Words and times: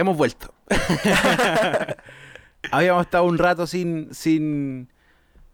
hemos 0.00 0.16
vuelto. 0.16 0.52
Habíamos 2.70 3.06
estado 3.06 3.24
un 3.24 3.38
rato 3.38 3.66
sin, 3.66 4.12
sin, 4.14 4.88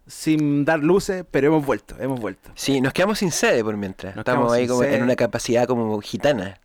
sin 0.05 0.65
dar 0.65 0.79
luces, 0.79 1.25
pero 1.31 1.47
hemos 1.47 1.65
vuelto, 1.65 1.95
hemos 1.99 2.19
vuelto. 2.19 2.51
Sí, 2.55 2.81
nos 2.81 2.93
quedamos 2.93 3.19
sin 3.19 3.31
sede 3.31 3.63
por 3.63 3.77
mientras. 3.77 4.15
Nos 4.15 4.23
Estamos 4.23 4.51
ahí 4.51 4.67
como 4.67 4.81
sede. 4.81 4.97
en 4.97 5.03
una 5.03 5.15
capacidad 5.15 5.65
como 5.67 5.99
gitana. 6.01 6.59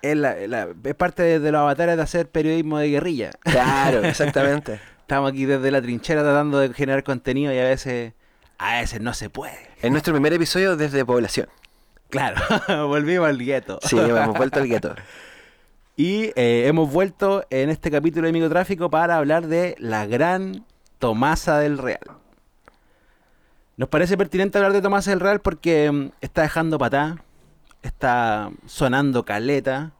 Es, 0.00 0.16
la- 0.16 0.34
la- 0.48 0.68
es 0.82 0.94
parte 0.94 1.22
de, 1.22 1.38
de 1.40 1.52
los 1.52 1.60
avatares 1.60 1.96
de 1.96 2.02
hacer 2.02 2.28
periodismo 2.28 2.78
de 2.78 2.88
guerrilla. 2.88 3.30
Claro, 3.40 4.00
exactamente. 4.04 4.80
Estamos 5.00 5.30
aquí 5.30 5.44
desde 5.44 5.70
la 5.70 5.82
trinchera 5.82 6.22
tratando 6.22 6.58
de 6.58 6.72
generar 6.72 7.04
contenido 7.04 7.52
y 7.52 7.58
a 7.58 7.64
veces, 7.64 8.14
a 8.58 8.80
veces 8.80 9.00
no 9.00 9.12
se 9.14 9.28
puede. 9.30 9.58
En 9.82 9.92
nuestro 9.92 10.14
primer 10.14 10.32
episodio 10.32 10.76
desde 10.76 11.04
población. 11.04 11.48
Claro, 12.08 12.40
volvimos 12.88 13.28
al 13.28 13.38
gueto. 13.38 13.78
Sí, 13.82 13.98
hemos 13.98 14.36
vuelto 14.36 14.58
al 14.60 14.68
gueto. 14.68 14.94
Y 16.02 16.32
eh, 16.34 16.66
hemos 16.66 16.92
vuelto 16.92 17.44
en 17.48 17.70
este 17.70 17.88
capítulo 17.88 18.26
de 18.26 18.32
microtráfico 18.32 18.90
para 18.90 19.18
hablar 19.18 19.46
de 19.46 19.76
la 19.78 20.04
gran 20.04 20.66
Tomasa 20.98 21.60
del 21.60 21.78
Real. 21.78 22.00
Nos 23.76 23.88
parece 23.88 24.16
pertinente 24.16 24.58
hablar 24.58 24.72
de 24.72 24.82
Tomasa 24.82 25.12
del 25.12 25.20
Real 25.20 25.40
porque 25.40 25.92
mm, 25.92 26.10
está 26.20 26.42
dejando 26.42 26.76
patá, 26.76 27.22
está 27.82 28.50
sonando 28.66 29.24
caleta 29.24 29.92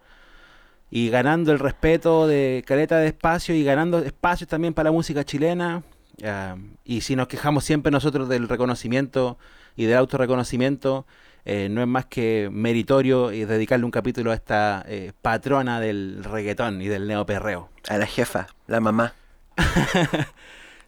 y 0.91 1.09
ganando 1.09 1.52
el 1.52 1.60
respeto 1.60 2.27
de 2.27 2.65
caleta 2.66 2.98
de 2.98 3.07
espacio 3.07 3.55
y 3.55 3.62
ganando 3.62 4.01
espacios 4.01 4.48
también 4.48 4.74
para 4.74 4.88
la 4.88 4.93
música 4.93 5.23
chilena. 5.23 5.84
Ah, 6.24 6.57
y 6.84 7.02
si 7.02 7.15
nos 7.15 7.29
quejamos 7.29 7.62
siempre 7.62 7.93
nosotros 7.93 8.29
del 8.29 8.48
reconocimiento 8.48 9.38
y 9.77 9.84
del 9.84 9.98
autorreconocimiento, 9.98 11.07
eh, 11.45 11.69
no 11.70 11.80
es 11.82 11.88
más 11.88 12.06
que 12.06 12.48
meritorio 12.52 13.32
y 13.32 13.45
dedicarle 13.45 13.84
un 13.84 13.91
capítulo 13.91 14.30
a 14.30 14.34
esta 14.34 14.84
eh, 14.87 15.12
patrona 15.23 15.80
del 15.80 16.23
reggaetón 16.24 16.80
y 16.82 16.88
del 16.88 17.06
neoperreo. 17.09 17.68
A 17.88 17.98
la 17.98 18.06
jefa, 18.06 18.46
la 18.66 18.80
mamá. 18.80 19.15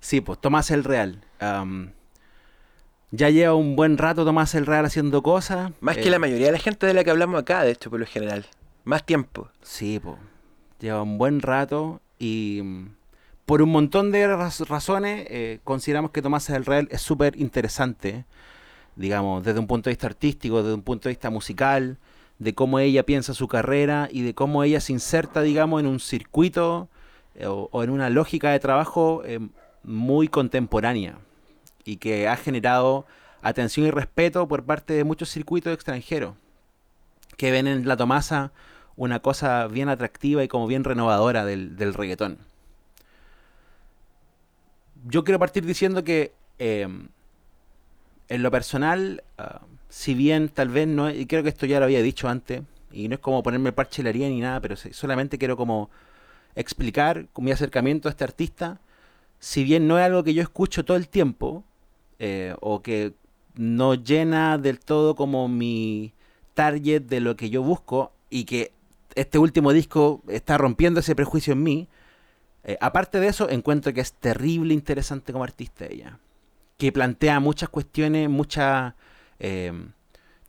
Sí, 0.00 0.20
pues 0.20 0.38
Tomás 0.38 0.70
el 0.70 0.84
Real. 0.84 1.22
Ya 3.10 3.30
lleva 3.30 3.55
un 3.55 3.77
buen 3.77 3.97
rato 3.97 4.25
Tomás 4.25 4.55
el 4.55 4.66
Real 4.66 4.84
haciendo 4.84 5.22
cosas. 5.22 5.72
Más 5.80 5.97
eh, 5.97 6.00
que 6.02 6.10
la 6.10 6.19
mayoría 6.19 6.47
de 6.47 6.52
la 6.52 6.58
gente 6.58 6.86
de 6.86 6.94
la 6.94 7.05
que 7.05 7.10
hablamos 7.10 7.41
acá, 7.41 7.62
de 7.62 7.70
hecho, 7.70 7.91
por 7.91 8.00
lo 8.00 8.06
general. 8.06 8.44
Más 8.84 9.06
tiempo. 9.06 9.48
Sí, 9.62 10.00
pues. 10.02 10.16
Lleva 10.80 11.02
un 11.02 11.16
buen 11.16 11.41
rato 11.41 12.02
y 12.19 12.60
mm, 12.62 12.88
por 13.47 13.62
un 13.62 13.70
montón 13.70 14.10
de 14.10 14.27
raz- 14.28 14.66
razones 14.69 15.27
eh, 15.30 15.60
consideramos 15.64 16.10
que 16.10 16.20
Tomás 16.22 16.50
el 16.50 16.64
Real 16.66 16.88
es 16.91 17.00
súper 17.00 17.41
interesante, 17.41 18.27
digamos, 18.97 19.45
desde 19.45 19.59
un 19.59 19.67
punto 19.67 19.91
de 19.91 19.95
vista 19.95 20.06
artístico, 20.06 20.62
desde 20.62 20.75
un 20.75 20.83
punto 20.83 21.09
de 21.09 21.14
vista 21.14 21.31
musical, 21.31 21.98
de 22.39 22.55
cómo 22.55 22.78
ella 22.78 23.05
piensa 23.05 23.34
su 23.34 23.48
carrera 23.48 24.09
y 24.11 24.23
de 24.23 24.34
cómo 24.34 24.62
ella 24.64 24.81
se 24.81 24.92
inserta, 24.92 25.42
digamos, 25.42 25.81
en 25.81 25.87
un 25.87 26.00
circuito 26.00 26.89
eh, 27.34 27.47
o, 27.47 27.83
en 27.83 27.91
una 27.91 28.11
lógica 28.11 28.50
de 28.50 28.61
trabajo 28.61 29.22
eh, 29.25 29.41
muy 29.83 30.28
contemporánea 30.28 31.19
y 31.84 31.97
que 31.97 32.28
ha 32.28 32.37
generado 32.37 33.06
atención 33.42 33.87
y 33.87 33.91
respeto 33.91 34.48
por 34.48 34.65
parte 34.65 34.95
de 34.95 35.05
muchos 35.05 35.28
circuitos 35.31 35.72
extranjeros 35.72 36.34
que 37.37 37.50
ven 37.50 37.67
en 37.67 37.87
la 37.87 37.97
Tomasa 37.97 38.53
una 38.97 39.20
cosa 39.20 39.67
bien 39.67 39.89
atractiva 39.89 40.45
y 40.45 40.48
como 40.48 40.67
bien 40.67 40.84
renovadora 40.84 41.45
del, 41.45 41.77
del 41.77 41.95
reggaetón. 41.95 42.39
Yo 45.06 45.25
quiero 45.25 45.39
partir 45.39 45.67
diciendo 45.67 46.05
que 46.05 46.33
eh, 46.59 46.89
en 48.28 48.42
lo 48.42 48.50
personal, 48.50 49.22
ah, 49.39 49.61
si 49.89 50.14
bien 50.14 50.48
tal 50.48 50.69
vez 50.69 50.89
no, 50.89 51.11
y 51.11 51.27
creo 51.27 51.42
que 51.42 51.48
esto 51.48 51.67
ya 51.67 51.78
lo 51.78 51.84
había 51.84 52.03
dicho 52.03 52.28
antes, 52.28 52.62
y 52.92 53.08
no 53.08 53.14
es 53.14 53.20
como 53.20 53.42
ponerme 53.42 53.72
parche 53.72 54.03
la 54.03 54.12
ni 54.12 54.41
nada, 54.41 54.61
pero 54.61 54.77
solamente 54.77 55.39
quiero 55.39 55.56
como 55.56 55.91
explicar 56.55 57.27
mi 57.39 57.50
acercamiento 57.50 58.08
a 58.08 58.11
este 58.11 58.25
artista, 58.25 58.81
si 59.39 59.64
bien 59.64 59.86
no 59.89 59.98
es 59.98 60.05
algo 60.05 60.25
que 60.25 60.34
yo 60.34 60.42
escucho 60.42 60.84
todo 60.84 60.97
el 60.97 61.08
tiempo, 61.08 61.65
eh, 62.19 62.54
o 62.60 62.82
que 62.82 63.12
no 63.56 63.94
llena 63.94 64.59
del 64.59 64.81
todo 64.81 65.15
como 65.15 65.48
mi 65.48 66.12
target 66.54 67.03
de 67.03 67.21
lo 67.21 67.37
que 67.37 67.50
yo 67.50 67.62
busco, 67.62 68.12
y 68.31 68.44
que 68.44 68.72
este 69.15 69.38
último 69.38 69.72
disco 69.72 70.22
está 70.28 70.59
rompiendo 70.59 71.00
ese 71.00 71.15
prejuicio 71.15 71.53
en 71.53 71.62
mí, 71.62 71.88
eh, 72.65 72.78
aparte 72.81 73.21
de 73.21 73.28
eso, 73.28 73.50
encuentro 73.50 73.93
que 73.93 74.00
es 74.00 74.12
terrible 74.12 74.75
interesante 74.75 75.32
como 75.32 75.44
artista 75.44 75.87
ella, 75.87 76.19
que 76.76 76.92
plantea 76.92 77.40
muchas 77.40 77.68
cuestiones, 77.68 78.28
muchas 78.28 78.94
eh, 79.38 79.72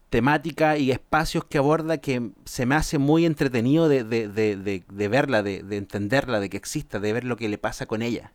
temáticas 0.09 0.79
y 0.79 0.91
espacios 0.91 1.45
que 1.45 1.57
aborda 1.57 1.97
que 1.97 2.31
se 2.45 2.65
me 2.65 2.75
hace 2.75 2.97
muy 2.97 3.25
entretenido 3.25 3.89
de, 3.89 4.03
de- 4.03 4.27
de- 4.29 4.83
de- 4.87 5.07
verla, 5.07 5.43
de, 5.43 5.61
de 5.63 5.77
entenderla, 5.77 6.39
de 6.39 6.49
que 6.49 6.57
exista, 6.57 6.99
de 6.99 7.13
ver 7.13 7.23
lo 7.25 7.35
que 7.37 7.49
le 7.49 7.57
pasa 7.57 7.85
con 7.85 8.01
ella. 8.01 8.31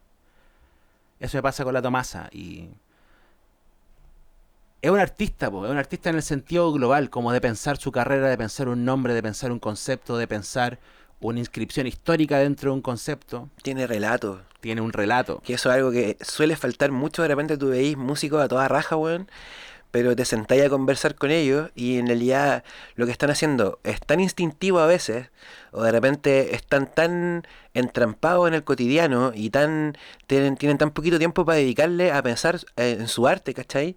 Eso 1.19 1.39
me 1.39 1.43
pasa 1.43 1.65
con 1.65 1.75
la 1.75 1.83
Tomasa 1.83 2.29
y 2.33 2.69
es 4.83 4.91
un 4.91 4.99
artista, 4.99 5.47
es 5.49 5.53
un 5.53 5.77
artista 5.77 6.09
en 6.11 6.17
el 6.17 6.23
sentido 6.23 6.73
global, 6.73 7.11
como 7.11 7.33
de 7.33 7.41
pensar 7.41 7.77
su 7.77 7.93
carrera, 7.93 8.29
de 8.29 8.39
pensar 8.39 8.69
un 8.69 8.85
nombre, 8.85 9.13
de 9.13 9.23
pensar 9.23 9.53
un 9.53 9.59
concepto, 9.59 10.17
de 10.17 10.27
pensar 10.27 10.79
una 11.21 11.39
inscripción 11.39 11.87
histórica 11.87 12.39
dentro 12.39 12.71
de 12.71 12.77
un 12.77 12.83
concepto. 12.83 13.51
Tiene 13.63 13.87
relato. 13.87 14.41
Tiene 14.61 14.81
un 14.81 14.93
relato. 14.93 15.41
Que 15.45 15.55
eso 15.55 15.71
es 15.71 15.77
algo 15.77 15.91
que 15.91 16.17
suele 16.21 16.57
faltar 16.57 16.93
mucho. 16.93 17.23
De 17.23 17.29
repente 17.29 17.57
tú 17.57 17.71
veis 17.71 17.97
músicos 17.97 18.43
a 18.43 18.49
toda 18.49 18.69
raja, 18.69 18.97
weón. 18.97 19.29
Pero 19.91 20.15
te 20.15 20.25
sentáis 20.25 20.63
a 20.63 20.69
conversar 20.71 21.17
con 21.17 21.31
ellos 21.31 21.71
y 21.75 21.99
en 21.99 22.07
realidad 22.07 22.63
lo 22.95 23.07
que 23.07 23.13
están 23.13 23.31
haciendo 23.31 23.81
es 23.83 24.01
tan 24.01 24.21
instintivo 24.21 24.79
a 24.79 24.87
veces, 24.87 25.31
o 25.73 25.83
de 25.83 25.91
repente 25.91 26.55
están 26.55 26.93
tan 26.93 27.45
entrampados 27.75 28.47
en 28.49 28.55
el 28.55 28.63
cotidiano 28.65 29.33
y 29.35 29.51
tan 29.51 29.97
tienen, 30.29 30.57
tienen 30.57 30.79
tan 30.79 30.93
poquito 30.93 31.19
tiempo 31.19 31.45
para 31.45 31.59
dedicarle 31.59 32.13
a 32.13 32.23
pensar 32.23 32.61
eh, 32.77 32.99
en 33.01 33.09
su 33.09 33.27
arte, 33.27 33.53
¿cachai? 33.53 33.97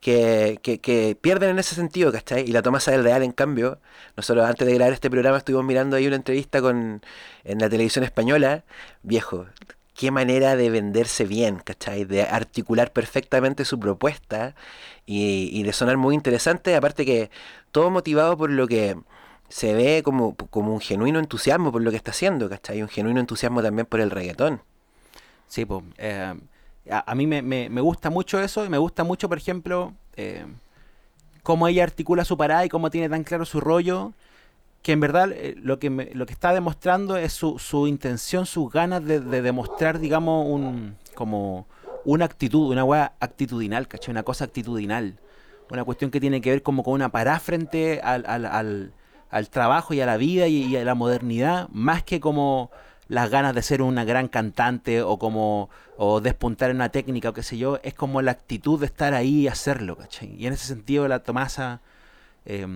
Que, 0.00 0.58
que, 0.62 0.80
que 0.80 1.16
pierden 1.20 1.50
en 1.50 1.58
ese 1.58 1.74
sentido, 1.74 2.12
¿cachai? 2.12 2.42
Y 2.48 2.52
la 2.52 2.62
Tomasa 2.62 2.92
del 2.92 3.04
Real, 3.04 3.22
en 3.22 3.32
cambio, 3.32 3.80
nosotros 4.16 4.46
antes 4.46 4.66
de 4.66 4.74
grabar 4.74 4.92
este 4.94 5.10
programa 5.10 5.38
estuvimos 5.38 5.64
mirando 5.64 5.96
ahí 5.96 6.06
una 6.06 6.16
entrevista 6.16 6.60
con 6.60 7.02
en 7.44 7.58
la 7.58 7.68
televisión 7.70 8.04
española, 8.04 8.64
viejo, 9.02 9.46
qué 9.94 10.10
manera 10.10 10.56
de 10.56 10.70
venderse 10.70 11.24
bien, 11.24 11.56
¿cachai? 11.58 12.04
De 12.04 12.22
articular 12.22 12.92
perfectamente 12.92 13.64
su 13.64 13.78
propuesta 13.80 14.54
y, 15.06 15.50
y 15.52 15.62
de 15.62 15.72
sonar 15.72 15.96
muy 15.96 16.14
interesante, 16.14 16.76
aparte 16.76 17.04
que 17.06 17.30
todo 17.72 17.90
motivado 17.90 18.36
por 18.36 18.50
lo 18.50 18.66
que 18.68 18.96
se 19.48 19.74
ve 19.74 20.02
como, 20.04 20.34
como 20.36 20.72
un 20.74 20.80
genuino 20.80 21.18
entusiasmo 21.20 21.72
por 21.72 21.82
lo 21.82 21.90
que 21.90 21.96
está 21.96 22.10
haciendo, 22.12 22.48
¿cachai? 22.48 22.82
Un 22.82 22.88
genuino 22.88 23.20
entusiasmo 23.20 23.62
también 23.62 23.86
por 23.86 24.00
el 24.00 24.10
reggaetón. 24.10 24.62
Sí, 25.48 25.64
pues. 25.64 25.82
a, 26.90 27.10
a 27.10 27.14
mí 27.14 27.26
me, 27.26 27.42
me- 27.42 27.68
me 27.70 27.80
gusta 27.80 28.10
mucho 28.10 28.40
eso 28.40 28.64
y 28.64 28.68
me 28.68 28.78
gusta 28.78 29.04
mucho, 29.04 29.28
por 29.28 29.38
ejemplo, 29.38 29.94
eh, 30.16 30.46
cómo 31.42 31.68
ella 31.68 31.84
articula 31.84 32.24
su 32.24 32.36
parada 32.36 32.64
y 32.64 32.68
cómo 32.68 32.90
tiene 32.90 33.08
tan 33.08 33.24
claro 33.24 33.44
su 33.44 33.60
rollo, 33.60 34.12
que 34.84 34.92
en 34.92 35.00
verdad 35.00 35.32
eh, 35.32 35.54
lo, 35.62 35.78
que 35.78 35.88
me- 35.88 36.10
lo 36.12 36.26
que 36.26 36.34
está 36.34 36.52
demostrando 36.52 37.16
es 37.16 37.32
su, 37.32 37.58
su 37.58 37.86
intención, 37.86 38.44
sus 38.44 38.70
ganas 38.70 39.02
de, 39.02 39.18
de 39.18 39.40
demostrar, 39.40 39.98
digamos, 39.98 40.46
un 40.46 40.96
como 41.14 41.66
una 42.04 42.26
actitud, 42.26 42.70
una 42.70 42.84
weá 42.84 43.14
actitudinal, 43.18 43.88
¿cachai? 43.88 44.12
Una 44.12 44.24
cosa 44.24 44.44
actitudinal. 44.44 45.14
Una 45.70 45.84
cuestión 45.84 46.10
que 46.10 46.20
tiene 46.20 46.42
que 46.42 46.50
ver 46.50 46.62
como 46.62 46.82
con 46.84 46.92
una 46.92 47.08
parada 47.08 47.40
frente 47.40 48.00
al, 48.04 48.24
al, 48.26 48.44
al- 48.44 49.48
trabajo 49.50 49.94
y 49.94 50.02
a 50.02 50.06
la 50.06 50.18
vida 50.18 50.48
y, 50.48 50.76
a 50.76 50.84
la 50.84 50.94
modernidad, 50.94 51.68
más 51.72 52.02
que 52.02 52.20
como 52.20 52.70
las 53.08 53.30
ganas 53.30 53.54
de 53.54 53.62
ser 53.62 53.80
una 53.80 54.04
gran 54.04 54.28
cantante 54.28 55.00
o 55.02 55.18
como 55.18 55.70
o 55.96 56.20
despuntar 56.20 56.68
en 56.70 56.76
una 56.76 56.90
técnica 56.90 57.30
o 57.30 57.32
qué 57.32 57.42
sé 57.42 57.56
yo, 57.56 57.78
es 57.82 57.94
como 57.94 58.20
la 58.20 58.32
actitud 58.32 58.78
de 58.80 58.86
estar 58.86 59.14
ahí 59.14 59.40
y 59.42 59.48
hacerlo, 59.48 59.96
¿cachai? 59.96 60.34
Y 60.38 60.46
en 60.46 60.52
ese 60.52 60.66
sentido 60.66 61.08
la 61.08 61.20
Tomasa 61.20 61.80
eh, 62.44 62.66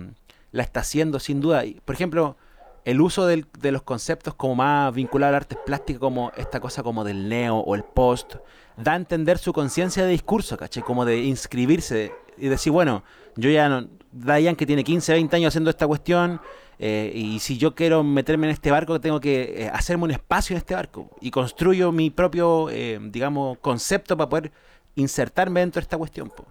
la 0.51 0.63
está 0.63 0.81
haciendo 0.81 1.19
sin 1.19 1.41
duda. 1.41 1.65
Y, 1.65 1.75
por 1.85 1.95
ejemplo, 1.95 2.37
el 2.85 3.01
uso 3.01 3.25
del- 3.27 3.45
de 3.59 3.71
los 3.71 3.83
conceptos 3.83 4.33
como 4.33 4.55
más 4.55 4.93
vinculado 4.93 5.29
al 5.29 5.35
arte 5.35 5.55
plástico, 5.65 5.99
como 5.99 6.31
esta 6.37 6.59
cosa 6.59 6.81
como 6.83 7.03
del 7.03 7.29
neo 7.29 7.57
o 7.57 7.75
el 7.75 7.83
post, 7.83 8.35
da 8.77 8.93
a 8.93 8.95
entender 8.95 9.37
su 9.37 9.53
conciencia 9.53 10.03
de 10.05 10.11
discurso, 10.11 10.57
¿cachai? 10.57 10.81
Como 10.83 11.05
de 11.05 11.19
inscribirse 11.19 12.11
y 12.37 12.47
decir, 12.47 12.71
bueno, 12.71 13.03
yo 13.35 13.49
ya 13.49 13.67
no, 13.69 13.87
Dayan 14.11 14.55
que 14.55 14.65
tiene 14.65 14.83
15, 14.83 15.13
20 15.13 15.35
años 15.35 15.49
haciendo 15.49 15.69
esta 15.69 15.85
cuestión, 15.85 16.41
eh, 16.79 17.11
y 17.13 17.39
si 17.39 17.57
yo 17.57 17.75
quiero 17.75 18.03
meterme 18.03 18.47
en 18.47 18.53
este 18.53 18.71
barco, 18.71 18.99
tengo 18.99 19.19
que 19.19 19.65
eh, 19.65 19.69
hacerme 19.71 20.05
un 20.05 20.11
espacio 20.11 20.55
en 20.55 20.57
este 20.57 20.73
barco. 20.73 21.11
Y 21.21 21.29
construyo 21.29 21.91
mi 21.91 22.09
propio, 22.09 22.69
eh, 22.71 22.97
digamos, 23.01 23.59
concepto 23.59 24.17
para 24.17 24.29
poder 24.29 24.51
insertarme 24.95 25.59
dentro 25.59 25.79
de 25.79 25.83
esta 25.83 25.97
cuestión. 25.97 26.29
po. 26.29 26.45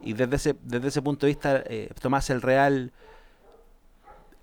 Y 0.00 0.14
desde 0.14 0.36
ese, 0.36 0.56
desde 0.62 0.88
ese 0.88 1.02
punto 1.02 1.26
de 1.26 1.30
vista, 1.32 1.62
Tomás 2.00 2.30
el 2.30 2.42
Real... 2.42 2.92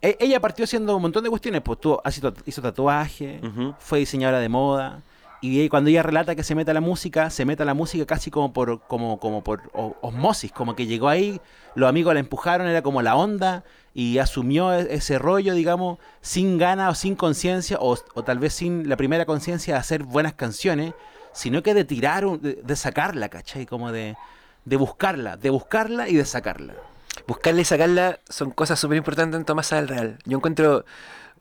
e- 0.03 0.17
Ella 0.19 0.39
partió 0.39 0.65
haciendo 0.65 0.95
un 0.95 1.01
montón 1.01 1.23
de 1.23 1.31
cuestiones, 1.31 1.61
pues 1.61 1.79
tuvo, 1.79 2.01
hizo, 2.07 2.33
hizo 2.45 2.61
tatuaje, 2.61 3.41
fue 3.79 3.97
diseñadora 3.99 4.39
de 4.39 4.49
moda 4.49 5.01
y 5.45 5.67
cuando 5.67 5.89
ella 5.89 6.03
relata 6.03 6.35
que 6.35 6.43
se 6.43 6.55
mete 6.55 6.71
a 6.71 6.73
la 6.73 6.79
música, 6.79 7.29
se 7.29 7.43
mete 7.43 7.63
a 7.63 7.65
la 7.65 7.73
música 7.73 8.05
casi 8.05 8.31
como 8.31 8.53
por, 8.53 8.79
como, 8.79 9.19
como 9.19 9.43
por 9.43 9.69
osmosis, 9.73 10.53
como 10.53 10.73
que 10.73 10.85
llegó 10.85 11.09
ahí, 11.09 11.41
los 11.75 11.89
amigos 11.89 12.13
la 12.13 12.21
empujaron, 12.21 12.65
era 12.65 12.81
como 12.81 13.01
la 13.01 13.17
onda, 13.17 13.65
y 13.93 14.19
asumió 14.19 14.71
e, 14.71 14.95
ese 14.95 15.19
rollo, 15.19 15.53
digamos, 15.53 15.99
sin 16.21 16.57
ganas 16.57 16.91
o 16.91 16.95
sin 16.95 17.15
conciencia, 17.15 17.77
o, 17.81 17.97
tal 17.97 18.39
vez 18.39 18.53
sin 18.53 18.87
la 18.87 18.95
primera 18.95 19.25
conciencia 19.25 19.73
de 19.73 19.81
hacer 19.81 20.03
buenas 20.03 20.33
canciones, 20.33 20.93
sino 21.33 21.61
que 21.61 21.73
de 21.73 21.83
tirar, 21.83 22.25
de, 22.39 22.75
sacarla, 22.77 23.27
¿cachai? 23.27 23.65
Como 23.65 23.91
de, 23.91 24.15
de 24.63 24.75
buscarla, 24.77 25.35
de 25.35 25.49
buscarla 25.49 26.07
y 26.07 26.15
de 26.15 26.23
sacarla. 26.23 26.73
Buscarla 27.27 27.61
y 27.61 27.65
sacarla 27.65 28.19
son 28.29 28.51
cosas 28.51 28.79
súper 28.79 28.97
importantes 28.97 29.39
en 29.39 29.45
Tomás 29.45 29.69
del 29.69 29.87
Real. 29.87 30.19
Yo 30.25 30.37
encuentro 30.37 30.85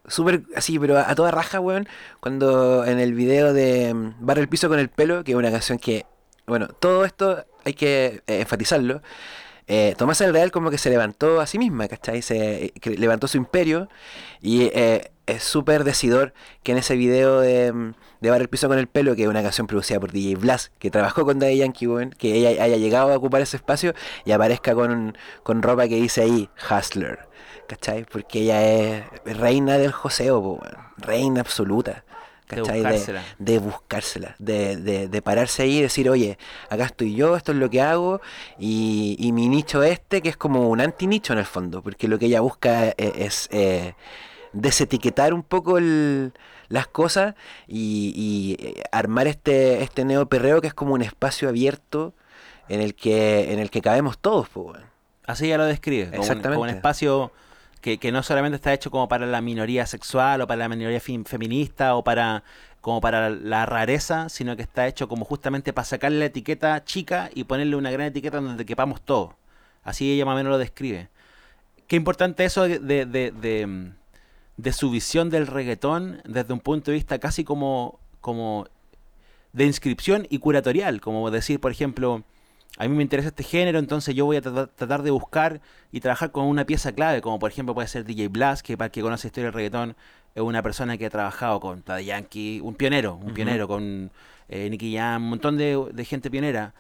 súper 0.07 0.43
así, 0.57 0.79
pero 0.79 0.99
a, 0.99 1.15
toda 1.15 1.31
raja, 1.31 1.61
weón, 1.61 1.89
cuando 2.21 2.85
en 2.85 2.99
el 2.99 3.15
video 3.15 3.53
de 3.53 3.93
mm, 3.95 4.15
Barra 4.21 4.41
el 4.41 4.49
piso 4.49 4.69
con 4.69 4.79
el 4.79 4.89
pelo, 4.89 5.25
que 5.25 5.33
es 5.33 5.37
una 5.37 5.51
canción 5.51 5.79
que, 5.79 6.07
bueno, 6.47 6.69
todo 6.69 7.05
esto 7.05 7.45
hay 7.65 7.75
que 7.75 8.23
eh, 8.27 8.41
enfatizarlo. 8.41 9.03
Eh, 9.75 9.95
Tomás 9.97 10.21
el 10.21 10.35
Real 10.35 10.51
como 10.53 10.71
que 10.71 10.77
se 10.77 10.91
levantó 10.91 11.41
a 11.41 11.47
sí 11.47 11.59
misma, 11.59 11.89
¿cachai? 11.89 12.21
Se 12.21 12.75
levantó 12.85 13.27
su 13.27 13.39
imperio 13.39 13.89
y 14.43 14.65
eh, 14.65 15.11
es 15.25 15.45
súper 15.45 15.85
decidor 15.85 16.35
que 16.63 16.73
en 16.73 16.79
ese 16.79 16.95
video 16.95 17.41
de, 17.41 17.95
de 18.21 18.31
Barra 18.31 18.43
el 18.43 18.51
Piso 18.51 18.69
con 18.69 18.79
el 18.79 18.87
Pelo, 18.87 19.17
que 19.17 19.23
es 19.23 19.29
una 19.29 19.43
canción 19.43 19.67
producida 19.67 19.99
por 19.99 20.13
DJ 20.13 20.37
Blas, 20.37 20.73
que 20.79 20.91
trabajó 20.91 21.25
con 21.25 21.39
Daddy 21.39 21.57
Yankee, 21.57 21.87
que 22.19 22.35
ella 22.35 22.63
haya 22.63 22.77
llegado 22.77 23.15
a 23.15 23.17
ocupar 23.17 23.41
ese 23.41 23.57
espacio 23.57 23.95
y 24.27 24.33
aparezca 24.33 24.75
con, 24.75 25.17
con 25.43 25.63
ropa 25.63 25.89
que 25.89 25.97
dice 25.97 26.21
ahí 26.21 26.51
Hustler. 26.71 27.21
¿cachai? 27.67 28.05
Porque 28.05 28.41
ella 28.41 28.63
es 28.63 29.05
reina 29.25 29.79
del 29.79 29.93
joseo, 29.93 30.61
reina 30.99 31.41
absoluta. 31.41 32.05
¿Cachai? 32.53 32.83
De 33.39 33.59
buscársela. 33.59 34.37
De, 34.39 34.77
de, 35.09 35.23
pararse 35.23 35.63
ahí 35.63 35.79
y 35.79 35.83
decir, 35.83 36.09
oye, 36.11 36.39
acá 36.69 36.85
estoy 36.85 37.15
yo, 37.15 37.37
esto 37.37 37.53
es 37.53 37.59
lo 37.59 37.71
que 37.71 37.81
hago, 37.81 38.21
y, 38.59 39.31
mi 39.33 39.49
nicho 39.49 39.83
este, 39.83 40.21
que 40.21 40.29
es 40.29 40.37
como 40.37 40.69
un 40.69 40.81
anti-nicho 40.81 41.33
en 41.33 41.39
el 41.39 41.47
fondo, 41.47 41.83
porque 41.83 42.09
lo 42.09 42.19
que 42.19 42.27
ella 42.27 42.41
busca 42.41 42.89
e, 42.89 42.95
es, 42.99 43.49
eh, 43.53 43.95
desetiquetar 44.53 45.33
un 45.33 45.43
poco 45.43 45.79
las 45.81 46.87
cosas 46.89 47.35
y, 47.67 48.57
eh, 48.59 48.83
armar 48.93 49.27
este, 49.27 49.83
este 49.83 50.05
neoperreo 50.05 50.61
que 50.61 50.69
es 50.69 50.75
como 50.75 50.95
un 50.95 51.03
espacio 51.03 51.49
abierto 51.49 52.15
en 52.69 52.81
el 52.81 52.95
que, 52.95 53.53
en 53.53 53.59
el 53.59 53.71
que 53.71 53.81
cabemos 53.81 54.19
todos, 54.19 54.49
pues, 54.49 54.79
Así 55.25 55.49
ya 55.49 55.57
lo 55.57 55.65
describe, 55.65 56.11
como 56.43 56.63
un 56.63 56.69
espacio 56.69 57.31
que, 57.83 58.13
no 58.13 58.23
solamente 58.23 58.57
está 58.57 58.73
hecho 58.73 58.91
como 58.91 59.09
para 59.09 59.27
la 59.27 59.41
minoría 59.41 59.87
sexual 59.87 60.41
o 60.41 60.47
para 60.47 60.61
la 60.61 60.69
minoría 60.69 61.01
feminista 61.01 61.97
o 61.97 62.05
para 62.05 62.45
como 62.81 63.01
para 63.01 63.31
la 63.31 63.65
rareza, 63.67 64.29
sino 64.29 64.57
que 64.57 64.63
está 64.63 64.89
hecho 64.89 65.09
como 65.09 65.25
justamente 65.25 65.73
para 65.73 65.85
sacarle 65.85 66.19
la 66.19 66.25
etiqueta 66.27 66.85
chica 66.85 67.31
y 67.33 67.45
ponerle 67.45 67.77
una 67.77 67.91
gran 67.93 68.09
etiqueta 68.09 68.41
donde 68.41 68.67
quepamos 68.67 69.01
todo. 69.03 69.37
Así 69.85 70.13
ella 70.13 70.25
más 70.25 70.35
o 70.35 70.37
menos 70.37 70.51
lo 70.51 70.59
describe. 70.59 71.09
Qué 71.87 71.97
importante 71.97 72.45
eso 72.45 72.63
de, 72.63 72.79
de, 72.81 73.93
de, 74.57 74.73
su 74.73 74.91
visión 74.91 75.31
del 75.31 75.47
reggaetón 75.47 76.23
desde 76.25 76.53
un 76.53 76.61
punto 76.61 76.91
de 76.91 76.97
vista 76.97 77.19
casi 77.19 77.45
como, 77.45 78.01
como 78.21 78.67
de 79.53 79.65
inscripción 79.65 80.27
y 80.29 80.39
curatorial, 80.39 81.01
como 81.01 81.31
decir, 81.31 81.61
por 81.61 81.71
ejemplo, 81.71 82.25
a 82.79 82.89
mí 82.89 82.97
me 82.97 83.03
interesa 83.03 83.29
este 83.29 83.43
género, 83.43 83.79
entonces 83.79 84.15
yo 84.15 84.25
voy 84.25 84.37
a 84.37 84.43
tratar, 84.43 85.03
de 85.03 85.11
buscar 85.11 85.61
y 85.91 86.01
trabajar 86.01 86.33
con 86.33 86.47
una 86.47 86.65
pieza 86.65 86.93
clave, 86.93 87.21
como 87.21 87.39
por 87.39 87.51
ejemplo 87.51 87.75
puede 87.75 87.89
ser 87.89 88.05
DJ 88.05 88.29
Blast, 88.29 88.65
que 88.65 88.77
para 88.77 88.87
el 88.87 88.93
que 88.93 89.03
conoce 89.03 89.27
la 89.27 89.29
historia 89.29 89.47
del 89.47 89.55
reggaetón 89.55 89.97
es 90.35 90.43
una 90.43 90.63
persona 90.63 90.97
que 90.97 91.07
ha 91.07 91.11
trabajado 91.11 91.61
con 91.61 91.83
Daddy 91.85 92.07
Yankee, 92.07 92.61
un 92.63 92.75
pionero, 92.75 93.17
un 93.17 93.35
pionero 93.35 93.69
con 93.69 94.11
eh, 94.49 94.71
Nicky 94.71 94.97
Jam, 94.97 95.23
un 95.25 95.31
montón 95.31 95.59
de, 95.59 96.05
gente 96.07 96.31
pionera. 96.31 96.73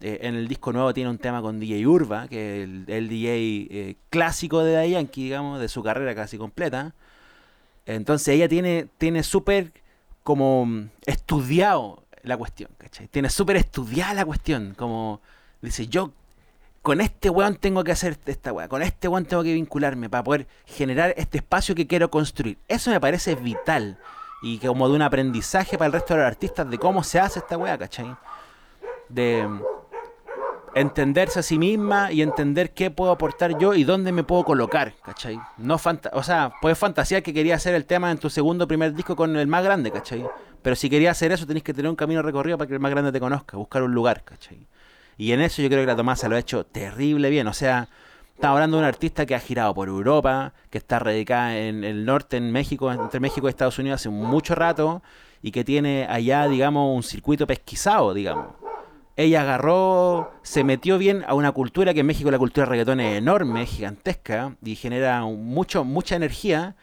Eh, 0.00 0.20
en 0.22 0.36
el 0.36 0.46
disco 0.46 0.72
nuevo 0.72 0.94
tiene 0.94 1.10
un 1.10 1.18
tema 1.18 1.40
con 1.40 1.58
DJ 1.58 1.86
Urba, 1.86 2.28
que 2.28 2.62
es 2.62 2.68
el, 2.86 3.08
DJ 3.08 3.66
eh, 3.70 3.96
clásico 4.10 4.62
de 4.62 4.72
Daddy 4.72 4.90
Yankee, 4.90 5.24
digamos, 5.24 5.60
de 5.60 5.68
su 5.68 5.82
carrera 5.82 6.14
casi 6.14 6.36
completa. 6.36 6.94
Entonces 7.86 8.28
ella 8.28 8.48
tiene, 8.48 8.86
tiene 8.98 9.22
súper 9.22 9.72
como 10.22 10.88
estudiado 11.06 12.04
la 12.22 12.36
cuestión, 12.36 12.70
¿cachai? 12.76 13.08
Tiene 13.08 13.30
súper 13.30 13.56
estudiada 13.56 14.12
la 14.12 14.24
cuestión, 14.26 14.74
como 14.76 15.22
Dice, 15.60 15.88
yo 15.88 16.12
con 16.82 17.00
este 17.00 17.28
weón 17.30 17.56
tengo 17.56 17.84
que 17.84 17.92
hacer 17.92 18.16
esta 18.26 18.52
weá, 18.52 18.68
con 18.68 18.82
este 18.82 19.08
weón 19.08 19.24
tengo 19.24 19.42
que 19.42 19.52
vincularme 19.52 20.08
para 20.08 20.24
poder 20.24 20.46
generar 20.64 21.12
este 21.16 21.38
espacio 21.38 21.74
que 21.74 21.86
quiero 21.86 22.10
construir. 22.10 22.58
Eso 22.68 22.90
me 22.90 23.00
parece 23.00 23.34
vital 23.34 23.98
y 24.42 24.58
como 24.58 24.88
de 24.88 24.94
un 24.94 25.02
aprendizaje 25.02 25.76
para 25.76 25.86
el 25.86 25.92
resto 25.92 26.14
de 26.14 26.20
los 26.20 26.26
artistas 26.26 26.70
de 26.70 26.78
cómo 26.78 27.02
se 27.02 27.18
hace 27.18 27.40
esta 27.40 27.58
weá, 27.58 27.76
¿cachai? 27.76 28.16
De 29.08 29.46
entenderse 30.74 31.40
a 31.40 31.42
sí 31.42 31.58
misma 31.58 32.12
y 32.12 32.22
entender 32.22 32.72
qué 32.72 32.90
puedo 32.90 33.10
aportar 33.10 33.58
yo 33.58 33.74
y 33.74 33.84
dónde 33.84 34.12
me 34.12 34.22
puedo 34.22 34.44
colocar, 34.44 34.94
¿cachai? 35.02 35.40
No 35.56 35.80
o 36.12 36.22
sea, 36.22 36.52
puedes 36.62 36.78
fantasear 36.78 37.22
que 37.22 37.34
quería 37.34 37.56
hacer 37.56 37.74
el 37.74 37.84
tema 37.84 38.10
en 38.10 38.18
tu 38.18 38.30
segundo 38.30 38.68
primer 38.68 38.94
disco 38.94 39.16
con 39.16 39.36
el 39.36 39.46
más 39.46 39.64
grande, 39.64 39.90
¿cachai? 39.90 40.24
Pero 40.62 40.76
si 40.76 40.88
querías 40.88 41.16
hacer 41.16 41.32
eso 41.32 41.46
tenés 41.46 41.62
que 41.62 41.74
tener 41.74 41.88
un 41.88 41.96
camino 41.96 42.22
recorrido 42.22 42.58
para 42.58 42.68
que 42.68 42.74
el 42.74 42.80
más 42.80 42.90
grande 42.90 43.12
te 43.12 43.20
conozca, 43.20 43.56
buscar 43.56 43.82
un 43.82 43.92
lugar, 43.92 44.22
¿cachai? 44.24 44.66
Y 45.18 45.32
en 45.32 45.40
eso 45.40 45.60
yo 45.60 45.68
creo 45.68 45.82
que 45.82 45.86
la 45.86 45.96
Tomasa 45.96 46.28
lo 46.28 46.36
ha 46.36 46.38
hecho 46.38 46.64
terrible 46.64 47.28
bien. 47.28 47.48
O 47.48 47.52
sea, 47.52 47.88
estamos 48.34 48.54
hablando 48.54 48.76
de 48.76 48.84
un 48.84 48.88
artista 48.88 49.26
que 49.26 49.34
ha 49.34 49.40
girado 49.40 49.74
por 49.74 49.88
Europa, 49.88 50.54
que 50.70 50.78
está 50.78 51.00
radicada 51.00 51.58
en 51.58 51.82
el 51.82 52.04
norte, 52.04 52.36
en 52.36 52.52
México, 52.52 52.90
entre 52.90 53.18
México 53.18 53.48
y 53.48 53.50
Estados 53.50 53.80
Unidos 53.80 54.00
hace 54.00 54.08
mucho 54.08 54.54
rato, 54.54 55.02
y 55.42 55.50
que 55.50 55.64
tiene 55.64 56.06
allá, 56.08 56.46
digamos, 56.46 56.94
un 56.94 57.02
circuito 57.02 57.48
pesquisado, 57.48 58.14
digamos. 58.14 58.46
Ella 59.16 59.42
agarró, 59.42 60.30
se 60.42 60.62
metió 60.62 60.96
bien 60.98 61.24
a 61.26 61.34
una 61.34 61.50
cultura 61.50 61.92
que 61.92 62.00
en 62.00 62.06
México 62.06 62.30
la 62.30 62.38
cultura 62.38 62.64
de 62.64 62.70
reggaetón 62.70 63.00
es 63.00 63.18
enorme, 63.18 63.66
gigantesca, 63.66 64.54
y 64.62 64.76
genera 64.76 65.22
mucho, 65.22 65.82
mucha 65.82 66.14
energía, 66.14 66.76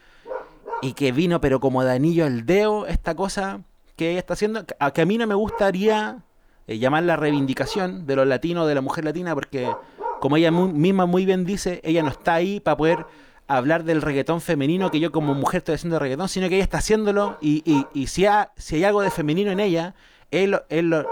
y 0.82 0.92
que 0.92 1.10
vino, 1.10 1.40
pero 1.40 1.58
como 1.58 1.82
de 1.82 1.92
anillo 1.92 2.26
al 2.26 2.44
dedo, 2.44 2.86
esta 2.86 3.14
cosa 3.14 3.62
que 3.96 4.10
ella 4.10 4.18
está 4.18 4.34
haciendo, 4.34 4.66
que 4.66 5.00
a 5.00 5.06
mí 5.06 5.16
no 5.16 5.26
me 5.26 5.34
gustaría 5.34 6.18
eh, 6.66 6.78
llamar 6.78 7.04
la 7.04 7.16
reivindicación 7.16 8.06
de 8.06 8.16
los 8.16 8.26
latinos, 8.26 8.66
de 8.68 8.74
la 8.74 8.80
mujer 8.80 9.04
latina, 9.04 9.34
porque 9.34 9.70
como 10.20 10.36
ella 10.36 10.50
misma 10.50 11.06
muy 11.06 11.24
bien 11.24 11.44
dice, 11.44 11.80
ella 11.84 12.02
no 12.02 12.08
está 12.08 12.34
ahí 12.34 12.60
para 12.60 12.76
poder 12.76 13.06
hablar 13.48 13.84
del 13.84 14.02
reggaetón 14.02 14.40
femenino 14.40 14.90
que 14.90 14.98
yo 14.98 15.12
como 15.12 15.34
mujer 15.34 15.58
estoy 15.58 15.76
haciendo 15.76 15.98
reggaetón, 15.98 16.28
sino 16.28 16.48
que 16.48 16.56
ella 16.56 16.64
está 16.64 16.78
haciéndolo 16.78 17.38
y, 17.40 17.62
y, 17.94 18.06
si, 18.08 18.26
si 18.56 18.76
hay 18.76 18.84
algo 18.84 19.02
de 19.02 19.10
femenino 19.10 19.50
en 19.50 19.60
ella, 19.60 19.94
él, 20.30 20.58
él 20.68 20.90
lo, 20.90 21.06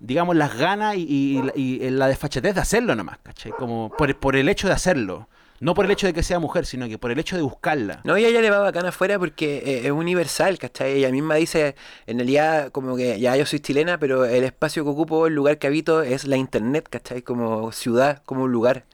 digamos, 0.00 0.36
las 0.36 0.56
ganas 0.58 0.96
y, 0.96 1.40
y, 1.54 1.90
la 1.90 2.08
desfachatez 2.08 2.54
de 2.54 2.60
hacerlo 2.60 2.94
nomás, 2.94 3.18
¿cachai? 3.22 3.52
Como 3.52 3.90
por, 3.96 4.14
por 4.16 4.36
el 4.36 4.48
hecho 4.48 4.68
de 4.68 4.74
hacerlo. 4.74 5.28
No 5.62 5.74
por 5.74 5.84
el 5.84 5.92
hecho 5.92 6.08
de 6.08 6.12
que 6.12 6.24
sea 6.24 6.40
mujer, 6.40 6.66
sino 6.66 6.88
que 6.88 6.98
por 6.98 7.12
el 7.12 7.20
hecho 7.20 7.36
de 7.36 7.42
buscarla. 7.42 8.00
No, 8.02 8.18
y 8.18 8.24
ella 8.24 8.40
le 8.40 8.50
va 8.50 8.58
bacana 8.58 8.88
afuera 8.88 9.16
porque 9.16 9.58
eh, 9.58 9.82
es 9.84 9.92
universal, 9.92 10.58
¿cachai? 10.58 10.94
Ella 10.94 11.12
misma 11.12 11.36
dice, 11.36 11.76
en 12.06 12.18
realidad, 12.18 12.72
como 12.72 12.96
que 12.96 13.20
ya 13.20 13.36
yo 13.36 13.46
soy 13.46 13.60
chilena, 13.60 13.96
pero 13.96 14.24
el 14.24 14.42
espacio 14.42 14.82
que 14.82 14.90
ocupo, 14.90 15.28
el 15.28 15.36
lugar 15.36 15.58
que 15.58 15.68
habito, 15.68 16.02
es 16.02 16.26
la 16.26 16.36
internet, 16.36 16.88
¿cachai? 16.90 17.22
Como 17.22 17.70
ciudad, 17.70 18.24
como 18.24 18.42
un 18.42 18.50
lugar. 18.50 18.86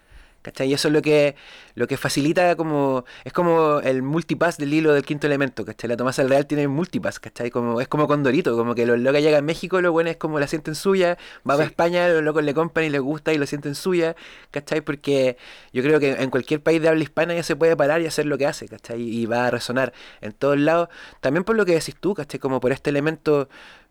¿Cachai? 0.42 0.70
Y 0.70 0.74
eso 0.74 0.88
es 0.88 0.94
lo 0.94 1.02
que, 1.02 1.34
lo 1.74 1.88
que 1.88 1.96
facilita 1.96 2.54
como. 2.54 3.04
Es 3.24 3.32
como 3.32 3.80
el 3.80 4.02
multipass 4.02 4.56
del 4.56 4.72
hilo 4.72 4.92
del 4.94 5.04
quinto 5.04 5.26
elemento, 5.26 5.64
¿cachai? 5.64 5.88
La 5.88 5.96
Tomasa 5.96 6.22
del 6.22 6.30
Real 6.30 6.46
tiene 6.46 6.68
multipass, 6.68 7.18
¿cachai? 7.18 7.50
Como, 7.50 7.80
es 7.80 7.88
como 7.88 8.06
Condorito, 8.06 8.56
como 8.56 8.74
que 8.74 8.86
los 8.86 9.00
locos 9.00 9.20
llegan 9.20 9.40
a 9.40 9.42
México, 9.42 9.80
lo 9.80 9.90
bueno 9.90 10.10
es 10.10 10.16
como 10.16 10.38
la 10.38 10.46
sienten 10.46 10.76
suya, 10.76 11.18
va 11.48 11.54
a 11.54 11.64
España, 11.64 12.08
los 12.08 12.22
locos 12.22 12.44
le 12.44 12.54
compran 12.54 12.86
y 12.86 12.90
les 12.90 13.00
gusta 13.00 13.32
y 13.32 13.38
lo 13.38 13.46
sienten 13.46 13.74
suya, 13.74 14.14
¿cachai? 14.52 14.80
Porque 14.80 15.36
yo 15.72 15.82
creo 15.82 15.98
que 15.98 16.12
en 16.12 16.30
cualquier 16.30 16.62
país 16.62 16.80
de 16.80 16.88
habla 16.88 17.02
hispana 17.02 17.34
ya 17.34 17.42
se 17.42 17.56
puede 17.56 17.76
parar 17.76 18.00
y 18.00 18.06
hacer 18.06 18.26
lo 18.26 18.38
que 18.38 18.46
hace, 18.46 18.68
¿cachai? 18.68 19.02
Y 19.02 19.26
va 19.26 19.46
a 19.46 19.50
resonar 19.50 19.92
en 20.20 20.32
todos 20.32 20.58
lados. 20.58 20.88
También 21.20 21.44
por 21.44 21.56
lo 21.56 21.66
que 21.66 21.72
decís 21.74 21.96
tú, 21.98 22.14
¿cachai? 22.14 22.38
Como 22.38 22.60
por 22.60 22.72
este 22.72 22.90
elemento 22.90 23.48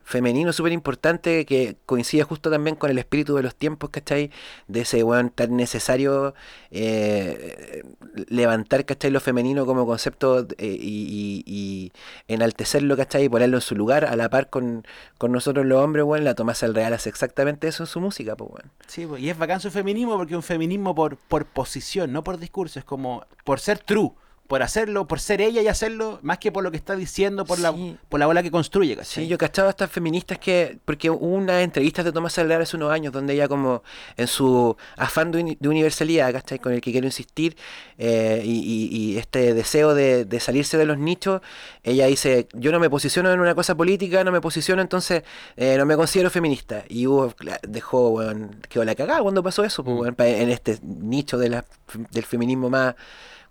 femenino 0.08 0.54
súper 0.54 0.72
importante 0.72 1.46
que 1.46 1.76
coincide 1.86 2.24
justo 2.24 2.50
también 2.50 2.78
con 2.78 2.90
el 2.90 2.98
espíritu 2.98 3.36
de 3.36 3.44
los 3.44 3.56
tiempos, 3.56 3.90
¿cachai? 3.90 4.32
De 4.70 4.82
ese 4.82 5.04
weón 5.04 5.30
tan 5.32 5.58
necesario 5.58 6.34
eh, 6.72 7.84
levantar, 8.30 8.86
¿cachai? 8.86 9.12
Lo 9.12 9.20
femenino 9.20 9.66
como 9.66 9.86
concepto 9.86 10.48
eh, 10.60 10.78
y, 10.80 11.44
y, 11.46 11.92
enaltecerlo, 12.30 12.96
¿cachai? 12.96 13.26
Y 13.26 13.30
ponerlo 13.30 13.58
en 13.58 13.62
su 13.62 13.76
lugar 13.76 14.06
a 14.06 14.16
la 14.16 14.30
par 14.30 14.50
con, 14.50 14.86
nosotros 15.22 15.66
los 15.66 15.84
hombres, 15.84 16.06
weón. 16.06 16.24
La 16.24 16.36
Tomasa 16.36 16.68
el 16.68 16.74
Real 16.74 16.94
hace 16.94 17.10
exactamente 17.10 17.68
eso 17.68 17.84
en 17.84 17.88
su 17.88 18.00
música, 18.00 18.38
pues, 18.38 18.50
weón. 18.50 18.72
Sí, 18.88 19.06
y 19.20 19.30
es 19.30 19.38
bacán 19.38 19.60
su 19.60 19.72
feminismo 19.72 20.16
porque 20.16 20.38
un 20.38 20.44
feminismo 20.44 20.96
por, 20.96 21.18
por 21.18 21.46
posición, 21.46 22.14
no 22.14 22.24
por 22.24 22.38
discurso, 22.38 22.80
es 22.80 22.86
como 22.86 23.26
por 23.44 23.60
ser 23.60 23.80
true 23.80 24.14
por 24.48 24.64
hacerlo, 24.64 25.08
por 25.08 25.20
ser 25.20 25.42
ella 25.42 25.62
y 25.62 25.68
hacerlo, 25.68 26.20
más 26.22 26.38
que 26.38 26.52
por 26.52 26.64
lo 26.64 26.72
que 26.72 26.78
está 26.78 26.96
diciendo, 26.96 27.46
por 27.46 27.60
la 27.60 27.74
por 28.10 28.20
la 28.20 28.26
bola 28.26 28.42
que 28.42 28.50
construye, 28.52 28.96
¿cachai? 28.96 29.24
Sí, 29.26 29.28
yo 29.30 29.38
cachaba 29.38 29.68
a 29.68 29.72
estas 29.72 29.92
feministas 29.92 30.40
que, 30.40 30.78
porque 30.86 31.10
hubo 31.10 31.26
unas 31.26 31.62
entrevistas 31.64 32.06
de 32.06 32.12
Tomás 32.12 32.34
Salgar 32.34 32.62
hace 32.62 32.78
unos 32.78 32.92
años 32.92 33.12
donde 33.14 33.34
ella 33.34 33.48
como 33.48 33.84
en 34.16 34.28
su 34.28 34.76
afán 34.96 35.32
de, 35.32 35.40
uni- 35.42 35.58
de 35.60 35.68
universalidad, 35.70 36.32
¿cachai? 36.32 36.60
Con 36.60 36.74
el 36.74 36.82
que 36.82 36.92
quiero 36.92 37.06
insistir, 37.08 37.58
eh, 37.98 38.42
y, 38.46 38.52
y- 38.92 38.96
y 39.14 39.18
este 39.18 39.54
deseo 39.54 39.94
de, 39.94 40.26
de 40.26 40.40
salirse 40.40 40.78
de 40.78 40.86
los 40.86 40.98
nichos, 40.98 41.42
ella 41.84 42.06
dice, 42.08 42.48
yo 42.54 42.72
no 42.72 42.80
me 42.80 42.90
posiciono 42.90 43.32
en 43.32 43.40
una 43.40 43.54
cosa 43.56 43.76
política, 43.76 44.24
no 44.24 44.32
me 44.32 44.40
posiciono, 44.42 44.82
entonces 44.82 45.24
eh, 45.58 45.76
no 45.78 45.86
me 45.86 45.96
considero 45.96 46.30
feminista. 46.30 46.84
Y 46.88 47.06
hubo, 47.08 47.34
dejó, 47.68 48.10
weón, 48.10 48.56
quedó 48.70 48.86
la 48.86 48.96
cagada 48.96 49.22
cuando 49.22 49.44
pasó 49.44 49.64
eso, 49.64 49.84
pues, 49.84 50.12
Mm. 50.18 50.22
en 50.22 50.50
este 50.50 50.80
nicho 50.84 51.38
de 51.38 51.50
la- 51.50 51.66
del 52.12 52.24
feminismo 52.24 52.70
más 52.70 52.96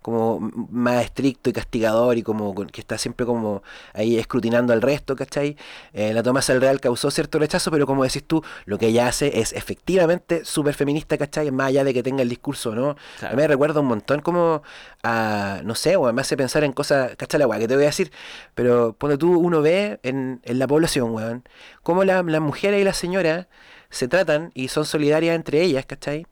como 0.06 0.38
más 0.70 1.04
estricto 1.04 1.50
y 1.50 1.52
castigador 1.52 2.16
y 2.16 2.22
como 2.22 2.54
que 2.54 2.80
está 2.80 2.96
siempre 2.96 3.26
como 3.26 3.64
ahí 3.92 4.16
escrutinando 4.20 4.72
al 4.72 4.80
resto, 4.80 5.16
¿cachai? 5.16 5.56
Eh, 5.92 6.12
la 6.14 6.22
Tomasa 6.22 6.52
del 6.52 6.62
Real 6.62 6.80
causó 6.80 7.10
cierto 7.10 7.40
rechazo, 7.40 7.72
pero 7.72 7.88
como 7.88 8.04
decís 8.04 8.22
tú, 8.24 8.40
lo 8.66 8.78
que 8.78 8.86
ella 8.86 9.08
hace 9.08 9.40
es 9.40 9.52
efectivamente 9.52 10.44
súper 10.44 10.74
feminista, 10.74 11.18
¿cachai? 11.18 11.50
Más 11.50 11.66
allá 11.66 11.82
de 11.82 11.92
que 11.92 12.04
tenga 12.04 12.22
el 12.22 12.28
discurso 12.28 12.72
no. 12.72 12.94
Claro. 13.18 13.32
A 13.32 13.36
mí 13.36 13.42
me 13.42 13.48
recuerda 13.48 13.80
un 13.80 13.86
montón 13.88 14.20
como 14.20 14.62
a, 15.02 15.60
no 15.64 15.74
sé, 15.74 15.96
o 15.96 16.12
me 16.12 16.20
hace 16.20 16.36
pensar 16.36 16.62
en 16.62 16.72
cosas, 16.72 17.16
¿cachai 17.16 17.40
la 17.40 17.48
weá 17.48 17.58
que 17.58 17.66
te 17.66 17.74
voy 17.74 17.82
a 17.82 17.86
decir? 17.86 18.12
Pero 18.54 18.94
cuando 19.00 19.18
tú 19.18 19.36
uno 19.36 19.60
ve 19.60 19.98
en, 20.04 20.40
en 20.44 20.58
la 20.60 20.68
población, 20.68 21.10
weón, 21.10 21.42
cómo 21.82 22.04
la- 22.04 22.22
las 22.22 22.40
mujeres 22.40 22.80
y 22.80 22.84
las 22.84 22.96
señoras 22.96 23.48
se 23.90 24.06
tratan 24.06 24.52
y 24.54 24.68
son 24.68 24.84
solidarias 24.84 25.34
entre 25.34 25.62
ellas, 25.62 25.84
¿cachai? 25.84 26.26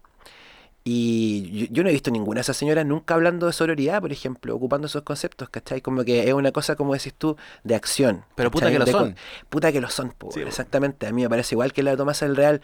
Y 0.86 1.50
yo, 1.60 1.66
yo 1.70 1.82
no 1.82 1.88
he 1.88 1.92
visto 1.92 2.10
ninguna 2.10 2.38
de 2.38 2.42
esas 2.42 2.58
señoras 2.58 2.84
nunca 2.84 3.14
hablando 3.14 3.46
de 3.46 3.54
sororidad, 3.54 4.02
por 4.02 4.12
ejemplo, 4.12 4.54
ocupando 4.54 4.86
esos 4.86 5.02
conceptos, 5.02 5.48
¿cachai? 5.48 5.80
Como 5.80 6.04
que 6.04 6.28
es 6.28 6.34
una 6.34 6.52
cosa, 6.52 6.76
como 6.76 6.92
decís 6.92 7.14
tú, 7.14 7.36
de 7.62 7.74
acción. 7.74 8.26
Pero 8.34 8.50
puta 8.50 8.66
¿cachai? 8.66 8.74
que 8.74 8.78
lo 8.80 8.86
son. 8.86 9.16
Puta 9.48 9.72
que 9.72 9.80
lo 9.80 9.88
son, 9.88 10.10
po, 10.12 10.30
Sí, 10.30 10.40
exactamente. 10.42 11.06
A 11.06 11.12
mí 11.12 11.22
me 11.22 11.30
parece 11.30 11.54
igual 11.54 11.72
que 11.72 11.82
la 11.82 11.92
de 11.92 11.96
Tomás 11.96 12.20
del 12.20 12.36
Real. 12.36 12.60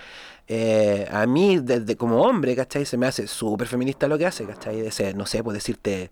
eh, 0.48 1.08
a 1.10 1.26
mí, 1.26 1.58
desde 1.60 1.96
como 1.96 2.22
hombre, 2.22 2.54
¿cachai? 2.56 2.84
Se 2.84 2.98
me 2.98 3.06
hace 3.06 3.26
súper 3.26 3.68
feminista 3.68 4.06
lo 4.06 4.18
que 4.18 4.26
hace, 4.26 4.44
¿cachai? 4.44 4.80
De 4.82 4.90
ser, 4.90 5.16
no 5.16 5.24
sé, 5.24 5.42
pues 5.42 5.54
decirte, 5.54 6.10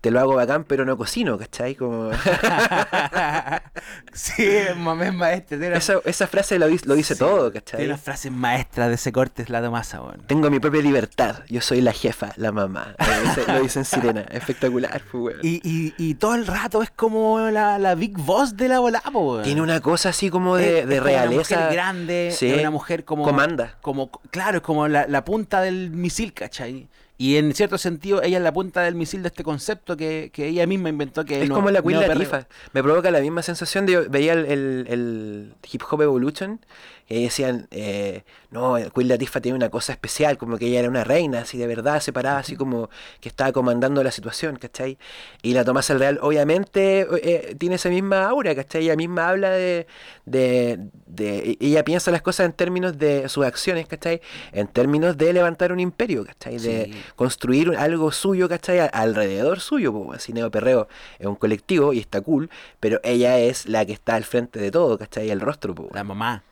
te 0.00 0.10
lo 0.10 0.20
hago 0.20 0.34
bacán, 0.36 0.64
pero 0.64 0.84
no 0.84 0.96
cocino, 0.96 1.36
¿cachai? 1.38 1.74
Como... 1.74 2.10
sí, 4.12 4.44
es 4.44 4.76
mamés 4.76 5.12
maestra. 5.14 5.58
Tiene, 5.58 5.76
esa, 5.76 5.94
esa 6.04 6.26
frase 6.26 6.58
lo, 6.58 6.66
dice- 6.68 6.86
lo 6.86 6.94
dice 6.94 7.14
sí, 7.14 7.18
todo, 7.18 7.50
Tiene 7.50 7.64
¿cachai? 7.64 7.86
unas 7.86 8.00
frases 8.00 8.32
maestras 8.32 8.88
de 8.88 8.94
ese 8.94 9.12
corte, 9.12 9.42
es 9.42 9.50
la 9.50 9.62
Tomasa, 9.62 10.00
weón. 10.02 10.22
Tengo 10.26 10.50
mi 10.50 10.60
propia 10.60 10.82
libertad. 10.82 11.42
Yo 11.48 11.60
soy 11.60 11.80
la 11.80 11.92
jefa, 11.92 12.32
la 12.36 12.52
mamá. 12.52 12.94
Lo 12.98 13.28
dice, 13.28 13.52
lo 13.52 13.60
dice 13.62 13.78
en 13.80 13.84
Sirena. 13.84 14.20
Espectacular, 14.30 15.02
pues, 15.10 15.34
weón. 15.34 15.40
Y, 15.42 15.60
y, 15.68 15.94
y 15.98 16.14
todo 16.14 16.34
el 16.34 16.46
rato 16.46 16.82
es 16.82 16.90
como 16.90 17.40
la, 17.50 17.78
la 17.78 17.94
big 17.94 18.16
boss 18.16 18.56
de 18.56 18.68
la 18.68 18.78
bola, 18.80 19.00
po, 19.12 19.32
weón. 19.32 19.42
Tiene 19.44 19.62
una 19.62 19.80
cosa 19.80 20.10
así 20.10 20.30
como 20.30 20.56
de, 20.56 20.80
Es- 20.80 20.86
de 20.88 20.94
es 20.96 21.00
como 21.00 21.10
Una 21.12 21.22
realeza. 21.22 21.56
mujer 21.56 21.72
grande, 21.72 22.30
Sí. 22.32 22.50
es 22.50 22.60
una 22.60 22.70
mujer 22.70 23.04
como. 23.04 23.24
Comanda. 23.24 23.76
Como, 23.80 24.10
claro, 24.30 24.58
es 24.58 24.62
como 24.62 24.88
la, 24.88 25.06
la 25.08 25.24
punta 25.24 25.60
del 25.60 25.90
misil, 25.90 26.32
¿cachai? 26.32 26.88
Y 27.20 27.36
en 27.36 27.52
cierto 27.52 27.78
sentido, 27.78 28.22
ella 28.22 28.36
es 28.38 28.44
la 28.44 28.52
punta 28.52 28.82
del 28.82 28.94
misil 28.94 29.22
de 29.22 29.28
este 29.28 29.42
concepto 29.42 29.96
que, 29.96 30.30
que 30.32 30.46
ella 30.46 30.66
misma 30.68 30.88
inventó. 30.88 31.24
que 31.24 31.42
Es 31.42 31.48
no- 31.48 31.56
como 31.56 31.70
la 31.70 31.82
Queen. 31.82 31.98
Latifah. 32.00 32.46
Me 32.72 32.80
provoca 32.82 33.10
la 33.10 33.18
misma 33.20 33.42
sensación 33.42 33.86
de 33.86 33.92
yo 33.94 34.08
veía 34.08 34.34
el, 34.34 34.44
el- 34.46 34.86
el 34.88 35.54
Hip 35.70 35.82
Hop 35.90 36.00
Evolution 36.02 36.60
y 37.08 37.14
ahí 37.16 37.22
decían, 37.24 37.66
eh, 37.70 38.22
no, 38.50 38.76
Queen 38.94 39.08
Latifah 39.08 39.40
tiene 39.40 39.56
una 39.56 39.70
cosa 39.70 39.92
especial, 39.92 40.36
como 40.38 40.58
que 40.58 40.66
ella 40.66 40.80
era 40.80 40.88
una 40.88 41.04
reina, 41.04 41.40
así 41.40 41.56
de 41.58 41.66
verdad, 41.66 42.00
separada, 42.00 42.38
así 42.38 42.54
como 42.56 42.90
que 43.20 43.28
estaba 43.28 43.52
comandando 43.52 44.02
la 44.02 44.10
situación, 44.10 44.56
¿cachai? 44.56 44.98
Y 45.42 45.54
la 45.54 45.64
Tomás 45.64 45.88
el 45.90 45.98
Real 45.98 46.18
obviamente 46.22 47.06
eh, 47.22 47.54
tiene 47.58 47.76
esa 47.76 47.88
misma 47.88 48.26
aura, 48.28 48.54
¿cachai? 48.54 48.82
Ella 48.84 48.96
misma 48.96 49.28
habla 49.28 49.50
de, 49.50 49.86
de, 50.26 50.78
de- 51.06 51.56
Ella 51.60 51.84
piensa 51.84 52.10
las 52.10 52.22
cosas 52.22 52.46
en 52.46 52.52
términos 52.52 52.98
de 52.98 53.28
sus 53.28 53.44
acciones, 53.44 53.86
¿cachai? 53.86 54.20
En 54.52 54.66
términos 54.68 55.16
de 55.16 55.32
levantar 55.32 55.72
un 55.72 55.80
imperio, 55.80 56.24
¿cachai? 56.24 56.58
De 56.58 56.84
Sí. 56.86 56.92
construir 57.16 57.70
un- 57.70 57.76
algo 57.76 58.12
suyo, 58.12 58.48
¿cachai? 58.48 58.80
Alrededor 58.92 59.60
suyo, 59.60 59.92
pues, 59.92 60.18
así 60.18 60.32
Neo 60.32 60.50
Perreo 60.50 60.88
es 61.18 61.26
un 61.26 61.36
colectivo 61.36 61.92
y 61.92 61.98
está 62.00 62.20
cool, 62.20 62.50
pero 62.80 63.00
ella 63.02 63.38
es 63.38 63.66
la 63.66 63.84
que 63.86 63.92
está 63.92 64.14
al 64.14 64.24
frente 64.24 64.58
de 64.58 64.70
todo, 64.70 64.98
¿cachai? 64.98 65.30
El 65.30 65.40
rostro, 65.40 65.74
pues. 65.74 65.88
La 65.94 66.04
mamá. 66.04 66.42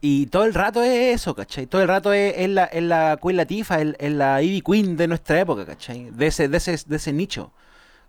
Y 0.00 0.26
todo 0.26 0.44
el 0.44 0.54
rato 0.54 0.82
es 0.82 1.20
eso, 1.20 1.34
¿cachai? 1.34 1.66
Todo 1.66 1.82
el 1.82 1.88
rato 1.88 2.12
es, 2.12 2.48
la, 2.48 2.64
es 2.64 2.82
la 2.82 3.18
Queen 3.20 3.36
Latifah, 3.36 3.80
es, 3.80 3.94
es 3.98 4.12
la 4.12 4.40
Ivy 4.42 4.62
Queen 4.62 4.96
de 4.96 5.08
nuestra 5.08 5.40
época, 5.40 5.66
¿cachai? 5.66 6.10
De 6.10 6.28
ese, 6.28 6.48
de 6.48 6.56
ese, 6.58 6.76
de 6.86 6.96
ese 6.96 7.12
nicho. 7.12 7.50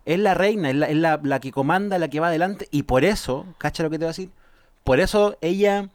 Es 0.06 0.20
la 0.20 0.34
reina, 0.36 0.70
es, 0.70 0.76
la, 0.76 1.20
la, 1.22 1.40
que 1.40 1.52
comanda, 1.52 1.98
la 1.98 2.08
que 2.08 2.20
va 2.20 2.28
adelante. 2.28 2.68
Y 2.72 2.84
por 2.84 3.04
eso, 3.06 3.46
¿cachai 3.58 3.86
lo 3.86 3.90
que 3.90 3.98
te 3.98 4.06
voy 4.06 4.10
a 4.10 4.16
decir? 4.16 4.30
Por 4.84 5.00
eso 5.00 5.38
ella 5.42 5.90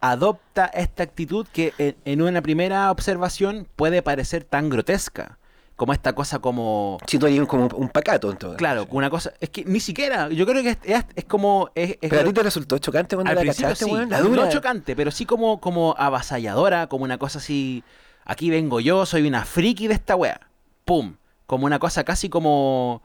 adopta 0.00 0.66
esta 0.66 1.02
actitud 1.02 1.46
que 1.52 1.96
en 2.04 2.22
una 2.22 2.42
primera 2.42 2.90
observación 2.90 3.68
puede 3.76 4.02
parecer 4.02 4.44
tan 4.44 4.68
grotesca. 4.70 5.38
Como 5.82 5.94
esta 5.94 6.12
cosa 6.12 6.38
como... 6.38 6.96
Si 7.08 7.18
tú 7.18 7.26
eres 7.26 7.44
como 7.48 7.66
un 7.66 7.88
pacato, 7.88 8.30
entonces. 8.30 8.56
Claro, 8.56 8.86
una 8.90 9.10
cosa... 9.10 9.32
Es 9.40 9.50
que 9.50 9.64
ni 9.64 9.80
siquiera... 9.80 10.28
Yo 10.28 10.46
creo 10.46 10.62
que 10.62 10.68
es, 10.68 10.78
es, 10.84 11.04
es 11.16 11.24
como... 11.24 11.70
Es, 11.74 11.96
Pero 12.00 12.20
a 12.20 12.24
ti 12.24 12.32
te 12.32 12.44
resultó 12.44 12.78
chocante 12.78 13.16
cuando 13.16 13.32
al 13.32 13.44
la 13.44 13.46
cachaste, 13.46 13.86
sí. 13.86 13.90
La 14.08 14.20
no 14.20 14.48
chocante, 14.48 14.94
pero 14.94 15.10
sí 15.10 15.26
como, 15.26 15.60
como 15.60 15.96
avasalladora, 15.98 16.86
como 16.86 17.02
una 17.02 17.18
cosa 17.18 17.40
así, 17.40 17.82
aquí 18.24 18.48
vengo 18.48 18.78
yo, 18.78 19.04
soy 19.06 19.26
una 19.26 19.44
friki 19.44 19.88
de 19.88 19.94
esta 19.94 20.14
wea. 20.14 20.40
Pum. 20.84 21.16
Como 21.46 21.66
una 21.66 21.80
cosa 21.80 22.04
casi 22.04 22.28
como 22.28 23.02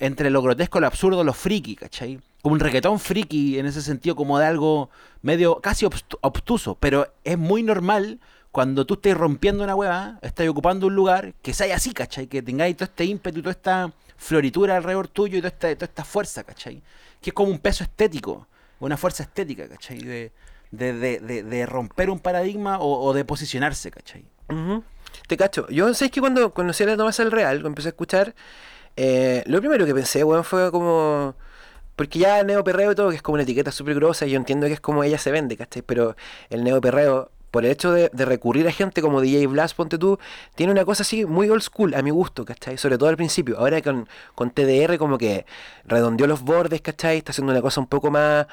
entre 0.00 0.28
lo 0.30 0.42
grotesco, 0.42 0.80
lo 0.80 0.88
absurdo, 0.88 1.22
lo 1.22 1.32
friki, 1.32 1.76
¿cachai? 1.76 2.18
Como 2.42 2.54
un 2.54 2.58
reggaetón 2.58 2.98
friki 2.98 3.60
en 3.60 3.66
ese 3.66 3.82
sentido, 3.82 4.16
como 4.16 4.40
de 4.40 4.46
algo 4.46 4.90
medio 5.22 5.60
casi 5.60 5.86
obtuso, 5.86 6.74
pero 6.80 7.06
es 7.22 7.38
muy 7.38 7.62
normal 7.62 8.18
cuando 8.56 8.86
tú 8.86 8.94
estés 8.94 9.14
rompiendo 9.14 9.62
una 9.62 9.74
hueá, 9.74 10.18
estás 10.22 10.48
ocupando 10.48 10.86
un 10.86 10.94
lugar, 10.94 11.34
que 11.42 11.52
sea 11.52 11.76
así, 11.76 11.92
¿cachai? 11.92 12.26
Que 12.26 12.40
tengáis 12.40 12.74
todo 12.74 12.86
este 12.86 13.04
ímpetu 13.04 13.42
toda 13.42 13.50
esta 13.50 13.92
floritura 14.16 14.78
alrededor 14.78 15.08
tuyo 15.08 15.36
y 15.36 15.42
toda 15.42 15.68
esta, 15.68 16.04
fuerza, 16.04 16.42
¿cachai? 16.42 16.82
Que 17.20 17.28
es 17.28 17.34
como 17.34 17.50
un 17.50 17.58
peso 17.58 17.84
estético, 17.84 18.48
una 18.80 18.96
fuerza 18.96 19.24
estética, 19.24 19.68
¿cachai? 19.68 19.98
De, 20.70 21.66
romper 21.66 22.08
un 22.08 22.18
paradigma 22.18 22.78
o, 22.78 23.04
o 23.04 23.12
de 23.12 23.26
posicionarse, 23.26 23.90
¿cachai? 23.90 24.24
Te 25.28 25.36
cacho. 25.36 25.68
Yo 25.68 25.92
sé 25.92 26.10
que 26.10 26.20
cuando 26.20 26.54
conocí 26.54 26.82
a 26.82 26.86
la 26.86 26.96
Tomás 26.96 27.20
el 27.20 27.32
Real, 27.32 27.56
cuando 27.56 27.68
empecé 27.68 27.88
a 27.88 27.90
escuchar, 27.90 28.34
eh, 28.96 29.42
lo 29.44 29.60
primero 29.60 29.84
que 29.84 29.92
pensé, 29.92 30.24
weón, 30.24 30.44
fue 30.44 30.70
como. 30.70 31.34
Porque 31.94 32.20
ya 32.20 32.40
el 32.40 32.46
neoperreo 32.46 32.92
y 32.92 32.94
todo, 32.94 33.10
que 33.10 33.16
es 33.16 33.22
como 33.22 33.34
una 33.34 33.42
etiqueta 33.42 33.70
súper 33.70 33.96
grosa, 33.96 34.24
y 34.24 34.30
yo 34.30 34.38
entiendo 34.38 34.66
que 34.66 34.72
es 34.72 34.80
como 34.80 35.04
ella 35.04 35.18
se 35.18 35.30
vende, 35.30 35.58
¿cachai? 35.58 35.82
Pero 35.82 36.16
el 36.48 36.64
neoperreo, 36.64 37.30
por 37.56 37.64
el 37.64 37.70
hecho 37.70 37.90
de, 37.90 38.10
recurrir 38.12 38.68
a 38.68 38.70
gente 38.70 39.00
como 39.00 39.22
DJ 39.22 39.46
Blast, 39.46 39.74
ponte 39.74 39.96
tú, 39.96 40.18
tiene 40.56 40.72
una 40.72 40.84
cosa 40.84 41.04
así 41.04 41.24
muy 41.24 41.48
old 41.48 41.62
school, 41.62 41.94
a 41.94 42.02
mi 42.02 42.10
gusto, 42.10 42.44
¿cachai? 42.44 42.76
Sobre 42.76 42.98
todo 42.98 43.08
al 43.08 43.16
principio. 43.16 43.58
Ahora 43.58 43.80
con, 43.80 44.06
con 44.34 44.50
TDR 44.50 44.98
como 44.98 45.16
que 45.16 45.46
redondeó 45.86 46.26
los 46.26 46.42
bordes, 46.42 46.82
¿cachai? 46.82 47.16
Está 47.16 47.30
haciendo 47.30 47.52
una 47.52 47.62
cosa 47.62 47.80
un 47.80 47.86
poco 47.86 48.10
más 48.10 48.46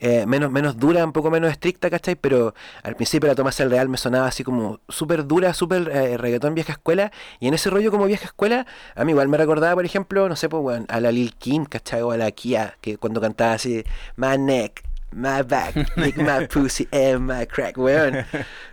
eh, 0.00 0.26
menos, 0.26 0.50
menos 0.50 0.76
dura, 0.76 1.04
un 1.04 1.12
poco 1.12 1.30
menos 1.30 1.52
estricta, 1.52 1.88
¿cachai? 1.88 2.16
Pero 2.16 2.52
al 2.82 2.96
principio 2.96 3.28
la 3.28 3.36
Tomás 3.36 3.60
el 3.60 3.70
Real 3.70 3.88
me 3.88 3.96
sonaba 3.96 4.26
así 4.26 4.42
como 4.42 4.80
súper 4.88 5.24
dura, 5.24 5.54
súper 5.54 5.88
eh, 5.90 6.16
reggaetón 6.16 6.56
vieja 6.56 6.72
escuela. 6.72 7.12
Y 7.38 7.46
en 7.46 7.54
ese 7.54 7.70
rollo 7.70 7.92
como 7.92 8.06
vieja 8.06 8.24
escuela, 8.24 8.66
a 8.96 9.04
mí 9.04 9.12
igual 9.12 9.28
me 9.28 9.36
recordaba, 9.36 9.76
por 9.76 9.84
ejemplo, 9.84 10.28
no 10.28 10.34
sé, 10.34 10.48
pues, 10.48 10.64
weón, 10.64 10.84
a 10.88 10.98
la 10.98 11.12
Lil 11.12 11.36
Kim, 11.36 11.64
¿cachai? 11.64 12.02
O 12.02 12.10
a 12.10 12.16
la 12.16 12.32
Kia, 12.32 12.76
que 12.80 12.96
cuando 12.98 13.20
cantaba 13.20 13.52
así, 13.52 13.84
My 14.16 14.36
neck, 14.36 14.82
my 15.12 15.42
back, 15.42 15.74
lick 15.96 16.16
my 16.16 16.46
pussy 16.50 16.88
and 16.92 17.20
my 17.26 17.46
crack, 17.46 17.76
weón. 17.76 18.24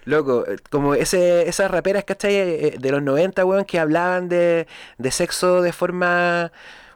Loco, 0.06 0.46
eh, 0.48 0.58
como 0.70 0.96
ese, 0.96 1.48
esas 1.48 1.72
raperas, 1.72 2.04
¿cachai? 2.04 2.36
Eh, 2.36 2.76
De 2.80 2.92
los 2.92 3.02
90, 3.02 3.46
weón, 3.46 3.66
que 3.66 3.80
hablaban 3.80 4.30
de, 4.30 4.68
de 4.98 5.12
sexo 5.12 5.62
de 5.62 5.72
forma 5.72 6.52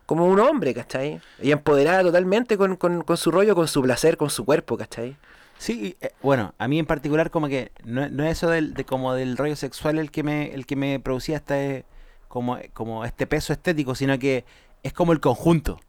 como 0.06 0.26
un 0.26 0.40
hombre, 0.40 0.74
¿cachai? 0.74 1.22
Y 1.42 1.52
empoderada 1.52 2.02
totalmente 2.04 2.58
con, 2.58 2.76
con, 2.76 3.04
con 3.04 3.18
su 3.18 3.32
rollo, 3.32 3.56
con 3.56 3.68
su 3.68 3.82
placer, 3.82 4.18
con 4.18 4.30
su 4.30 4.44
cuerpo, 4.46 4.78
¿cachai? 4.78 5.16
Sí, 5.58 5.96
y, 6.00 6.06
eh, 6.06 6.12
bueno, 6.22 6.54
a 6.58 6.68
mí 6.68 6.80
en 6.80 6.86
particular 6.86 7.30
como 7.32 7.48
que 7.48 7.72
no, 7.84 8.10
no 8.10 8.24
es 8.24 8.32
eso 8.32 8.50
del, 8.50 8.74
de 8.74 8.86
como 8.86 9.14
del 9.14 9.38
rollo 9.38 9.56
sexual 9.56 10.00
el 10.00 10.10
que 10.10 10.24
me, 10.24 10.54
el 10.54 10.66
que 10.66 10.76
me 10.76 11.00
producía 11.00 11.38
este, 11.38 11.86
como, 12.28 12.58
como 12.74 13.04
este 13.06 13.28
peso 13.28 13.54
estético, 13.54 13.94
sino 13.94 14.18
que 14.18 14.46
es 14.84 14.94
como 14.94 15.12
el 15.12 15.20
conjunto. 15.20 15.80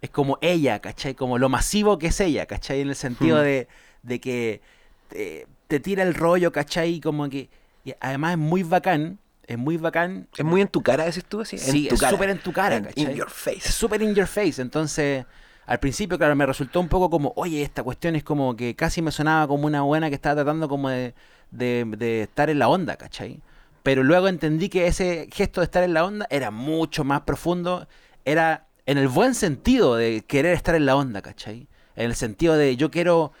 Es 0.00 0.10
como 0.10 0.38
ella, 0.40 0.80
¿cachai? 0.80 1.14
Como 1.14 1.38
lo 1.38 1.48
masivo 1.48 1.98
que 1.98 2.08
es 2.08 2.20
ella, 2.20 2.46
¿cachai? 2.46 2.80
En 2.80 2.88
el 2.88 2.96
sentido 2.96 3.38
Hmm. 3.38 3.42
de, 3.44 3.68
de 4.02 4.20
que 4.20 4.60
te, 5.08 5.46
te 5.66 5.80
tira 5.80 6.02
el 6.04 6.14
rollo, 6.14 6.52
¿cachai? 6.52 6.94
Y 6.94 7.00
como 7.00 7.28
que... 7.28 7.48
y 7.84 7.94
además 8.00 8.32
es 8.32 8.38
muy 8.38 8.62
bacán, 8.62 9.18
es 9.46 9.58
muy 9.58 9.76
bacán. 9.76 10.28
Es 10.36 10.44
muy 10.44 10.60
en 10.60 10.68
tu 10.68 10.82
cara, 10.82 11.04
decís 11.04 11.24
tú, 11.24 11.40
así. 11.40 11.58
Sí, 11.58 11.84
en 11.84 11.88
tu 11.88 11.94
es 11.96 12.00
súper 12.10 12.30
en 12.30 12.38
tu 12.38 12.52
cara, 12.52 12.76
En- 12.76 12.84
¿cachai? 12.84 13.12
In 13.12 13.18
your 13.18 13.26
Es 13.28 13.32
face. 13.32 13.72
súper 13.72 14.02
in 14.02 14.14
your 14.14 14.26
face. 14.26 14.62
Entonces, 14.62 15.24
al 15.66 15.80
principio, 15.80 16.16
claro, 16.16 16.36
me 16.36 16.46
resultó 16.46 16.80
un 16.80 16.88
poco 16.88 17.10
como, 17.10 17.32
oye, 17.36 17.62
esta 17.62 17.82
cuestión 17.82 18.14
es 18.16 18.22
como 18.22 18.54
que 18.56 18.76
casi 18.76 19.02
me 19.02 19.10
sonaba 19.10 19.48
como 19.48 19.66
una 19.66 19.82
buena 19.82 20.08
que 20.10 20.14
estaba 20.14 20.36
tratando 20.36 20.68
como 20.68 20.90
de, 20.90 21.14
de, 21.50 21.84
de 21.96 22.22
estar 22.22 22.50
en 22.50 22.58
la 22.58 22.68
onda, 22.68 22.96
¿cachai? 22.96 23.40
Pero 23.82 24.02
luego 24.02 24.28
entendí 24.28 24.68
que 24.68 24.86
ese 24.86 25.28
gesto 25.32 25.60
de 25.60 25.64
estar 25.64 25.82
en 25.82 25.94
la 25.94 26.04
onda 26.04 26.26
era 26.30 26.50
mucho 26.50 27.04
más 27.04 27.22
profundo 27.22 27.88
era 28.24 28.67
en 28.88 28.96
el 28.96 29.08
buen 29.08 29.34
sentido 29.34 29.96
de 29.96 30.24
querer 30.26 30.54
estar 30.54 30.74
en 30.74 30.86
la 30.86 30.96
onda, 30.96 31.20
¿cachai? 31.20 31.68
En 31.94 32.06
el 32.06 32.14
sentido 32.14 32.56
de 32.56 32.74
yo 32.74 32.90
quiero 32.90 33.32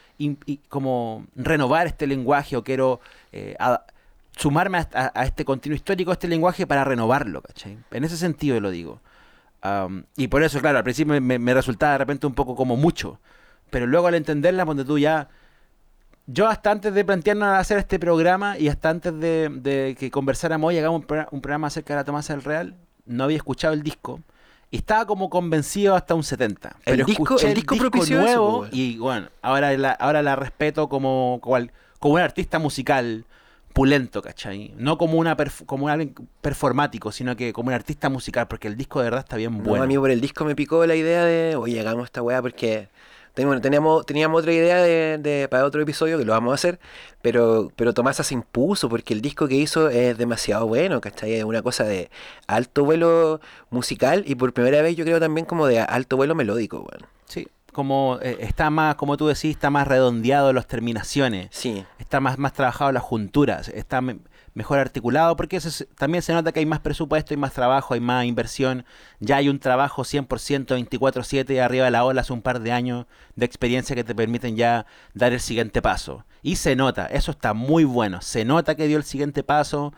como 0.68 1.26
renovar 1.34 1.86
este 1.86 2.06
lenguaje 2.06 2.54
o 2.54 2.62
quiero 2.62 3.00
eh, 3.32 3.56
sumarme 4.36 4.86
a, 4.92 5.24
este 5.24 5.46
continuo 5.46 5.74
histórico, 5.74 6.10
a 6.10 6.12
este 6.12 6.28
lenguaje 6.28 6.66
para 6.66 6.84
renovarlo, 6.84 7.40
¿cachai? 7.40 7.78
En 7.92 8.04
ese 8.04 8.18
sentido 8.18 8.60
lo 8.60 8.70
digo. 8.70 9.00
y 10.18 10.28
por 10.28 10.42
eso, 10.42 10.60
claro, 10.60 10.76
al 10.76 10.84
principio 10.84 11.18
me, 11.18 11.54
resultaba 11.54 11.92
de 11.92 11.98
repente 11.98 12.26
un 12.26 12.34
poco 12.34 12.54
como 12.54 12.76
mucho. 12.76 13.18
Pero 13.70 13.86
luego 13.86 14.06
al 14.06 14.16
entenderla, 14.16 14.66
cuando 14.66 14.84
tú 14.84 14.98
ya... 14.98 15.28
Yo 16.26 16.46
hasta 16.46 16.70
antes 16.70 16.92
de 16.92 17.06
plantearnos 17.06 17.48
hacer 17.56 17.78
este 17.78 17.98
programa 17.98 18.58
y 18.58 18.68
hasta 18.68 18.90
antes 18.90 19.18
de, 19.18 19.96
que 19.98 20.10
conversáramos 20.10 20.74
y 20.74 20.78
hagamos 20.78 21.00
un, 21.00 21.40
programa 21.40 21.68
acerca 21.68 21.94
de 21.94 22.00
la 22.00 22.04
Tomasa 22.04 22.34
del 22.34 22.44
Real, 22.44 22.76
no 23.06 23.24
había 23.24 23.38
escuchado 23.38 23.72
el 23.72 23.82
disco. 23.82 24.20
Y 24.70 24.78
estaba 24.78 25.06
como 25.06 25.30
convencido 25.30 25.94
hasta 25.94 26.14
un 26.14 26.22
70. 26.22 26.76
Pero 26.84 27.00
el 27.00 27.06
disco, 27.06 27.38
el 27.40 27.54
disco, 27.54 27.76
nuevo 28.10 28.66
y 28.70 28.98
bueno, 28.98 29.28
ahora 29.40 29.76
la, 29.76 29.92
ahora 29.92 30.22
la 30.22 30.36
respeto 30.36 30.88
como, 30.88 31.40
como 31.40 32.14
un 32.14 32.20
artista 32.20 32.58
musical 32.58 33.24
pulento, 33.72 34.22
¿cachai? 34.22 34.74
No 34.76 34.98
como 34.98 35.18
una 35.18 35.36
como 35.64 35.88
alguien 35.88 36.14
performático, 36.40 37.12
sino 37.12 37.36
que 37.36 37.52
como 37.52 37.68
un 37.68 37.74
artista 37.74 38.08
musical, 38.08 38.48
porque 38.48 38.68
el 38.68 38.76
disco 38.76 38.98
de 38.98 39.04
verdad 39.04 39.20
está 39.20 39.36
bien 39.36 39.62
bueno. 39.62 39.84
a 39.84 39.86
mí 39.86 39.96
por 39.96 40.10
el 40.10 40.20
disco 40.20 40.44
me 40.44 40.56
picó 40.56 40.84
la 40.84 40.96
idea 40.96 41.24
de, 41.24 41.54
oye, 41.56 41.78
hagamos 41.78 42.06
esta 42.06 42.20
weá 42.20 42.42
porque 42.42 42.88
teníamos, 43.60 44.06
teníamos 44.06 44.40
otra 44.40 44.52
idea 44.52 44.82
de, 44.82 45.48
para 45.50 45.64
otro 45.64 45.80
episodio 45.82 46.18
que 46.18 46.24
lo 46.24 46.32
vamos 46.32 46.52
a 46.52 46.54
hacer, 46.54 46.78
pero, 47.22 47.70
pero 47.76 47.94
Tomasa 47.94 48.22
se 48.22 48.34
impuso 48.34 48.88
porque 48.88 49.14
el 49.14 49.20
disco 49.20 49.48
que 49.48 49.54
hizo 49.54 49.88
es 49.88 50.18
demasiado 50.18 50.66
bueno, 50.66 51.00
¿cachai? 51.00 51.34
Es 51.34 51.44
una 51.44 51.62
cosa 51.62 51.84
de 51.84 52.10
alto 52.46 52.84
vuelo 52.84 53.40
musical 53.70 54.24
y 54.26 54.34
por 54.34 54.52
primera 54.52 54.82
vez 54.82 54.96
yo 54.96 55.04
creo 55.04 55.20
también 55.20 55.46
como 55.46 55.66
de 55.66 55.80
alto 55.80 56.16
vuelo 56.16 56.34
melódico, 56.34 56.80
bueno. 56.82 57.06
Sí, 57.26 57.46
como 57.72 58.18
eh, 58.22 58.38
está 58.40 58.70
más, 58.70 58.96
como 58.96 59.16
tú 59.16 59.28
decís, 59.28 59.52
está 59.52 59.70
más 59.70 59.86
redondeado 59.86 60.52
las 60.52 60.66
terminaciones. 60.66 61.48
Sí. 61.50 61.84
Está 61.98 62.20
más, 62.20 62.38
más 62.38 62.52
trabajado 62.52 62.90
las 62.92 63.02
junturas. 63.02 63.68
Está 63.68 64.02
mejor 64.58 64.80
articulado, 64.80 65.36
porque 65.36 65.60
también 65.96 66.20
se 66.20 66.32
nota 66.32 66.50
que 66.50 66.58
hay 66.58 66.66
más 66.66 66.80
presupuesto, 66.80 67.32
hay 67.32 67.38
más 67.38 67.52
trabajo, 67.52 67.94
hay 67.94 68.00
más 68.00 68.24
inversión. 68.24 68.84
Ya 69.20 69.36
hay 69.36 69.48
un 69.48 69.60
trabajo 69.60 70.02
100% 70.02 70.74
24/7 70.74 71.60
arriba 71.60 71.84
de 71.84 71.92
la 71.92 72.04
ola 72.04 72.22
hace 72.22 72.32
un 72.32 72.42
par 72.42 72.58
de 72.58 72.72
años 72.72 73.06
de 73.36 73.46
experiencia 73.46 73.94
que 73.94 74.02
te 74.02 74.16
permiten 74.16 74.56
ya 74.56 74.84
dar 75.14 75.32
el 75.32 75.38
siguiente 75.38 75.80
paso. 75.80 76.24
Y 76.42 76.56
se 76.56 76.74
nota, 76.74 77.06
eso 77.06 77.30
está 77.30 77.54
muy 77.54 77.84
bueno. 77.84 78.20
Se 78.20 78.44
nota 78.44 78.74
que 78.74 78.88
dio 78.88 78.96
el 78.96 79.04
siguiente 79.04 79.44
paso. 79.44 79.94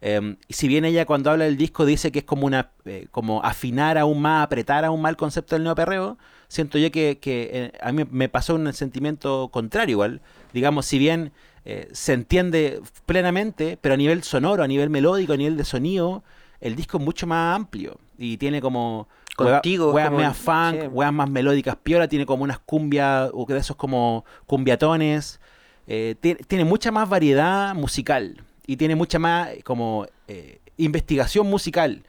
Em, 0.00 0.36
y 0.46 0.54
si 0.54 0.68
bien 0.68 0.84
ella 0.84 1.04
cuando 1.04 1.32
habla 1.32 1.46
del 1.46 1.56
disco 1.56 1.84
dice 1.84 2.12
que 2.12 2.20
es 2.20 2.24
como 2.24 2.46
una 2.46 2.70
eh, 2.84 3.08
como 3.10 3.42
afinar 3.42 3.98
aún 3.98 4.22
más, 4.22 4.44
apretar 4.44 4.84
aún 4.84 5.02
más 5.02 5.10
el 5.10 5.16
concepto 5.16 5.56
del 5.56 5.64
neoperreo, 5.64 6.16
siento 6.46 6.78
yo 6.78 6.92
que, 6.92 7.18
eh, 7.24 7.72
a 7.80 7.90
mí 7.90 8.04
me 8.08 8.28
pasó 8.28 8.54
un 8.54 8.72
sentimiento 8.72 9.48
contrario 9.52 9.94
igual. 9.94 10.20
Digamos, 10.52 10.86
si 10.86 11.00
bien 11.00 11.32
eh, 11.68 11.88
se 11.90 12.12
entiende 12.12 12.80
plenamente, 13.06 13.76
pero 13.80 13.94
a 13.94 13.96
nivel 13.96 14.22
sonoro, 14.22 14.62
a 14.62 14.68
nivel 14.68 14.88
melódico, 14.88 15.32
a 15.32 15.36
nivel 15.36 15.56
de 15.56 15.64
sonido, 15.64 16.22
el 16.60 16.76
disco 16.76 16.98
es 16.98 17.04
mucho 17.04 17.26
más 17.26 17.56
amplio 17.56 17.98
y 18.16 18.36
tiene 18.36 18.60
como 18.60 19.08
contigo 19.34 19.90
weas 19.90 20.12
más 20.12 20.36
funk, 20.36 20.88
weas 20.92 21.12
más 21.12 21.28
melódicas 21.28 21.74
piola, 21.74 22.06
tiene 22.06 22.24
como 22.24 22.44
unas 22.44 22.60
cumbias 22.60 23.30
o 23.34 23.44
de 23.46 23.58
esos 23.58 23.74
como 23.74 24.24
cumbiatones, 24.46 25.40
eh, 25.88 26.14
tiene, 26.20 26.64
mucha 26.64 26.92
más 26.92 27.08
variedad 27.08 27.74
musical 27.74 28.44
y 28.64 28.76
tiene 28.76 28.94
mucha 28.94 29.18
más 29.18 29.48
como 29.64 30.06
eh, 30.28 30.60
investigación 30.76 31.48
musical 31.48 32.04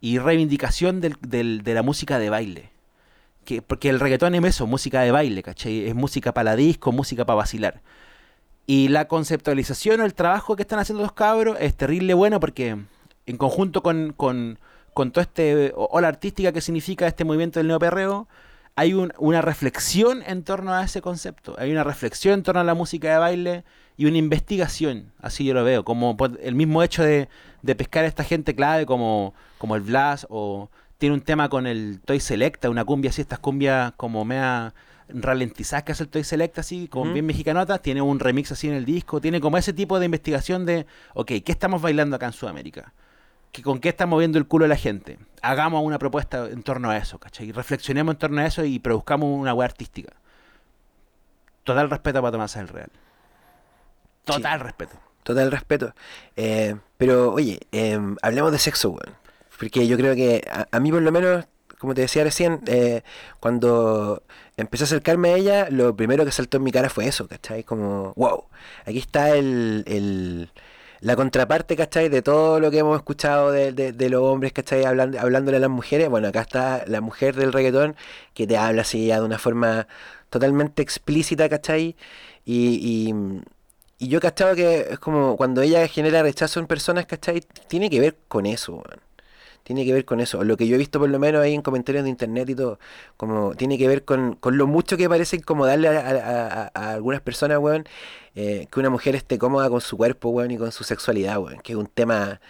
y 0.00 0.18
reivindicación 0.18 1.00
del, 1.00 1.62
de 1.62 1.74
la 1.74 1.82
música 1.82 2.18
de 2.18 2.28
baile. 2.28 2.70
Que, 3.44 3.62
porque 3.62 3.88
el 3.88 4.00
reggaetón 4.00 4.34
es 4.34 4.44
eso, 4.44 4.66
música 4.66 5.02
de 5.02 5.12
baile, 5.12 5.44
¿cachai? 5.44 5.86
Es 5.86 5.94
música 5.94 6.34
para 6.34 6.50
la 6.50 6.56
disco, 6.56 6.90
música 6.90 7.24
para 7.24 7.36
vacilar. 7.36 7.82
Y 8.66 8.88
la 8.88 9.06
conceptualización 9.06 10.00
o 10.00 10.04
el 10.04 10.14
trabajo 10.14 10.56
que 10.56 10.62
están 10.62 10.78
haciendo 10.78 11.02
los 11.02 11.12
cabros 11.12 11.56
es 11.60 11.76
terrible 11.76 12.14
bueno 12.14 12.40
porque 12.40 12.76
en 13.26 13.36
conjunto 13.36 13.82
con, 13.82 14.12
con, 14.16 14.58
con 14.92 15.12
toda 15.12 15.22
este 15.22 15.72
ola 15.76 16.08
artística 16.08 16.52
que 16.52 16.60
significa 16.60 17.06
este 17.06 17.24
movimiento 17.24 17.60
del 17.60 17.68
neoperreo, 17.68 18.28
hay 18.74 18.92
una 18.92 19.40
reflexión 19.40 20.22
en 20.26 20.42
torno 20.42 20.74
a 20.74 20.84
ese 20.84 21.00
concepto. 21.00 21.54
Hay 21.58 21.70
una 21.72 21.82
reflexión 21.82 22.34
en 22.34 22.42
torno 22.42 22.60
a 22.60 22.64
la 22.64 22.74
música 22.74 23.10
de 23.10 23.18
baile 23.18 23.64
y 23.96 24.04
una 24.04 24.18
investigación, 24.18 25.12
así 25.20 25.44
yo 25.44 25.54
lo 25.54 25.64
veo, 25.64 25.84
como 25.84 26.16
el 26.42 26.54
mismo 26.54 26.82
hecho 26.82 27.02
de, 27.02 27.30
de 27.62 27.74
pescar 27.74 28.04
a 28.04 28.08
esta 28.08 28.24
gente 28.24 28.54
clave 28.54 28.84
como, 28.84 29.32
como 29.56 29.76
el 29.76 29.80
Blas 29.80 30.26
o 30.28 30.68
tiene 30.98 31.14
un 31.14 31.22
tema 31.22 31.48
con 31.48 31.66
el 31.66 32.00
Toy 32.04 32.20
Selecta, 32.20 32.68
una 32.68 32.84
cumbia 32.84 33.10
así, 33.10 33.22
estas 33.22 33.38
cumbias 33.38 33.92
como 33.96 34.24
mea 34.26 34.74
ralentizadas 35.08 35.84
que 35.84 35.92
hace 35.92 36.04
el 36.04 36.08
Toy 36.08 36.24
Select 36.24 36.58
así, 36.58 36.88
como 36.88 37.12
bien 37.12 37.26
mexicanota, 37.26 37.78
tiene 37.78 38.02
un 38.02 38.18
remix 38.18 38.52
así 38.52 38.68
en 38.68 38.74
el 38.74 38.84
disco, 38.84 39.20
tiene 39.20 39.40
como 39.40 39.58
ese 39.58 39.72
tipo 39.72 39.98
de 39.98 40.06
investigación 40.06 40.66
de, 40.66 40.86
ok, 41.14 41.32
¿qué 41.44 41.52
estamos 41.52 41.82
bailando 41.82 42.16
acá 42.16 42.26
en 42.26 42.32
Sudamérica? 42.32 42.92
¿Con 43.62 43.80
qué 43.80 43.88
está 43.88 44.06
moviendo 44.06 44.38
el 44.38 44.46
culo 44.46 44.64
de 44.64 44.68
la 44.70 44.76
gente? 44.76 45.18
Hagamos 45.40 45.82
una 45.82 45.98
propuesta 45.98 46.46
en 46.48 46.62
torno 46.62 46.90
a 46.90 46.96
eso, 46.96 47.18
¿cachai? 47.18 47.52
Reflexionemos 47.52 48.14
en 48.14 48.18
torno 48.18 48.40
a 48.40 48.46
eso 48.46 48.64
y 48.64 48.78
produzcamos 48.78 49.28
una 49.30 49.54
web 49.54 49.64
artística. 49.64 50.12
Total 51.64 51.88
respeto 51.88 52.20
para 52.20 52.32
Tomás 52.32 52.54
el 52.56 52.68
Real. 52.68 52.90
Total 54.24 54.60
respeto. 54.60 54.96
Total 55.22 55.50
respeto. 55.50 55.94
Eh, 56.36 56.76
pero, 56.96 57.32
oye, 57.32 57.60
em, 57.72 58.16
hablemos 58.22 58.52
de 58.52 58.58
sexo, 58.58 58.90
weón. 58.90 59.16
Porque 59.58 59.86
yo 59.88 59.96
creo 59.96 60.14
que 60.14 60.46
a, 60.70 60.80
mí 60.80 60.92
por 60.92 61.02
lo 61.02 61.10
menos 61.10 61.46
como 61.86 61.94
te 61.94 62.00
decía 62.00 62.24
recién, 62.24 62.62
eh, 62.66 63.02
cuando 63.38 64.24
empecé 64.56 64.82
a 64.82 64.86
acercarme 64.86 65.30
a 65.30 65.36
ella, 65.36 65.68
lo 65.70 65.94
primero 65.94 66.24
que 66.24 66.32
saltó 66.32 66.56
en 66.56 66.64
mi 66.64 66.72
cara 66.72 66.90
fue 66.90 67.06
eso, 67.06 67.28
¿cachai? 67.28 67.62
Como, 67.62 68.12
wow, 68.16 68.46
aquí 68.86 68.98
está 68.98 69.30
el, 69.36 69.84
el 69.86 70.50
la 71.00 71.14
contraparte, 71.14 71.76
¿cachai? 71.76 72.08
De 72.08 72.22
todo 72.22 72.58
lo 72.58 72.72
que 72.72 72.78
hemos 72.78 72.96
escuchado 72.96 73.52
de, 73.52 73.72
de, 73.72 74.10
los 74.10 74.22
hombres, 74.22 74.52
¿cachai? 74.52 74.84
Hablando, 74.84 75.20
hablándole 75.20 75.58
a 75.58 75.60
las 75.60 75.70
mujeres. 75.70 76.08
Bueno, 76.08 76.26
acá 76.26 76.40
está 76.40 76.84
la 76.88 77.00
mujer 77.00 77.36
del 77.36 77.52
reggaetón 77.52 77.94
que 78.34 78.48
te 78.48 78.56
habla 78.56 78.82
así 78.82 79.06
ya 79.06 79.20
de 79.20 79.24
una 79.26 79.38
forma 79.38 79.86
totalmente 80.28 80.82
explícita, 80.82 81.48
¿cachai? 81.48 81.94
Y, 82.44 83.12
y, 84.00 84.04
y 84.04 84.08
yo, 84.08 84.20
¿cachai? 84.20 84.56
Que 84.56 84.88
es 84.90 84.98
como 84.98 85.36
cuando 85.36 85.62
ella 85.62 85.86
genera 85.86 86.22
rechazo 86.24 86.58
en 86.58 86.66
personas, 86.66 87.06
¿cachai? 87.06 87.42
Tiene 87.68 87.90
que 87.90 88.00
ver 88.00 88.16
con 88.26 88.44
eso, 88.44 88.82
tiene 89.66 89.84
que 89.84 89.92
ver 89.92 90.04
con 90.04 90.20
eso. 90.20 90.44
Lo 90.44 90.56
que 90.56 90.68
yo 90.68 90.76
he 90.76 90.78
visto 90.78 91.00
por 91.00 91.08
lo 91.10 91.18
menos 91.18 91.42
ahí 91.42 91.52
en 91.52 91.60
comentarios 91.60 92.04
de 92.04 92.10
internet 92.10 92.48
y 92.50 92.54
todo, 92.54 92.78
como 93.16 93.56
tiene 93.56 93.76
que 93.78 93.88
ver 93.88 94.04
con, 94.04 94.38
lo 94.40 94.66
mucho 94.68 94.96
que 94.96 95.08
parece 95.08 95.36
incomodarle 95.36 95.88
a, 95.88 96.68
algunas 96.72 97.20
personas, 97.20 97.58
weón, 97.58 97.84
eh, 98.36 98.68
que 98.70 98.78
una 98.80 98.90
mujer 98.90 99.16
esté 99.16 99.38
cómoda 99.38 99.68
con 99.68 99.80
su 99.80 99.96
cuerpo, 99.96 100.28
weón, 100.28 100.52
y 100.52 100.56
con 100.56 100.70
su 100.70 100.84
sexualidad, 100.84 101.38
weón, 101.40 101.58
que 101.62 101.72
es 101.72 101.78
un 101.78 101.88
tema 101.88 102.40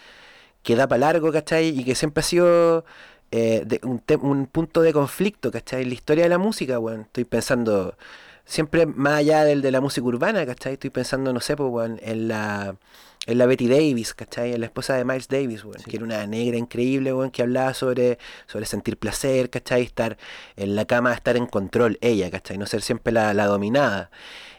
que 0.62 0.76
da 0.76 0.87
para 0.88 1.00
largo, 1.00 1.33
¿cachai? 1.33 1.68
Y 1.68 1.85
que 1.85 1.94
siempre 1.94 2.20
ha 2.20 2.24
sido 2.24 2.85
eh, 3.31 3.66
un, 3.83 4.02
un, 4.20 4.46
punto 4.46 4.83
de 4.83 4.92
conflicto, 4.92 5.50
¿cachai? 5.50 5.85
En 5.85 5.88
la 5.88 5.94
historia 5.94 6.24
de 6.24 6.31
la 6.31 6.38
música, 6.38 6.79
weón. 6.79 7.02
Estoy 7.02 7.24
pensando 7.24 7.96
siempre 8.44 8.87
más 8.87 9.14
allá 9.14 9.44
del 9.44 9.62
de 9.62 9.70
la 9.70 9.81
música 9.81 10.07
urbana, 10.07 10.44
¿cachai? 10.44 10.74
Estoy 10.74 10.90
pensando, 10.90 11.33
no 11.33 11.40
sé, 11.40 11.57
pues, 11.57 11.70
weón, 11.70 11.98
en 12.02 12.29
la 12.29 12.76
en 13.26 13.38
la 13.38 13.46
Betty 13.46 13.68
Davis, 13.68 14.14
¿cachai? 14.14 14.52
En 14.54 14.60
la 14.60 14.66
esposa 14.66 14.94
de 14.94 15.04
Miles 15.04 15.28
Davis, 15.28 15.64
weón, 15.64 15.82
que 15.82 15.96
era 15.96 16.04
una 16.04 16.26
negra 16.26 16.56
increíble, 16.56 17.12
weón, 17.12 17.30
que 17.30 17.42
hablaba 17.42 17.74
sobre, 17.74 18.18
sobre 18.46 18.66
sentir 18.66 18.96
placer, 18.96 19.50
¿cachai? 19.50 19.82
Estar 19.82 20.16
en 20.56 20.76
la 20.76 20.84
cama, 20.86 21.12
estar 21.12 21.36
en 21.36 21.46
control, 21.46 21.98
ella, 22.00 22.30
¿cachai? 22.30 22.56
No 22.58 22.66
ser 22.66 22.82
siempre 22.82 23.12
la, 23.12 23.34
dominada. 23.46 24.10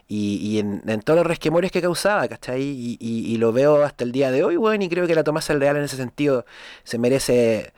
Y, 0.06 0.36
y 0.42 0.58
en, 0.58 0.82
todos 1.02 1.18
los 1.18 1.26
resquemores 1.26 1.72
que 1.72 1.82
causaba, 1.82 2.28
¿cachai? 2.28 2.62
Y, 2.62 2.98
y, 3.00 3.32
y, 3.32 3.36
lo 3.38 3.52
veo 3.52 3.84
hasta 3.84 4.04
el 4.04 4.12
día 4.12 4.30
de 4.30 4.44
hoy, 4.44 4.56
weón, 4.56 4.82
y 4.82 4.88
creo 4.88 5.06
que 5.06 5.14
la 5.14 5.24
Tomasa 5.24 5.54
Real 5.54 5.76
en 5.76 5.84
ese 5.84 5.96
sentido 5.96 6.46
se 6.84 6.98
merece 6.98 7.72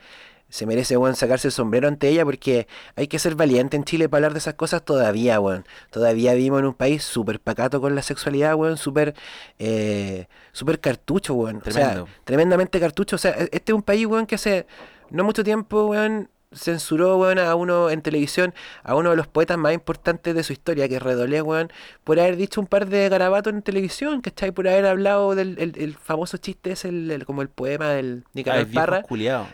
se 0.51 0.65
merece, 0.65 0.97
weón, 0.97 1.15
sacarse 1.15 1.47
el 1.47 1.53
sombrero 1.53 1.87
ante 1.87 2.09
ella 2.09 2.25
porque 2.25 2.67
hay 2.97 3.07
que 3.07 3.19
ser 3.19 3.35
valiente 3.35 3.77
en 3.77 3.85
Chile 3.85 4.09
para 4.09 4.19
hablar 4.19 4.33
de 4.33 4.39
esas 4.39 4.55
cosas 4.55 4.83
todavía, 4.83 5.39
weón. 5.39 5.65
Todavía 5.91 6.33
vivimos 6.33 6.59
en 6.59 6.65
un 6.65 6.73
país 6.73 7.03
súper 7.03 7.39
pacato 7.39 7.79
con 7.79 7.95
la 7.95 8.01
sexualidad, 8.01 8.55
weón, 8.55 8.75
súper 8.75 9.15
eh, 9.59 10.27
super 10.51 10.81
cartucho, 10.81 11.33
weón. 11.35 11.63
O 11.65 11.71
sea, 11.71 12.03
tremendamente 12.25 12.81
cartucho. 12.81 13.15
O 13.15 13.19
sea, 13.19 13.31
e-, 13.31 13.49
este 13.53 13.71
es 13.71 13.73
un 13.73 13.81
país, 13.81 14.05
weón, 14.05 14.25
que 14.25 14.35
hace 14.35 14.67
no 15.09 15.23
mucho 15.23 15.41
tiempo, 15.41 15.85
weón, 15.85 16.29
censuró, 16.53 17.17
weón, 17.17 17.39
a 17.39 17.55
uno 17.55 17.89
en 17.89 18.01
televisión, 18.01 18.53
a 18.83 18.95
uno 18.95 19.11
de 19.11 19.15
los 19.15 19.27
poetas 19.27 19.57
más 19.57 19.73
importantes 19.73 20.35
de 20.35 20.43
su 20.43 20.53
historia, 20.53 20.89
que 20.89 20.99
Redolé, 20.99 21.41
weón, 21.41 21.71
por 22.03 22.19
haber 22.19 22.35
dicho 22.35 22.59
un 22.59 22.67
par 22.67 22.87
de 22.87 23.07
garabatos 23.09 23.53
en 23.53 23.61
televisión, 23.61 24.21
¿cachai? 24.21 24.51
Por 24.51 24.67
haber 24.67 24.85
hablado 24.85 25.35
del 25.35 25.57
el, 25.59 25.95
famoso 25.95 26.37
chiste, 26.37 26.71
es 26.71 26.85
el, 26.85 27.23
como 27.25 27.41
el 27.41 27.49
poema 27.49 27.89
del 27.89 28.25
Nicolás 28.33 28.67
ah, 28.69 28.73
Parra. 28.73 29.03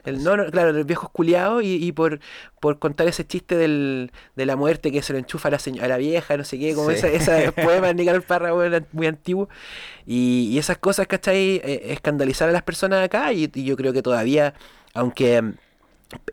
El, 0.05 0.23
no, 0.23 0.37
no, 0.37 0.45
claro, 0.49 0.73
del 0.73 0.85
viejo 0.85 1.09
culiado 1.09 1.61
y, 1.61 1.73
y 1.73 1.91
por, 1.91 2.19
por 2.59 2.79
contar 2.79 3.07
ese 3.07 3.25
chiste 3.25 3.55
del, 3.55 4.11
de 4.35 4.45
la 4.45 4.55
muerte 4.55 4.91
que 4.91 5.01
se 5.01 5.13
lo 5.13 5.19
enchufa 5.19 5.49
a 5.49 5.51
la, 5.51 5.59
a 5.81 5.87
la 5.87 5.97
vieja, 5.97 6.35
no 6.35 6.43
sé 6.43 6.57
qué, 6.57 6.73
como 6.73 6.89
ese, 6.91 7.15
ese 7.15 7.51
poema 7.63 7.87
de 7.87 7.93
Nicolás 7.93 8.23
Parra, 8.23 8.53
weón, 8.53 8.87
muy 8.91 9.07
antiguo. 9.07 9.49
Y, 10.05 10.49
y 10.51 10.57
esas 10.57 10.77
cosas, 10.77 11.05
¿cachai? 11.05 11.61
Eh, 11.63 11.91
escandalizar 11.91 12.49
a 12.49 12.51
las 12.51 12.63
personas 12.63 13.03
acá 13.03 13.31
y, 13.33 13.51
y 13.53 13.63
yo 13.65 13.75
creo 13.77 13.93
que 13.93 14.01
todavía, 14.01 14.53
aunque 14.93 15.53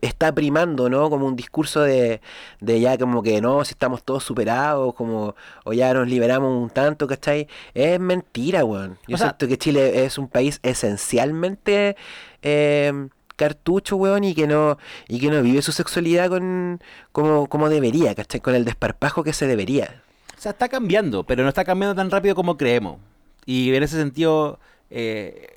está 0.01 0.33
primando, 0.35 0.89
¿no? 0.89 1.11
Como 1.11 1.27
un 1.27 1.37
discurso 1.37 1.81
de, 1.81 2.21
de 2.61 2.81
ya 2.81 2.97
como 2.99 3.23
que 3.23 3.41
no, 3.41 3.65
si 3.65 3.73
estamos 3.73 4.03
todos 4.05 4.23
superados, 4.25 4.95
como, 4.95 5.35
o 5.65 5.73
ya 5.73 5.93
nos 5.95 6.07
liberamos 6.09 6.51
un 6.63 6.71
tanto, 6.71 7.07
¿cachai? 7.07 7.49
Es 7.75 7.99
mentira, 7.99 8.65
weón. 8.65 8.99
Yo 9.09 9.17
O 9.17 9.19
sea- 9.19 9.29
siento 9.31 9.49
que 9.49 9.59
Chile 9.59 10.05
es 10.05 10.17
un 10.19 10.29
país 10.29 10.61
esencialmente 10.63 11.97
eh, 12.43 13.09
cartucho, 13.37 13.97
weón, 13.97 14.25
y 14.25 14.35
que 14.35 14.47
no, 14.47 14.79
y 15.09 15.19
que 15.19 15.31
no 15.31 15.43
vive 15.43 15.61
su 15.63 15.73
sexualidad 15.73 16.29
con, 16.29 16.81
como, 17.13 17.49
como 17.49 17.69
debería, 17.69 18.15
¿cachai? 18.15 18.41
Con 18.41 18.55
el 18.55 18.65
desparpajo 18.65 19.25
que 19.25 19.33
se 19.33 19.47
debería. 19.47 20.03
O 20.37 20.41
sea, 20.41 20.53
está 20.53 20.69
cambiando, 20.69 21.25
pero 21.25 21.43
no 21.43 21.49
está 21.49 21.65
cambiando 21.65 21.95
tan 21.95 22.11
rápido 22.11 22.35
como 22.35 22.57
creemos. 22.57 22.99
Y 23.47 23.75
en 23.75 23.83
ese 23.83 23.97
sentido, 23.97 24.59
eh, 24.91 25.49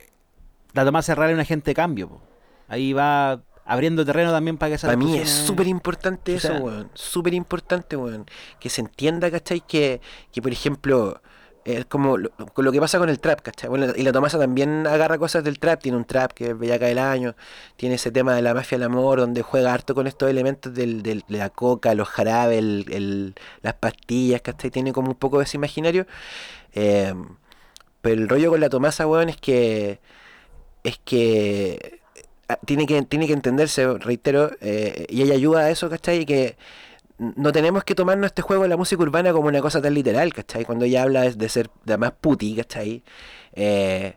la 0.73 0.85
Tomás 0.85 1.05
Serrano 1.05 1.29
es 1.29 1.35
un 1.35 1.41
agente 1.41 1.71
de 1.71 1.75
cambio. 1.75 2.09
po. 2.09 2.21
Ahí 2.69 2.93
va 2.93 3.41
abriendo 3.67 4.05
terreno 4.05 4.31
también 4.31 4.57
para 4.57 4.69
que 4.69 4.75
esa 4.75 4.87
Para 4.87 4.97
mí 4.97 5.15
es 5.17 5.23
discusión- 5.25 5.45
súper 5.47 5.67
importante 5.67 6.35
eso, 6.35 6.53
weón. 6.55 6.89
Súper 6.93 7.33
importante, 7.33 7.95
weón. 7.97 8.25
Que 8.59 8.69
se 8.69 8.81
entienda, 8.81 9.29
¿cachai? 9.29 9.61
Que, 9.61 10.01
que 10.31 10.41
por 10.41 10.51
ejemplo, 10.51 11.21
es 11.65 11.83
como 11.85 12.15
lo, 12.15 12.29
lo 12.55 12.71
que 12.71 12.79
pasa 12.79 12.97
con 12.97 13.09
el 13.09 13.19
trap, 13.19 13.41
¿cachai? 13.41 13.69
Bueno, 13.69 13.87
y 13.93 14.03
la 14.03 14.13
Tomasa 14.13 14.39
también 14.39 14.87
agarra 14.87 15.17
cosas 15.17 15.43
del 15.43 15.59
trap. 15.59 15.81
Tiene 15.81 15.97
un 15.97 16.05
trap 16.05 16.31
que 16.31 16.51
es 16.51 16.57
Bellaca 16.57 16.85
del 16.85 16.97
Año. 16.97 17.35
Tiene 17.75 17.95
ese 17.95 18.09
tema 18.09 18.33
de 18.33 18.41
la 18.41 18.53
mafia 18.53 18.77
del 18.77 18.85
amor, 18.85 19.19
donde 19.19 19.41
juega 19.41 19.73
harto 19.73 19.93
con 19.93 20.07
estos 20.07 20.29
elementos 20.29 20.73
del, 20.73 21.03
del- 21.03 21.25
de 21.27 21.37
la 21.37 21.49
coca, 21.49 21.93
los 21.93 22.07
jarabes, 22.07 22.59
el- 22.59 22.85
el- 22.89 23.35
las 23.63 23.73
pastillas, 23.73 24.39
¿cachai? 24.41 24.71
Tiene 24.71 24.93
como 24.93 25.09
un 25.09 25.15
poco 25.15 25.39
de 25.39 25.43
ese 25.43 25.57
imaginario. 25.57 26.07
Eh, 26.73 27.13
pero 28.01 28.15
el 28.21 28.29
rollo 28.29 28.49
con 28.51 28.61
la 28.61 28.69
Tomasa, 28.69 29.05
weón, 29.05 29.27
es 29.27 29.35
que. 29.37 29.99
Es 30.83 30.97
que. 31.03 31.99
Ah, 32.49 32.59
Tiene 32.65 32.85
que, 32.85 33.01
tiene 33.03 33.27
que 33.27 33.33
entenderse, 33.33 33.87
reitero, 33.99 34.51
eh, 34.61 35.05
y 35.09 35.21
ella 35.23 35.35
ayuda 35.35 35.61
a 35.61 35.69
eso, 35.69 35.89
¿cachai? 35.89 36.25
Que 36.25 36.57
no 37.17 37.51
tenemos 37.51 37.83
que 37.83 37.95
tomarnos 37.95 38.27
este 38.27 38.41
juego 38.41 38.63
de 38.63 38.69
la 38.69 38.77
música 38.77 39.01
urbana 39.01 39.33
como 39.33 39.47
una 39.47 39.61
cosa 39.61 39.81
tan 39.81 39.93
literal, 39.93 40.33
¿cachai? 40.33 40.65
Cuando 40.65 40.85
ella 40.85 41.03
habla 41.03 41.21
de, 41.21 41.33
de 41.33 41.49
ser 41.49 41.69
de 41.85 41.97
más 41.97 42.11
puti, 42.13 42.55
¿cachai? 42.55 43.03
Eh, 43.53 44.15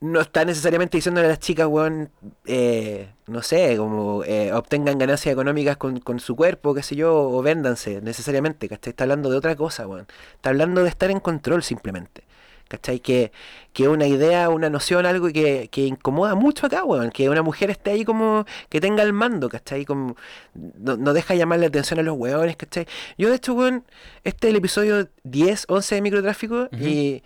no 0.00 0.20
está 0.20 0.44
necesariamente 0.44 0.96
diciéndole 0.98 1.26
a 1.28 1.30
las 1.30 1.38
chicas, 1.38 1.66
weón, 1.68 2.10
eh, 2.46 3.10
no 3.28 3.42
sé, 3.42 3.76
como 3.76 4.24
eh, 4.24 4.52
obtengan 4.52 4.98
ganancias 4.98 5.32
económicas 5.32 5.76
con, 5.76 6.00
con 6.00 6.18
su 6.18 6.34
cuerpo, 6.34 6.74
qué 6.74 6.82
sé 6.82 6.96
yo, 6.96 7.14
o 7.30 7.42
véndanse, 7.42 8.00
necesariamente, 8.00 8.68
¿cachai? 8.68 8.90
Está 8.90 9.04
hablando 9.04 9.30
de 9.30 9.36
otra 9.36 9.54
cosa, 9.56 9.86
weón. 9.86 10.06
Está 10.34 10.50
hablando 10.50 10.82
de 10.82 10.88
estar 10.88 11.10
en 11.10 11.20
control 11.20 11.62
simplemente. 11.62 12.24
¿Cachai? 12.68 13.00
Que, 13.00 13.32
que 13.72 13.88
una 13.88 14.06
idea, 14.06 14.50
una 14.50 14.70
noción, 14.70 15.06
algo 15.06 15.28
que, 15.28 15.68
que 15.70 15.86
incomoda 15.86 16.34
mucho 16.34 16.66
acá, 16.66 16.84
weón. 16.84 17.10
Que 17.10 17.28
una 17.28 17.42
mujer 17.42 17.70
esté 17.70 17.90
ahí 17.92 18.04
como 18.04 18.44
que 18.68 18.80
tenga 18.80 19.02
el 19.02 19.12
mando, 19.12 19.48
¿cachai? 19.48 19.84
Como, 19.84 20.16
no, 20.54 20.96
no 20.96 21.12
deja 21.12 21.34
llamar 21.34 21.60
la 21.60 21.66
atención 21.66 21.98
a 21.98 22.02
los 22.02 22.16
weones, 22.16 22.56
¿cachai? 22.56 22.86
Yo, 23.16 23.30
de 23.30 23.36
hecho, 23.36 23.54
weón, 23.54 23.84
este 24.24 24.48
es 24.48 24.50
el 24.52 24.56
episodio 24.56 25.08
10, 25.24 25.66
11 25.68 25.94
de 25.94 26.02
Microtráfico 26.02 26.68
y, 26.72 27.22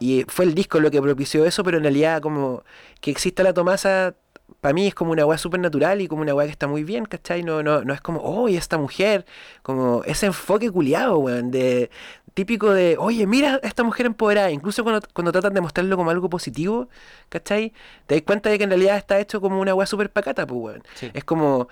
y 0.00 0.24
fue 0.28 0.44
el 0.44 0.54
disco 0.54 0.80
lo 0.80 0.90
que 0.90 1.02
propició 1.02 1.44
eso, 1.44 1.64
pero 1.64 1.78
en 1.78 1.84
realidad, 1.84 2.20
como 2.22 2.64
que 3.00 3.10
exista 3.10 3.42
la 3.42 3.52
Tomasa, 3.52 4.14
para 4.60 4.72
mí 4.74 4.86
es 4.86 4.94
como 4.94 5.12
una 5.12 5.26
weá 5.26 5.38
súper 5.38 5.60
natural 5.60 6.00
y 6.00 6.08
como 6.08 6.22
una 6.22 6.34
weá 6.34 6.46
que 6.46 6.52
está 6.52 6.66
muy 6.66 6.84
bien, 6.84 7.04
¿cachai? 7.04 7.42
No, 7.42 7.62
no, 7.62 7.82
no 7.84 7.94
es 7.94 8.00
como, 8.00 8.20
oh, 8.20 8.48
y 8.48 8.56
esta 8.56 8.78
mujer, 8.78 9.26
como 9.62 10.02
ese 10.04 10.26
enfoque 10.26 10.70
culiado, 10.70 11.18
weón, 11.18 11.50
de 11.50 11.90
típico 12.34 12.72
de, 12.72 12.96
oye, 12.98 13.26
mira 13.26 13.60
a 13.62 13.66
esta 13.66 13.84
mujer 13.84 14.06
empoderada, 14.06 14.50
incluso 14.50 14.82
cuando, 14.82 15.06
cuando 15.12 15.32
tratan 15.32 15.54
de 15.54 15.60
mostrarlo 15.60 15.96
como 15.96 16.10
algo 16.10 16.28
positivo, 16.28 16.88
¿cachai? 17.28 17.72
Te 18.06 18.16
das 18.16 18.24
cuenta 18.24 18.50
de 18.50 18.58
que 18.58 18.64
en 18.64 18.70
realidad 18.70 18.96
está 18.96 19.18
hecho 19.20 19.40
como 19.40 19.60
una 19.60 19.74
weá 19.74 19.86
súper 19.86 20.10
pacata, 20.10 20.46
pues, 20.46 20.60
weón. 20.60 20.82
Sí. 20.94 21.10
Es 21.14 21.24
como, 21.24 21.68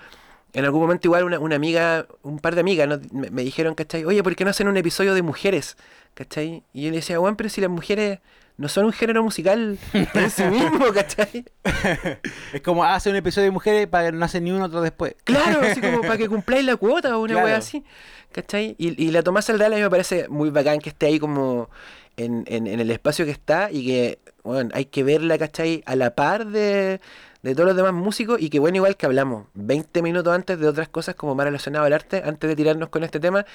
en 0.53 0.65
algún 0.65 0.81
momento 0.81 1.07
igual 1.07 1.25
una, 1.25 1.39
una 1.39 1.55
amiga, 1.55 2.07
un 2.21 2.39
par 2.39 2.55
de 2.55 2.61
amigas 2.61 2.87
¿no? 2.87 2.99
me, 3.11 3.29
me 3.29 3.43
dijeron, 3.43 3.75
¿cachai? 3.75 4.05
Oye, 4.05 4.23
¿por 4.23 4.35
qué 4.35 4.45
no 4.45 4.51
hacen 4.51 4.67
un 4.67 4.77
episodio 4.77 5.13
de 5.13 5.21
mujeres? 5.21 5.77
¿Cachai? 6.13 6.63
Y 6.73 6.83
yo 6.83 6.89
le 6.91 6.97
decía, 6.97 7.19
weón, 7.19 7.35
pero 7.35 7.49
si 7.49 7.59
las 7.59 7.69
mujeres 7.69 8.19
no 8.57 8.67
son 8.69 8.85
un 8.85 8.93
género 8.93 9.23
musical 9.23 9.77
en 9.93 10.29
sí 10.29 10.43
mismo, 10.43 10.91
¿cachai? 10.93 11.45
Es 12.53 12.61
como 12.61 12.83
hace 12.83 13.09
un 13.09 13.15
episodio 13.15 13.45
de 13.45 13.51
mujeres 13.51 13.87
para 13.87 14.11
que 14.11 14.17
no 14.17 14.23
hace 14.25 14.39
ni 14.41 14.51
uno 14.51 14.65
otro 14.65 14.81
después. 14.81 15.15
Claro, 15.23 15.61
así 15.61 15.81
como 15.81 16.01
para 16.01 16.17
que 16.17 16.29
cumpláis 16.29 16.65
la 16.65 16.75
cuota 16.75 17.17
o 17.17 17.21
una 17.21 17.33
Claro. 17.33 17.47
wea 17.47 17.57
así. 17.57 17.83
¿Cachai? 18.31 18.75
Y, 18.77 19.01
y 19.03 19.11
la 19.11 19.21
Tomás 19.23 19.49
Aldala 19.49 19.75
a 19.75 19.77
mí 19.77 19.83
me 19.83 19.89
parece 19.89 20.27
muy 20.27 20.49
bacán 20.49 20.79
que 20.79 20.89
esté 20.89 21.07
ahí 21.07 21.19
como 21.19 21.69
en, 22.17 22.43
en, 22.47 22.67
en 22.67 22.79
el 22.79 22.89
espacio 22.91 23.25
que 23.25 23.31
está 23.31 23.69
y 23.71 23.85
que, 23.85 24.19
bueno, 24.43 24.69
hay 24.73 24.85
que 24.85 25.03
verla, 25.03 25.37
¿cachai? 25.37 25.83
A 25.85 25.95
la 25.95 26.15
par 26.15 26.47
de, 26.47 26.99
de 27.43 27.53
todos 27.55 27.67
los 27.67 27.75
demás 27.77 27.93
músicos 27.93 28.41
y 28.41 28.49
que, 28.49 28.59
bueno, 28.59 28.77
igual 28.77 28.97
que 28.97 29.05
hablamos 29.05 29.47
20 29.53 30.01
minutos 30.01 30.33
antes 30.33 30.59
de 30.59 30.67
otras 30.67 30.89
cosas 30.89 31.15
como 31.15 31.35
más 31.35 31.45
relacionado 31.45 31.85
al 31.85 31.93
arte, 31.93 32.23
antes 32.25 32.49
de 32.49 32.55
tirarnos 32.55 32.89
con 32.89 33.03
este 33.03 33.19
tema, 33.19 33.45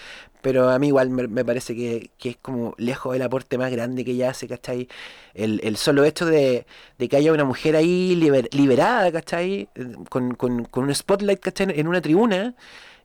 pero 0.42 0.68
a 0.70 0.78
mí 0.78 0.88
igual 0.88 1.10
me, 1.10 1.26
me 1.28 1.44
parece 1.44 1.74
que, 1.74 2.10
que 2.18 2.30
es 2.30 2.36
como 2.36 2.74
lejos 2.78 3.16
el 3.16 3.22
aporte 3.22 3.58
más 3.58 3.70
grande 3.72 4.04
que 4.04 4.12
ella 4.12 4.30
hace, 4.30 4.46
¿cachai? 4.48 4.88
El, 5.34 5.60
el 5.64 5.76
solo 5.76 6.04
hecho 6.04 6.26
de, 6.26 6.66
de 6.98 7.08
que 7.08 7.16
haya 7.16 7.32
una 7.32 7.44
mujer 7.44 7.76
ahí 7.76 8.14
liber- 8.16 8.48
liberada, 8.54 9.10
¿cachai? 9.12 9.68
Eh, 9.74 9.94
Con, 10.10 10.34
con, 10.34 10.64
con 10.66 10.84
un 10.84 10.94
spotlight, 10.94 11.40
¿cachai? 11.40 11.68
En 11.80 11.88
una 11.88 12.00
tribuna. 12.00 12.54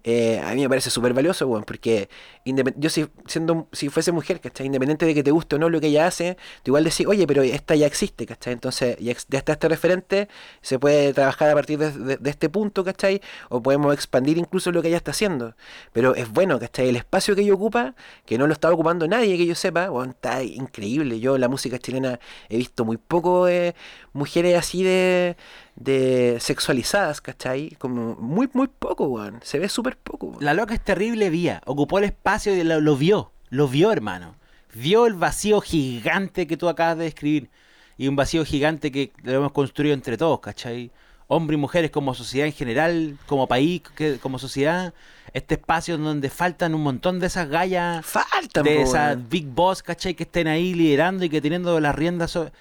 Eh, 0.04 0.40
a 0.44 0.54
mí 0.54 0.62
me 0.62 0.70
parece 0.70 0.90
súper 0.90 1.14
valioso, 1.14 1.48
weón, 1.48 1.64
porque 1.64 2.10
yo 2.46 2.90
si, 2.90 3.08
siendo, 3.26 3.68
si 3.72 3.90
fuese 3.90 4.12
mujer, 4.12 4.42
¿cachai? 4.42 4.66
Independiente 4.66 5.06
de 5.06 5.14
que 5.14 5.24
te 5.24 5.32
guste 5.32 5.56
o 5.56 5.60
no 5.60 5.70
lo 5.70 5.80
que 5.80 5.88
ella 5.88 6.08
hace, 6.08 6.36
tú 6.64 6.72
igual 6.72 6.84
decís, 6.84 7.08
oye, 7.08 7.26
pero 7.28 7.42
esta 7.44 7.76
ya 7.76 7.86
existe, 7.88 8.26
¿cachai? 8.26 8.54
Entonces 8.54 8.98
ya, 9.00 9.12
está 9.14 9.54
este 9.54 9.70
referente, 9.70 10.28
se 10.62 10.80
puede 10.80 11.14
trabajar 11.14 11.50
a 11.50 11.54
partir 11.54 11.80
de, 11.80 12.18
de- 12.18 12.30
este 12.30 12.50
punto, 12.50 12.84
¿cachai? 12.84 13.22
O 13.50 13.62
podemos 13.62 13.94
expandir 13.94 14.38
incluso 14.38 14.72
lo 14.72 14.82
que 14.82 14.90
ella 14.90 14.98
está 14.98 15.12
haciendo. 15.12 15.56
Pero 15.94 16.16
es 16.16 16.30
bueno, 16.30 16.60
¿cachai? 16.60 16.90
El 16.90 16.96
espacio 16.96 17.36
que 17.36 17.42
ella 17.42 17.54
ocupa, 17.54 17.96
que 18.26 18.38
no 18.38 18.48
lo 18.48 18.54
está 18.54 18.72
ocupando 18.72 19.08
nadie 19.08 19.38
que 19.38 19.46
yo 19.46 19.56
sepa, 19.56 19.90
weón, 19.92 20.10
está 20.12 20.44
increíble. 20.44 21.20
Yo 21.20 21.38
la 21.38 21.48
música 21.48 21.78
chilena 21.80 22.20
he 22.50 22.58
visto 22.58 22.86
muy 22.86 22.98
poco 22.98 23.46
de 23.46 23.76
mujeres 24.14 24.58
así 24.58 24.84
de, 24.84 25.36
de 25.76 26.38
sexualizadas, 26.40 27.20
¿cachai? 27.22 27.72
Como 27.80 28.16
muy, 28.16 28.50
muy 28.54 28.68
poco, 28.68 29.06
weón. 29.08 29.40
Se 29.44 29.60
ve 29.60 29.70
súper 29.70 29.98
poco, 29.98 30.28
weón. 30.28 30.44
La 30.44 30.54
loca 30.54 30.74
es 30.74 30.84
terrible 30.84 31.30
vía. 31.30 31.62
Ocupó 31.66 31.98
el 32.00 32.06
espacio 32.06 32.56
y 32.56 32.64
lo, 32.64 32.80
lo 32.80 32.96
vio. 32.96 33.32
Lo 33.50 33.68
vio, 33.68 33.92
hermano. 33.92 34.36
Vio 34.74 35.06
el 35.06 35.14
vacío 35.14 35.62
gigante 35.62 36.48
que 36.48 36.58
tú 36.58 36.70
acabas 36.70 36.98
de 36.98 37.06
describir. 37.06 37.50
Y 37.98 38.08
un 38.08 38.16
vacío 38.16 38.44
gigante 38.46 38.92
que 38.92 39.12
lo 39.24 39.32
hemos 39.34 39.52
construido 39.52 39.94
entre 39.94 40.18
todos, 40.18 40.40
¿cachai? 40.40 40.92
Hombres 41.28 41.58
y 41.58 41.62
mujeres 41.62 41.90
como 41.92 42.14
sociedad 42.14 42.48
en 42.48 42.54
general, 42.54 43.18
como 43.28 43.48
país, 43.48 43.82
que- 43.96 44.18
como 44.20 44.40
sociedad. 44.40 44.94
Este 45.34 45.56
espacio 45.56 45.98
donde 45.98 46.30
faltan 46.30 46.76
un 46.76 46.84
montón 46.84 47.20
de 47.20 47.28
esas 47.28 47.50
gallas, 47.50 48.06
Faltan, 48.06 48.64
de 48.64 48.76
po, 48.76 48.82
esas 48.82 49.16
weón. 49.16 49.30
big 49.30 49.48
boss, 49.48 49.82
¿cachai? 49.84 50.14
Que 50.16 50.24
estén 50.24 50.48
ahí 50.48 50.74
liderando 50.76 51.24
y 51.26 51.30
que 51.30 51.42
teniendo 51.42 51.80
las 51.80 51.96
riendas 51.96 52.32
sobre... 52.32 52.52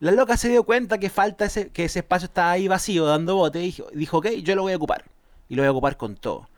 La 0.00 0.12
loca 0.12 0.36
se 0.36 0.48
dio 0.48 0.64
cuenta 0.64 0.98
que 0.98 1.10
falta 1.10 1.44
ese, 1.44 1.68
que 1.68 1.84
ese 1.84 2.00
espacio 2.00 2.26
está 2.26 2.50
ahí 2.50 2.68
vacío, 2.68 3.04
dando 3.04 3.36
bote, 3.36 3.62
y 3.62 3.76
dijo, 3.92 4.18
ok, 4.18 4.28
yo 4.42 4.56
lo 4.56 4.62
voy 4.62 4.72
a 4.72 4.76
ocupar. 4.76 5.04
Y 5.48 5.54
lo 5.54 5.62
voy 5.62 5.68
a 5.68 5.72
ocupar 5.72 5.96
con 5.98 6.16
todo. 6.16 6.48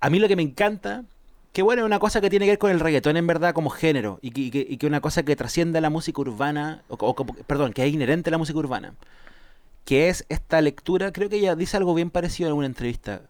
A 0.00 0.10
mí 0.10 0.18
lo 0.18 0.26
que 0.26 0.34
me 0.34 0.42
encanta, 0.42 1.04
que 1.52 1.62
bueno, 1.62 1.82
es 1.82 1.86
una 1.86 2.00
cosa 2.00 2.20
que 2.20 2.30
tiene 2.30 2.46
que 2.46 2.52
ver 2.52 2.58
con 2.58 2.72
el 2.72 2.80
reggaetón 2.80 3.16
en 3.16 3.28
verdad 3.28 3.54
como 3.54 3.70
género, 3.70 4.18
y 4.22 4.50
que, 4.50 4.66
y 4.68 4.86
una 4.86 5.00
cosa 5.00 5.22
que 5.22 5.36
trasciende 5.36 5.78
a 5.78 5.80
la 5.80 5.90
música 5.90 6.20
urbana, 6.20 6.82
o, 6.88 6.96
o 6.98 7.14
perdón, 7.46 7.72
que 7.72 7.86
es 7.86 7.92
inherente 7.94 8.30
a 8.30 8.32
la 8.32 8.38
música 8.38 8.58
urbana, 8.58 8.94
que 9.84 10.08
es 10.08 10.24
esta 10.28 10.60
lectura, 10.60 11.12
creo 11.12 11.28
que 11.28 11.36
ella 11.36 11.54
dice 11.54 11.76
algo 11.76 11.94
bien 11.94 12.10
parecido 12.10 12.50
en 12.50 12.56
una 12.56 12.66
entrevista, 12.66 13.22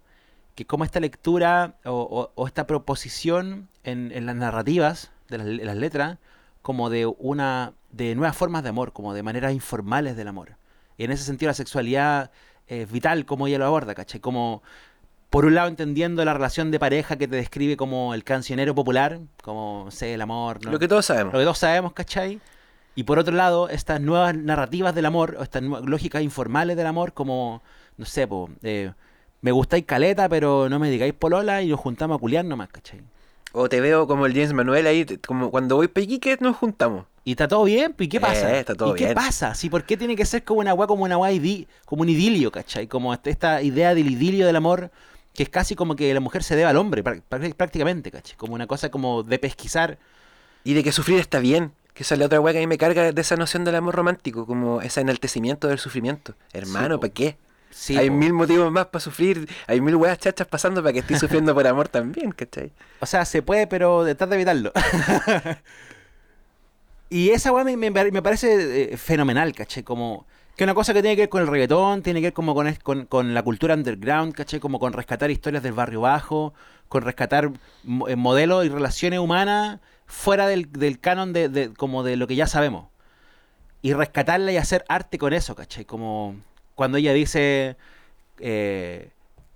que 0.55 0.67
como 0.67 0.85
esta 0.85 1.01
lectura 1.01 1.77
o, 1.85 2.47
esta 2.47 2.67
proposición 2.67 3.69
en, 3.85 4.27
las 4.27 4.37
narrativas 4.37 5.11
de 5.29 5.39
las 5.39 5.77
letras, 5.77 6.19
como 6.63 6.91
de 6.91 7.07
una 7.07 7.75
de 7.91 8.15
nuevas 8.15 8.37
formas 8.37 8.63
de 8.63 8.71
amor, 8.71 8.93
como 8.93 9.15
de 9.15 9.23
maneras 9.23 9.53
informales 9.53 10.17
del 10.17 10.29
amor. 10.29 10.57
Y 10.97 11.05
en 11.05 11.11
ese 11.11 11.25
sentido 11.25 11.51
la 11.51 11.55
sexualidad 11.55 12.31
es 12.67 12.91
vital, 12.91 13.27
como 13.27 13.47
ella 13.47 13.59
lo 13.59 13.67
aborda, 13.67 13.95
¿cachai? 13.95 14.21
Como, 14.21 14.63
por 15.31 15.45
un 15.45 15.55
lado, 15.55 15.69
entendiendo 15.69 16.25
la 16.25 16.33
relación 16.35 16.71
de 16.71 16.79
pareja 16.79 17.17
que 17.17 17.29
te 17.29 17.37
describe 17.37 17.77
como 17.77 18.15
el 18.15 18.25
cancionero 18.25 18.75
popular, 18.75 19.21
como, 19.43 19.91
sé, 19.91 20.15
el 20.15 20.23
amor, 20.23 20.65
¿no? 20.65 20.73
Lo 20.73 20.79
que 20.79 20.89
todos 20.89 21.07
sabemos. 21.07 21.33
lo 21.33 21.39
que 21.39 21.45
todos 21.45 21.59
sabemos, 21.59 21.93
¿cachai? 21.93 22.41
Y 22.95 23.05
por 23.05 23.19
otro 23.19 23.35
lado, 23.35 23.69
estas 23.69 24.01
nuevas 24.01 24.35
narrativas 24.35 24.95
del 24.95 25.07
amor, 25.07 25.37
o 25.39 25.43
estas 25.43 25.63
lógicas 25.63 26.23
informales 26.23 26.77
del 26.77 26.87
amor, 26.87 27.15
como, 27.15 27.63
no 27.97 28.05
sé, 28.05 28.27
po, 28.27 28.51
eh, 28.63 28.93
me 29.41 29.51
gustáis 29.51 29.85
caleta, 29.85 30.29
pero 30.29 30.69
no 30.69 30.79
me 30.79 30.91
digáis 30.91 31.15
polola 31.15 31.63
y 31.63 31.69
nos 31.69 31.81
juntamos 31.81 32.17
a 32.17 32.21
culiar 32.21 32.45
nomás, 32.45 32.69
¿cachai? 32.69 33.01
O 33.53 33.69
te 33.69 33.81
veo 33.81 34.07
como 34.07 34.27
el 34.27 34.33
James 34.33 34.53
Manuel 34.53 34.87
ahí, 34.87 35.05
te- 35.05 35.19
como 35.19 35.51
cuando 35.51 35.77
voy 35.77 35.89
para 35.89 36.05
Iquique 36.05 36.39
nos 36.41 36.57
juntamos. 36.57 37.07
Y 37.25 37.33
está 37.33 37.47
todo 37.47 37.65
bien, 37.65 37.93
pues, 37.93 38.07
¿y 38.07 38.09
qué 38.11 38.21
pasa? 38.21 38.55
Eh, 38.57 38.61
está 38.61 38.75
todo 38.75 38.95
¿Y 38.97 38.99
qué 38.99 39.15
pasa? 39.15 39.55
¿Sí, 39.55 39.69
¿Por 39.71 39.85
qué 39.85 39.97
tiene 39.97 40.17
que 40.17 40.25
ser 40.25 40.43
como 40.43 40.61
una 40.61 40.75
weá, 40.75 40.87
como 40.89 41.05
una 41.05 41.17
idi- 41.17 41.67
como 41.85 42.03
un 42.03 42.09
idilio, 42.09 42.51
¿cachai? 42.51 42.89
Como 42.89 43.13
este- 43.15 43.31
esta 43.31 43.63
idea 43.63 43.95
del 43.95 44.11
idilio 44.11 44.47
del 44.47 44.57
amor, 44.57 44.91
que 45.35 45.45
es 45.45 45.49
casi 45.49 45.77
como 45.77 45.95
que 45.95 46.13
la 46.13 46.21
mujer 46.21 46.43
se 46.43 46.57
debe 46.57 46.69
al 46.69 46.77
hombre, 46.77 47.05
prá- 47.05 47.23
prá- 47.31 47.55
prácticamente, 47.55 48.11
¿cachai? 48.11 48.37
Como 48.37 48.55
una 48.55 48.67
cosa 48.67 48.91
como 48.91 49.23
de 49.23 49.39
pesquisar. 49.39 49.99
Y 50.65 50.75
de 50.75 50.83
que 50.83 50.93
sufrir 50.93 51.19
está 51.21 51.39
bien. 51.39 51.73
Que 51.95 52.05
esa 52.05 52.15
es 52.15 52.19
la 52.21 52.27
otra 52.27 52.41
weá 52.41 52.53
que 52.55 52.59
a 52.59 52.63
mí 52.63 52.67
me 52.67 52.79
carga 52.79 53.13
de 53.13 53.21
esa 53.21 53.37
noción 53.37 53.65
del 53.65 53.75
amor 53.75 53.95
romántico, 53.95 54.47
como 54.47 54.81
ese 54.81 55.01
enaltecimiento 55.03 55.69
del 55.69 55.79
sufrimiento. 55.79 56.35
Hermano. 56.55 56.99
¿para 56.99 57.13
qué? 57.13 57.37
Sí, 57.75 57.97
hay 57.97 58.11
po. 58.11 58.17
mil 58.17 58.33
motivos 58.35 58.71
más 58.71 58.87
para 58.87 59.01
sufrir, 59.01 59.49
hay 59.67 59.81
mil 59.81 59.97
weas 59.97 60.19
chachas 60.19 60.47
pasando 60.47 60.83
para 60.83 60.93
que 60.93 60.99
estés 61.01 61.19
sufriendo 61.19 61.55
por 61.55 61.67
amor 61.67 61.89
también, 61.89 62.31
¿cachai? 62.33 62.71
O 63.01 63.07
sea, 63.07 63.25
se 63.25 63.41
puede, 63.43 63.67
pero 63.67 64.05
tratar 64.05 64.29
de 64.29 64.35
evitarlo. 64.37 64.73
y 67.11 67.31
esa 67.31 67.53
weá 67.53 67.65
me, 67.65 67.77
me, 67.77 67.91
me 67.91 68.23
parece 68.23 68.93
eh, 68.93 68.97
fenomenal, 68.97 69.55
¿cachai? 69.55 69.83
Como 69.83 70.27
que 70.57 70.65
una 70.65 70.75
cosa 70.75 70.95
que 70.95 71.03
tiene 71.03 71.17
que 71.17 71.23
ver 71.23 71.29
con 71.29 71.43
el 71.43 71.49
reggaetón, 71.49 72.03
tiene 72.03 72.21
que 72.21 72.27
ver 72.27 72.33
como 72.33 72.55
con, 72.55 72.73
con, 72.83 73.07
con 73.07 73.35
la 73.35 73.43
cultura 73.43 73.75
underground, 73.75 74.35
¿cachai? 74.35 74.61
Como 74.61 74.79
con 74.79 74.93
rescatar 74.93 75.31
historias 75.31 75.63
del 75.63 75.73
barrio 75.73 76.03
bajo, 76.03 76.55
con 76.89 77.03
rescatar 77.03 77.51
eh, 78.09 78.17
modelos 78.17 78.65
y 78.65 78.69
relaciones 78.69 79.19
humanas 79.19 79.81
fuera 80.07 80.47
del, 80.47 80.71
del 80.73 81.01
canon 81.01 81.33
de, 81.33 81.49
de- 81.49 81.73
como 81.73 82.03
de 82.03 82.17
lo 82.17 82.27
que 82.27 82.37
ya 82.37 82.47
sabemos. 82.47 82.89
Y 83.83 83.95
rescatarla 83.95 84.53
y 84.53 84.57
hacer 84.59 84.85
arte 84.89 85.19
con 85.19 85.33
eso, 85.33 85.55
¿cachai? 85.55 85.85
Como 85.85 86.37
cuando 86.75 86.99
ella 86.99 87.13
dice... 87.13 87.77
Eh, 88.39 89.11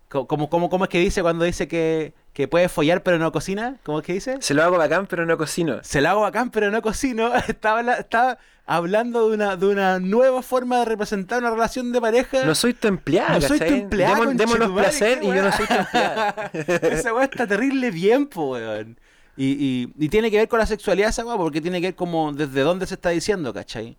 ¿Cómo 0.09 0.85
es 0.85 0.89
que 0.89 1.01
dice 1.01 1.21
cuando 1.23 1.45
dice 1.45 1.67
que, 1.67 2.15
que 2.33 2.47
puede 2.49 2.69
follar 2.69 3.03
pero 3.03 3.19
no 3.19 3.33
cocina? 3.33 3.77
¿Cómo 3.83 3.99
es 3.99 4.07
que 4.07 4.13
dice? 4.13 4.37
Se 4.41 4.55
lo 4.55 4.63
hago 4.63 4.79
bacán, 4.79 5.07
pero 5.07 5.27
no 5.27 5.37
cocino. 5.37 5.81
Se 5.83 6.01
la 6.01 6.11
hago 6.13 6.21
bacán 6.21 6.51
pero 6.51 6.71
no 6.71 6.81
cocino. 6.81 7.35
Estaba, 7.49 7.81
estaba 7.95 8.39
hablando 8.67 9.29
de 9.29 9.35
una, 9.35 9.57
de 9.57 9.67
una 9.67 9.99
nueva 9.99 10.43
forma 10.43 10.79
de 10.79 10.85
representar 10.85 11.41
una 11.41 11.51
relación 11.51 11.93
de 11.93 12.01
pareja. 12.01 12.45
No 12.45 12.55
soy 12.55 12.75
tu 12.75 12.87
empleada, 12.89 13.35
No 13.35 13.41
soy 13.41 13.59
tu 13.59 13.65
empleada, 13.65 14.15
Demo- 14.21 14.33
démonos 14.33 14.71
placer 14.71 15.19
y 15.23 15.27
yo 15.27 15.43
no 15.43 15.53
soy 15.53 15.67
tu 15.67 15.75
empleada. 15.75 16.51
esa 16.53 17.13
weá 17.13 17.25
está 17.25 17.47
terrible 17.47 17.91
bien, 17.91 18.27
po, 18.27 18.53
weón. 18.53 18.99
Y, 19.37 19.47
y, 19.53 19.93
y 19.99 20.09
tiene 20.09 20.31
que 20.31 20.39
ver 20.39 20.49
con 20.49 20.61
la 20.61 20.67
sexualidad 20.67 21.11
esa 21.11 21.27
weá, 21.27 21.37
porque 21.37 21.61
tiene 21.61 21.81
que 21.81 21.89
ver 21.89 21.95
como 21.97 22.33
desde 22.33 22.61
dónde 22.61 22.87
se 22.87 22.95
está 22.95 23.11
diciendo, 23.11 23.53
¿cachai? 23.53 23.97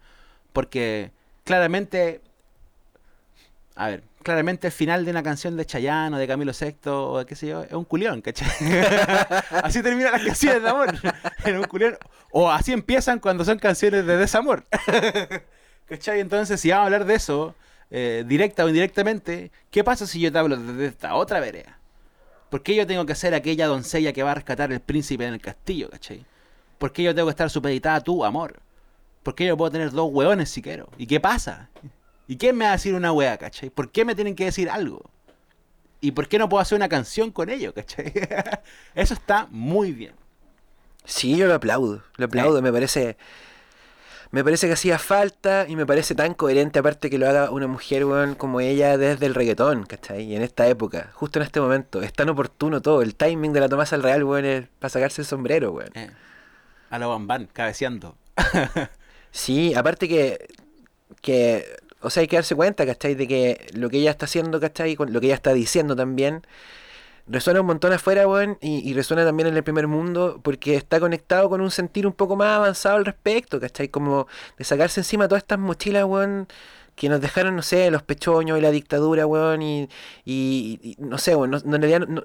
Porque 0.54 1.12
claramente, 1.44 2.22
a 3.78 3.88
ver, 3.90 4.04
claramente 4.24 4.68
el 4.68 4.74
final 4.74 5.06
de 5.06 5.12
una 5.12 5.22
canción 5.22 5.56
de 5.56 5.66
Chayanne 5.66 6.16
o 6.16 6.20
de 6.20 6.28
Camilo 6.28 6.52
VI 6.52 6.90
o 6.90 7.20
de 7.20 7.26
qué 7.26 7.36
sé 7.36 7.48
yo, 7.48 7.64
es 7.64 7.74
un 7.74 7.86
culión, 7.86 8.22
¿cachai? 8.22 8.50
así 9.64 9.84
terminan 9.84 10.12
las 10.12 10.24
canciones 10.24 10.64
de 10.64 10.70
amor, 10.70 10.94
en 11.46 11.58
un 11.58 11.64
culión. 11.66 11.96
O 12.32 12.50
así 12.50 12.74
empiezan 12.74 13.20
cuando 13.20 13.46
son 13.46 13.60
canciones 13.60 14.06
de 14.06 14.18
desamor. 14.18 14.66
¿Cachai? 15.88 16.20
Entonces, 16.20 16.60
si 16.60 16.72
vamos 16.72 16.82
a 16.82 16.86
hablar 16.86 17.06
de 17.06 17.14
eso, 17.14 17.56
eh, 17.92 18.26
directa 18.28 18.66
o 18.66 18.68
indirectamente, 18.68 19.52
¿qué 19.70 19.84
pasa 19.84 20.08
si 20.08 20.20
yo 20.20 20.32
te 20.32 20.40
hablo 20.40 20.58
desde 20.58 20.88
esta 20.88 21.14
otra 21.14 21.40
vereda? 21.40 21.78
¿Por 22.50 22.64
qué 22.64 22.76
yo 22.76 22.88
tengo 22.88 23.06
que 23.06 23.14
ser 23.14 23.36
aquella 23.36 23.68
doncella 23.68 24.12
que 24.12 24.24
va 24.24 24.32
a 24.32 24.36
rescatar 24.36 24.72
el 24.72 24.80
príncipe 24.80 25.26
en 25.26 25.36
el 25.36 25.42
castillo, 25.42 25.90
cachai? 25.90 26.26
¿Por 26.80 26.92
qué 26.92 27.04
yo 27.04 27.14
tengo 27.14 27.28
que 27.28 27.32
estar 27.32 27.50
supeditada 27.50 27.98
a 27.98 28.02
tu 28.02 28.26
amor? 28.26 28.60
¿Por 29.22 29.36
qué 29.36 29.46
yo 29.46 29.56
puedo 29.56 29.72
tener 29.72 29.92
dos 29.92 30.10
hueones 30.12 30.50
si 30.50 30.62
quiero? 30.62 30.90
¿Y 30.98 31.06
qué 31.06 31.20
pasa? 31.20 31.70
¿Y 32.28 32.38
quién 32.38 32.58
me 32.58 32.66
va 32.66 32.72
a 32.72 32.74
decir 32.74 32.94
una 32.94 33.12
hueá, 33.12 33.38
cachai? 33.38 33.70
¿Por 33.70 33.92
qué 33.92 34.06
me 34.06 34.16
tienen 34.16 34.36
que 34.36 34.46
decir 34.46 34.70
algo? 34.70 35.10
¿Y 36.02 36.12
por 36.12 36.28
qué 36.28 36.38
no 36.38 36.50
puedo 36.50 36.62
hacer 36.62 36.76
una 36.76 36.90
canción 36.90 37.32
con 37.32 37.50
ellos, 37.50 37.74
cachai? 37.74 38.12
Eso 38.96 39.14
está 39.14 39.48
muy 39.50 39.94
bien. 39.94 40.14
Sí, 41.06 41.38
yo 41.38 41.48
lo 41.48 41.56
aplaudo, 41.56 42.04
lo 42.18 42.26
aplaudo, 42.26 42.62
me 42.62 42.72
parece... 42.72 43.18
Me 44.30 44.44
parece 44.44 44.68
que 44.68 44.74
hacía 44.74 45.00
falta 45.00 45.66
y 45.70 45.78
me 45.78 45.86
parece 45.86 46.14
tan 46.14 46.34
coherente, 46.34 46.80
aparte 46.80 47.10
que 47.10 47.18
lo 47.18 47.30
haga 47.30 47.50
una 47.50 47.66
mujer, 47.68 48.04
weón, 48.04 48.36
como 48.36 48.60
ella 48.60 48.98
desde 48.98 49.26
el 49.26 49.34
reggaetón, 49.34 49.86
¿cachai? 49.86 50.24
Y 50.24 50.36
en 50.36 50.42
esta 50.42 50.68
época, 50.68 51.12
justo 51.14 51.40
en 51.40 51.44
este 51.44 51.62
momento, 51.62 52.02
es 52.02 52.12
tan 52.12 52.28
oportuno 52.28 52.82
todo, 52.82 53.02
el 53.02 53.16
timing 53.16 53.54
de 53.54 53.62
la 53.62 53.70
Tomasa 53.70 53.96
al 53.96 54.04
Real, 54.04 54.26
weón, 54.26 54.44
es 54.44 54.68
para 54.80 54.90
sacarse 54.90 55.22
el 55.22 55.28
sombrero, 55.28 55.72
weón. 55.72 55.92
Eh, 55.96 56.12
a 56.90 57.00
lo 57.00 57.10
bambán, 57.10 57.48
cabeceando. 57.54 58.18
Sí, 59.32 59.76
aparte 59.76 60.08
que, 60.08 60.48
que, 61.22 61.66
o 62.02 62.10
sea, 62.10 62.22
hay 62.22 62.28
que 62.28 62.36
darse 62.38 62.56
cuenta, 62.56 62.86
¿cachai? 62.86 63.16
De 63.16 63.28
que 63.28 63.68
lo 63.74 63.90
que 63.90 63.98
ella 63.98 64.12
está 64.12 64.26
haciendo, 64.26 64.60
¿cachai? 64.60 64.96
Lo 64.96 65.20
que 65.20 65.28
ella 65.28 65.36
está 65.36 65.54
diciendo 65.54 65.96
también, 65.96 66.44
resuena 67.28 67.62
un 67.62 67.68
montón 67.68 67.94
afuera, 67.94 68.28
weón, 68.28 68.58
y, 68.62 68.90
y 68.90 68.94
resuena 68.94 69.26
también 69.26 69.48
en 69.48 69.58
el 69.58 69.64
primer 69.64 69.88
mundo, 69.88 70.40
porque 70.44 70.76
está 70.76 71.00
conectado 71.00 71.50
con 71.50 71.62
un 71.62 71.72
sentir 71.72 72.08
un 72.08 72.14
poco 72.14 72.36
más 72.36 72.58
avanzado 72.58 72.98
al 72.98 73.06
respecto, 73.06 73.60
¿cachai? 73.60 73.90
Como 73.90 74.28
de 74.58 74.64
sacarse 74.66 75.02
encima 75.02 75.28
todas 75.28 75.44
estas 75.44 75.60
mochilas, 75.60 76.06
weón, 76.06 76.48
que 76.98 77.10
nos 77.10 77.22
dejaron, 77.22 77.56
no 77.56 77.62
sé, 77.62 77.90
los 77.92 78.02
pechoños 78.04 78.58
y 78.58 78.62
la 78.62 78.72
dictadura, 78.72 79.26
weón, 79.28 79.62
y, 79.62 79.88
y- 80.26 80.96
no 81.00 81.18
sé, 81.18 81.36
weón, 81.36 81.52
no, 81.52 81.60
no- 81.64 81.76
en 81.78 81.82
realidad 81.84 82.08
no, 82.08 82.24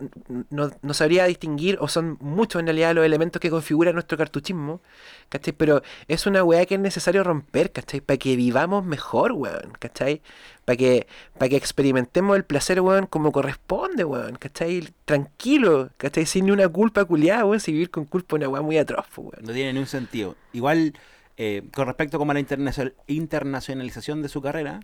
no- 0.50 0.70
no 0.80 0.94
sabría 0.94 1.26
distinguir, 1.26 1.76
o 1.80 1.88
son 1.88 2.16
muchos 2.20 2.60
en 2.60 2.66
realidad 2.66 2.94
los 2.94 3.04
elementos 3.04 3.38
que 3.40 3.50
configuran 3.50 3.94
nuestro 3.94 4.16
cartuchismo, 4.18 4.80
¿cachai? 5.28 5.52
Pero 5.52 5.82
es 6.08 6.26
una 6.26 6.42
weá 6.42 6.64
que 6.66 6.74
es 6.76 6.80
necesario 6.80 7.22
romper, 7.22 7.70
¿cachai? 7.72 8.00
Para 8.00 8.16
que 8.16 8.34
vivamos 8.34 8.84
mejor, 8.84 9.32
weón, 9.32 9.72
¿cachai? 9.78 10.22
Para 10.64 10.76
que, 10.76 11.06
para 11.38 11.48
que 11.50 11.56
experimentemos 11.56 12.36
el 12.36 12.44
placer, 12.44 12.80
weón, 12.80 13.06
como 13.06 13.30
corresponde, 13.32 14.04
weón, 14.04 14.36
¿cachai? 14.36 14.88
Tranquilo, 15.04 15.90
¿cachai? 15.98 16.24
Sin 16.26 16.50
una 16.50 16.68
culpa 16.68 17.04
culiada, 17.04 17.44
weón, 17.44 17.60
si 17.60 17.72
vivir 17.72 17.90
con 17.90 18.06
culpa 18.06 18.36
es 18.36 18.40
una 18.40 18.48
weá 18.48 18.62
muy 18.62 18.78
atroz, 18.78 19.06
weón. 19.16 19.32
No 19.42 19.52
tiene 19.52 19.72
ningún 19.74 19.86
sentido. 19.88 20.34
Igual, 20.54 20.94
eh, 21.36 21.62
con 21.74 21.86
respecto 21.86 22.18
como 22.18 22.30
a 22.32 22.34
la 22.34 22.40
internacional- 22.40 22.94
internacionalización 23.06 24.22
de 24.22 24.28
su 24.28 24.40
carrera, 24.42 24.80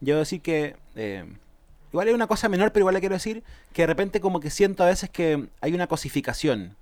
yo 0.00 0.18
decir 0.18 0.40
que 0.42 0.76
eh, 0.94 1.24
igual 1.92 2.08
es 2.08 2.14
una 2.14 2.26
cosa 2.26 2.48
menor, 2.48 2.72
pero 2.72 2.82
igual 2.82 2.94
le 2.94 3.00
quiero 3.00 3.14
decir 3.14 3.42
que 3.72 3.82
de 3.82 3.86
repente 3.86 4.20
como 4.20 4.40
que 4.40 4.50
siento 4.50 4.82
a 4.84 4.86
veces 4.86 5.10
que 5.10 5.48
hay 5.60 5.72
una 5.74 5.86
cosificación. 5.86 6.76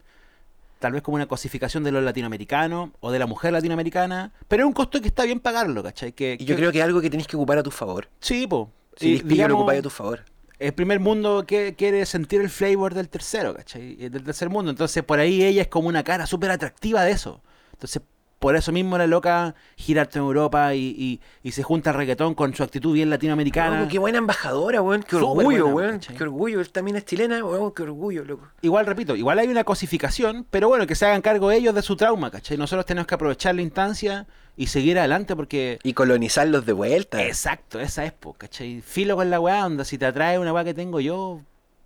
Tal 0.81 0.93
vez 0.93 1.03
como 1.03 1.15
una 1.15 1.27
cosificación 1.27 1.83
de 1.85 1.93
los 1.93 2.03
latinoamericanos 2.03 2.91
o 3.01 3.11
de 3.11 3.19
la 3.19 3.27
mujer 3.27 3.53
latinoamericana, 3.53 4.33
pero 4.49 4.65
es 4.65 4.67
un 4.67 4.73
costo 4.75 5.01
que 5.01 5.09
está 5.09 5.25
bien 5.25 5.41
pagarlo, 5.41 5.83
¿cachai? 5.83 6.13
Que, 6.13 6.37
Y 6.39 6.45
yo 6.45 6.55
que- 6.57 6.61
creo 6.61 6.73
que 6.73 6.79
es 6.79 6.85
algo 6.85 7.01
que 7.01 7.09
tenés 7.09 7.27
que 7.27 7.37
ocupar 7.37 7.59
a 7.59 7.63
tu 7.63 7.71
favor. 7.71 8.09
Sí, 8.21 8.47
po. 8.47 8.71
Si 8.97 9.15
Y, 9.15 9.35
lo 9.37 9.55
ocupáis 9.57 9.79
a 9.81 9.83
tu 9.83 9.91
favor. 9.91 10.25
el 10.59 10.73
primer 10.75 11.01
mundo 11.01 11.45
que 11.47 11.75
quiere 11.75 12.05
sentir 12.07 12.41
el 12.43 12.51
flavor 12.51 12.93
del 12.95 13.09
tercero, 13.09 13.55
¿cachai? 13.55 13.97
Eh, 13.99 14.11
Del 14.11 14.25
tercer 14.25 14.51
mundo. 14.51 14.71
Entonces, 14.71 15.03
por 15.03 15.19
ahí 15.21 15.43
ella 15.43 15.63
es 15.63 15.69
como 15.69 15.89
una 15.89 16.05
cara 16.05 16.27
súper 16.27 16.51
atractiva 16.51 17.03
de 17.03 17.13
eso. 17.13 17.41
Entonces, 17.73 18.03
por 18.45 18.57
eso 18.57 18.73
mismo 18.73 18.99
la 18.99 19.07
loca 19.07 19.55
gira 19.77 20.07
en 20.13 20.19
Europa 20.21 20.75
y, 20.75 20.95
y- 20.99 21.21
y 21.43 21.53
se 21.53 21.63
junta 21.63 21.91
el 21.91 21.97
reggaetón 21.97 22.35
con 22.35 22.55
su 22.55 22.63
actitud 22.63 22.93
bien 22.93 23.09
latinoamericana. 23.09 23.79
Loco, 23.81 23.91
qué 23.91 23.99
buena 23.99 24.19
embajadora, 24.19 24.83
weón. 24.83 25.03
Qué 25.03 25.17
orgullo, 25.17 25.69
buena, 25.69 25.89
weón. 25.93 26.01
Qué 26.01 26.23
orgullo. 26.23 26.61
Él 26.61 26.69
también 26.71 26.97
es 26.99 27.07
chilena, 27.07 27.43
weón. 27.43 27.73
Qué 27.73 27.83
orgullo, 27.85 28.23
loco. 28.25 28.47
Igual, 28.61 28.85
repito, 28.85 29.17
igual 29.17 29.39
hay 29.39 29.49
una 29.49 29.65
cosificación, 29.65 30.47
pero 30.51 30.69
bueno, 30.69 30.87
que 30.87 30.95
se 30.95 31.07
hagan 31.07 31.23
cargo 31.23 31.51
ellos 31.51 31.75
de 31.75 31.81
su 31.81 31.97
trauma, 31.97 32.31
¿cachai? 32.31 32.59
Nosotros 32.59 32.85
tenemos 32.85 33.07
que 33.07 33.15
aprovechar 33.15 33.55
la 33.55 33.63
instancia 33.63 34.27
y 34.57 34.67
seguir 34.67 34.99
adelante 34.99 35.35
porque... 35.35 35.79
Y 35.83 35.95
colonizarlos 35.95 36.67
de 36.67 36.75
vuelta. 36.75 37.25
Exacto, 37.25 37.81
esa 37.81 38.05
es, 38.05 38.13
po, 38.13 38.35
¿cachai? 38.35 38.83
Filo 38.83 39.17
con 39.17 39.31
la 39.31 39.41
weá, 39.41 39.65
onda, 39.65 39.85
si 39.85 39.97
te 39.97 40.07
atrae 40.07 40.39
una 40.39 40.53
weá 40.53 40.65
que 40.65 40.75
tengo 40.75 41.01
yo, 41.01 41.41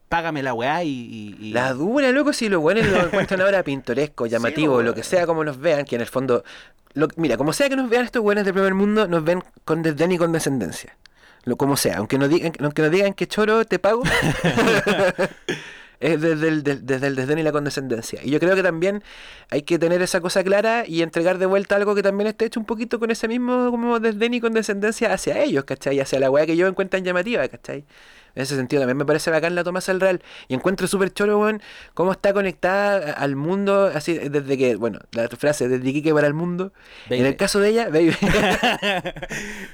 págame 0.08 0.42
la 0.42 0.54
weá 0.54 0.82
y... 0.84 0.88
y- 0.88 1.36
y- 1.48 1.52
La 1.52 1.72
dura, 1.74 2.10
loco, 2.12 2.32
si 2.32 2.48
los 2.48 2.60
buenos 2.60 2.86
lo 2.86 2.98
encuentran 3.06 3.40
ahora 3.40 3.62
pintoresco, 3.62 4.26
llamativo, 4.26 4.82
lo 4.82 4.94
que 4.94 5.02
sea 5.02 5.26
como 5.26 5.44
nos 5.44 5.58
vean, 5.58 5.84
que 5.84 5.96
en 5.96 6.00
el 6.02 6.06
fondo. 6.08 6.44
lo- 6.94 7.08
mira, 7.16 7.36
como 7.36 7.52
sea 7.52 7.68
que 7.68 7.76
nos 7.76 7.88
vean 7.90 8.04
estos 8.04 8.22
buenos 8.22 8.44
del 8.44 8.54
primer 8.54 8.74
mundo, 8.74 9.06
nos 9.06 9.22
ven 9.24 9.42
con 9.64 9.82
desdén 9.82 10.12
y 10.12 10.18
con 10.18 10.32
descendencia. 10.32 10.96
Lo, 11.44 11.56
como 11.56 11.76
sea, 11.76 11.98
aunque 11.98 12.18
nos 12.18 12.28
digan, 12.28 12.52
aunque 12.60 12.82
nos 12.82 12.90
digan 12.90 13.14
que 13.14 13.26
choro 13.26 13.64
te 13.64 13.78
pago, 13.78 14.02
es 16.00 16.20
desde 16.20 16.48
el, 16.48 16.62
desde 16.62 17.06
el 17.08 17.16
desdén 17.16 17.38
y 17.38 17.42
la 17.42 17.52
condescendencia. 17.52 18.20
Y 18.22 18.30
yo 18.30 18.38
creo 18.38 18.54
que 18.54 18.62
también 18.62 19.02
hay 19.50 19.62
que 19.62 19.78
tener 19.78 20.00
esa 20.02 20.20
cosa 20.20 20.44
clara 20.44 20.84
y 20.86 21.02
entregar 21.02 21.38
de 21.38 21.46
vuelta 21.46 21.74
algo 21.76 21.94
que 21.94 22.02
también 22.02 22.28
esté 22.28 22.44
hecho 22.44 22.60
un 22.60 22.66
poquito 22.66 22.98
con 23.00 23.10
ese 23.10 23.26
mismo 23.28 23.70
como 23.70 23.98
desdén 23.98 24.34
y 24.34 24.40
condescendencia 24.40 25.12
hacia 25.12 25.42
ellos, 25.42 25.64
¿cachai? 25.64 25.98
Hacia 26.00 26.20
la 26.20 26.30
weá 26.30 26.46
que 26.46 26.52
ellos 26.52 26.68
encuentran 26.70 27.02
llamativa, 27.04 27.46
¿cachai? 27.48 27.84
En 28.38 28.42
ese 28.42 28.54
sentido 28.54 28.82
también 28.82 28.96
me 28.96 29.04
parece 29.04 29.32
bacán 29.32 29.56
la 29.56 29.64
Tomasa 29.64 29.90
del 29.90 30.00
Real. 30.00 30.22
Y 30.46 30.54
encuentro 30.54 30.86
súper 30.86 31.12
choro, 31.12 31.40
weón, 31.40 31.60
cómo 31.92 32.12
está 32.12 32.32
conectada 32.32 33.14
al 33.14 33.34
mundo, 33.34 33.90
así 33.92 34.14
desde 34.14 34.56
que, 34.56 34.76
bueno, 34.76 35.00
la 35.10 35.26
frase, 35.28 35.66
desde 35.66 35.88
Iquique 35.88 36.14
para 36.14 36.28
el 36.28 36.34
mundo. 36.34 36.72
Baby. 37.10 37.18
En 37.18 37.26
el 37.26 37.36
caso 37.36 37.58
de 37.58 37.70
ella, 37.70 37.88
baby. 37.88 38.14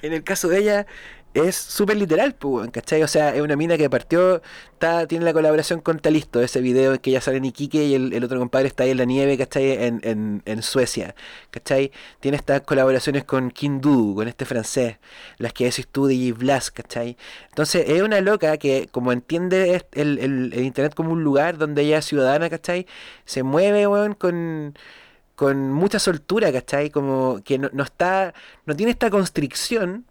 en 0.00 0.14
el 0.14 0.24
caso 0.24 0.48
de 0.48 0.61
ella, 0.61 0.87
es 1.35 1.57
súper 1.57 1.97
literal, 1.97 2.37
¿cachai? 2.73 3.03
O 3.03 3.09
sea, 3.09 3.35
es 3.35 3.40
una 3.42 3.57
mina 3.57 3.77
que 3.77 3.90
partió, 3.90 4.40
está, 4.73 5.07
tiene 5.09 5.25
la 5.25 5.33
colaboración 5.33 5.81
con 5.81 5.99
Talisto, 5.99 6.40
ese 6.40 6.61
video 6.61 7.01
que 7.01 7.11
ella 7.11 7.20
sale 7.20 7.38
en 7.38 7.44
Iquique 7.47 7.85
y 7.85 7.94
el, 7.94 8.25
otro 8.25 8.38
compadre 8.38 8.68
está 8.68 8.85
ahí 8.85 8.90
en 8.90 8.99
la 8.99 9.05
nieve, 9.05 9.37
¿cachai? 9.37 9.73
En, 9.85 10.01
en, 10.05 10.42
en 10.47 10.62
Suecia, 10.62 11.14
¿cachai? 11.51 11.90
Tiene 12.20 12.37
estas 12.37 12.62
colaboraciones 12.62 13.25
con 13.25 13.51
Kindu, 13.51 14.14
con 14.14 14.29
este 14.29 14.44
francés, 14.44 14.99
las 15.38 15.53
que 15.53 15.64
decís 15.64 15.88
tú 15.90 16.09
Yves 16.11 16.38
Blas, 16.38 16.70
¿cachai? 16.70 17.16
Entonces, 17.49 17.85
es 17.88 18.03
una 18.03 18.20
loca 18.20 18.57
que, 18.57 18.88
como 18.90 19.12
entiende 19.12 19.85
el- 19.92 20.18
el 20.18 20.55
internet 20.64 20.94
como 20.94 21.12
un 21.12 21.25
lugar 21.25 21.59
donde 21.59 21.83
ella 21.83 21.99
es 21.99 22.05
ciudadana, 22.07 22.49
¿cachai? 22.51 22.87
Se 23.25 23.42
mueve, 23.42 23.87
weón, 23.87 24.14
con 24.14 24.75
con 25.35 25.73
mucha 25.73 25.99
soltura, 25.99 26.53
¿cachai? 26.53 26.90
Como 26.90 27.40
que 27.44 27.59
no, 27.59 27.68
no 27.73 27.83
está, 27.83 28.35
no 28.66 28.77
tiene 28.77 28.92
esta 28.92 29.11
constricción 29.11 30.07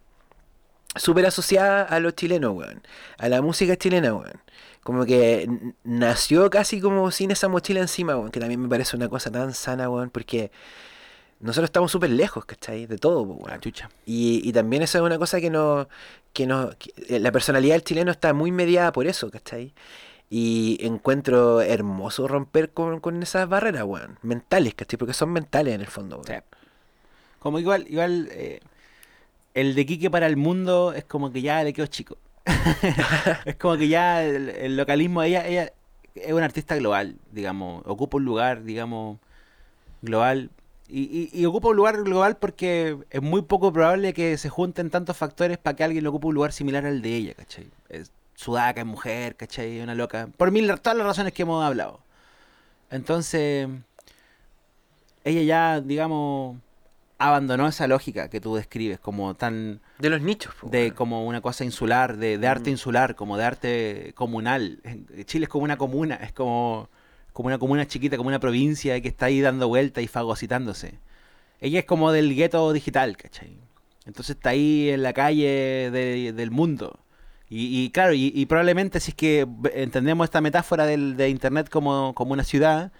súper 0.95 1.25
asociada 1.25 1.83
a 1.83 1.99
los 1.99 2.15
chilenos, 2.15 2.53
weón. 2.53 2.81
A 3.17 3.29
la 3.29 3.41
música 3.41 3.75
chilena, 3.75 4.13
weón. 4.13 4.41
Como 4.83 5.05
que 5.05 5.47
nació 5.83 6.49
casi 6.49 6.81
como 6.81 7.09
sin 7.11 7.31
esa 7.31 7.47
mochila 7.47 7.79
encima, 7.79 8.15
weón. 8.17 8.31
Que 8.31 8.39
también 8.39 8.61
me 8.61 8.69
parece 8.69 8.95
una 8.95 9.09
cosa 9.09 9.31
tan 9.31 9.53
sana, 9.53 9.89
weón. 9.89 10.09
Porque 10.09 10.51
nosotros 11.39 11.67
estamos 11.67 11.91
súper 11.91 12.09
lejos, 12.09 12.45
¿cachai? 12.45 12.85
De 12.85 12.97
todo, 12.97 13.25
La 13.25 13.33
weón. 13.33 13.61
chucha. 13.61 13.89
Y, 14.05 14.41
y 14.47 14.53
también 14.53 14.83
eso 14.83 14.97
es 14.97 15.03
una 15.03 15.17
cosa 15.17 15.39
que 15.41 15.49
no, 15.49 15.87
que 16.33 16.45
no, 16.47 16.71
que, 16.77 16.93
eh, 17.07 17.19
la 17.19 17.31
personalidad 17.31 17.75
del 17.75 17.83
chileno 17.83 18.11
está 18.11 18.33
muy 18.33 18.51
mediada 18.51 18.91
por 18.91 19.07
eso, 19.07 19.29
¿cachai? 19.29 19.73
Y 20.29 20.79
encuentro 20.81 21.61
hermoso 21.61 22.27
romper 22.27 22.71
con, 22.71 22.99
con 22.99 23.21
esas 23.21 23.47
barreras, 23.47 23.83
weón, 23.83 24.17
mentales, 24.21 24.73
¿cachai? 24.73 24.97
Porque 24.97 25.13
son 25.13 25.31
mentales 25.31 25.75
en 25.75 25.81
el 25.81 25.87
fondo, 25.87 26.17
weón. 26.17 26.27
Sí. 26.27 26.33
Como 27.39 27.59
igual, 27.59 27.85
igual 27.89 28.29
eh, 28.31 28.61
el 29.53 29.75
de 29.75 29.85
Quique 29.85 30.09
para 30.09 30.27
el 30.27 30.37
mundo 30.37 30.93
es 30.93 31.03
como 31.05 31.31
que 31.31 31.41
ya 31.41 31.63
le 31.63 31.73
quedó 31.73 31.87
chico. 31.87 32.17
es 33.45 33.55
como 33.55 33.77
que 33.77 33.87
ya 33.87 34.23
el, 34.23 34.49
el 34.49 34.77
localismo, 34.77 35.23
ella, 35.23 35.47
ella 35.47 35.71
es 36.15 36.33
una 36.33 36.45
artista 36.45 36.75
global, 36.75 37.17
digamos, 37.31 37.83
ocupa 37.85 38.17
un 38.17 38.25
lugar, 38.25 38.63
digamos, 38.63 39.19
global. 40.01 40.49
Y, 40.87 41.29
y- 41.33 41.45
ocupa 41.45 41.69
un 41.69 41.75
lugar 41.77 42.03
global 42.03 42.37
porque 42.37 42.97
es 43.09 43.21
muy 43.21 43.41
poco 43.43 43.73
probable 43.73 44.13
que 44.13 44.37
se 44.37 44.49
junten 44.49 44.89
tantos 44.89 45.17
factores 45.17 45.57
para 45.57 45.75
que 45.75 45.83
alguien 45.83 46.05
ocupe 46.05 46.27
un 46.27 46.35
lugar 46.35 46.51
similar 46.51 46.85
al 46.85 47.01
de 47.01 47.15
ella, 47.15 47.33
¿cachai? 47.33 47.67
Es 47.89 48.11
sudaca, 48.35 48.81
es 48.81 48.87
mujer, 48.87 49.35
¿cachai? 49.35 49.77
Es 49.77 49.83
una 49.83 49.95
loca. 49.95 50.29
Por 50.37 50.51
mil, 50.51 50.67
todas 50.81 50.97
las 50.97 51.07
razones 51.07 51.33
que 51.33 51.43
hemos 51.43 51.63
hablado. 51.63 51.99
Entonces, 52.91 53.67
ella 55.23 55.41
ya, 55.43 55.81
digamos, 55.81 56.57
abandonó 57.17 57.67
esa 57.67 57.87
lógica 57.87 58.29
que 58.29 58.41
tú 58.41 58.55
describes 58.55 58.99
como 58.99 59.33
tan 59.35 59.79
De 59.99 60.09
los 60.09 60.21
nichos, 60.21 60.53
pues, 60.59 60.71
de 60.71 60.91
como 60.93 61.25
una 61.25 61.41
cosa 61.41 61.63
insular, 61.63 62.17
de, 62.17 62.37
de 62.37 62.47
arte 62.47 62.69
Mm. 62.69 62.73
insular, 62.73 63.15
como 63.15 63.37
de 63.37 63.43
arte 63.45 64.11
comunal. 64.15 64.79
Chile 65.25 65.45
es 65.45 65.49
como 65.49 65.63
una 65.63 65.77
comuna, 65.77 66.15
es 66.15 66.33
como, 66.33 66.89
como 67.31 67.47
una 67.47 67.57
comuna 67.59 67.87
chiquita, 67.87 68.17
como 68.17 68.27
una 68.29 68.39
provincia 68.39 68.99
que 69.01 69.07
está 69.07 69.27
ahí 69.27 69.41
dando 69.41 69.67
vueltas 69.67 70.03
y 70.03 70.07
fagocitándose. 70.07 70.99
Ella 71.61 71.79
es 71.79 71.85
como 71.85 72.11
del 72.11 72.35
gueto 72.35 72.73
digital, 72.73 73.15
¿cachai? 73.15 73.57
Entonces 74.05 74.35
está 74.35 74.49
ahí 74.49 74.89
en 74.89 75.01
la 75.01 75.13
calle 75.13 75.89
de- 75.91 76.33
del 76.33 76.51
mundo. 76.51 76.99
Y, 77.49 77.83
y 77.85 77.89
claro, 77.91 78.13
y, 78.13 78.31
y 78.35 78.45
probablemente 78.47 78.99
si 78.99 79.11
es 79.11 79.15
que 79.15 79.47
entendemos 79.75 80.25
esta 80.25 80.41
metáfora 80.41 80.85
del, 80.85 81.15
de 81.15 81.29
Internet 81.29 81.69
como, 81.69 82.13
como 82.15 82.33
una 82.33 82.43
ciudad, 82.43 82.91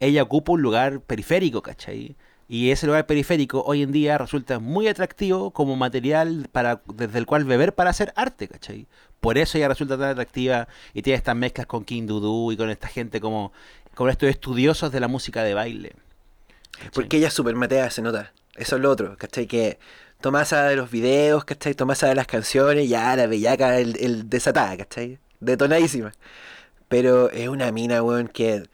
ella 0.00 0.22
ocupa 0.22 0.52
un 0.52 0.62
lugar 0.62 1.00
periférico, 1.00 1.62
¿cachai? 1.62 2.16
Y 2.48 2.70
ese 2.70 2.86
lugar 2.86 3.06
periférico 3.06 3.62
hoy 3.66 3.82
en 3.82 3.92
día 3.92 4.16
resulta 4.16 4.58
muy 4.58 4.88
atractivo 4.88 5.50
como 5.50 5.76
material 5.76 6.48
para 6.50 6.80
desde 6.94 7.18
el 7.18 7.26
cual 7.26 7.44
beber 7.44 7.74
para 7.74 7.90
hacer 7.90 8.12
arte, 8.16 8.48
¿cachai? 8.48 8.86
Por 9.20 9.36
eso 9.36 9.58
ella 9.58 9.68
resulta 9.68 9.98
tan 9.98 10.08
atractiva 10.08 10.66
y 10.94 11.02
tiene 11.02 11.18
estas 11.18 11.36
mezclas 11.36 11.66
con 11.66 11.84
King 11.84 12.06
Dudu 12.06 12.52
y 12.52 12.56
con 12.56 12.70
esta 12.70 12.88
gente 12.88 13.20
como 13.20 13.52
con 13.94 14.08
estos 14.08 14.30
estudiosos 14.30 14.90
de 14.92 15.00
la 15.00 15.08
música 15.08 15.42
de 15.42 15.52
baile. 15.52 15.92
Porque 16.94 17.18
ella 17.18 17.28
es 17.28 17.34
súper 17.34 17.54
matea, 17.54 17.90
se 17.90 18.00
nota. 18.00 18.32
Eso 18.56 18.76
es 18.76 18.82
lo 18.82 18.90
otro, 18.90 19.16
¿cachai? 19.18 19.46
Que 19.46 19.78
Tomasa 20.20 20.64
de 20.64 20.76
los 20.76 20.90
videos, 20.90 21.44
¿cachai? 21.44 21.74
Tomasa 21.74 22.08
de 22.08 22.14
las 22.16 22.26
canciones, 22.26 22.88
ya 22.88 23.14
la 23.14 23.26
bellaca, 23.26 23.78
el, 23.78 23.96
el 24.00 24.28
desatada, 24.28 24.76
¿cachai? 24.76 25.18
Detonadísima. 25.40 26.12
Pero 26.88 27.30
es 27.30 27.48
una 27.48 27.70
mina, 27.70 28.02
weón, 28.02 28.28
que 28.28 28.64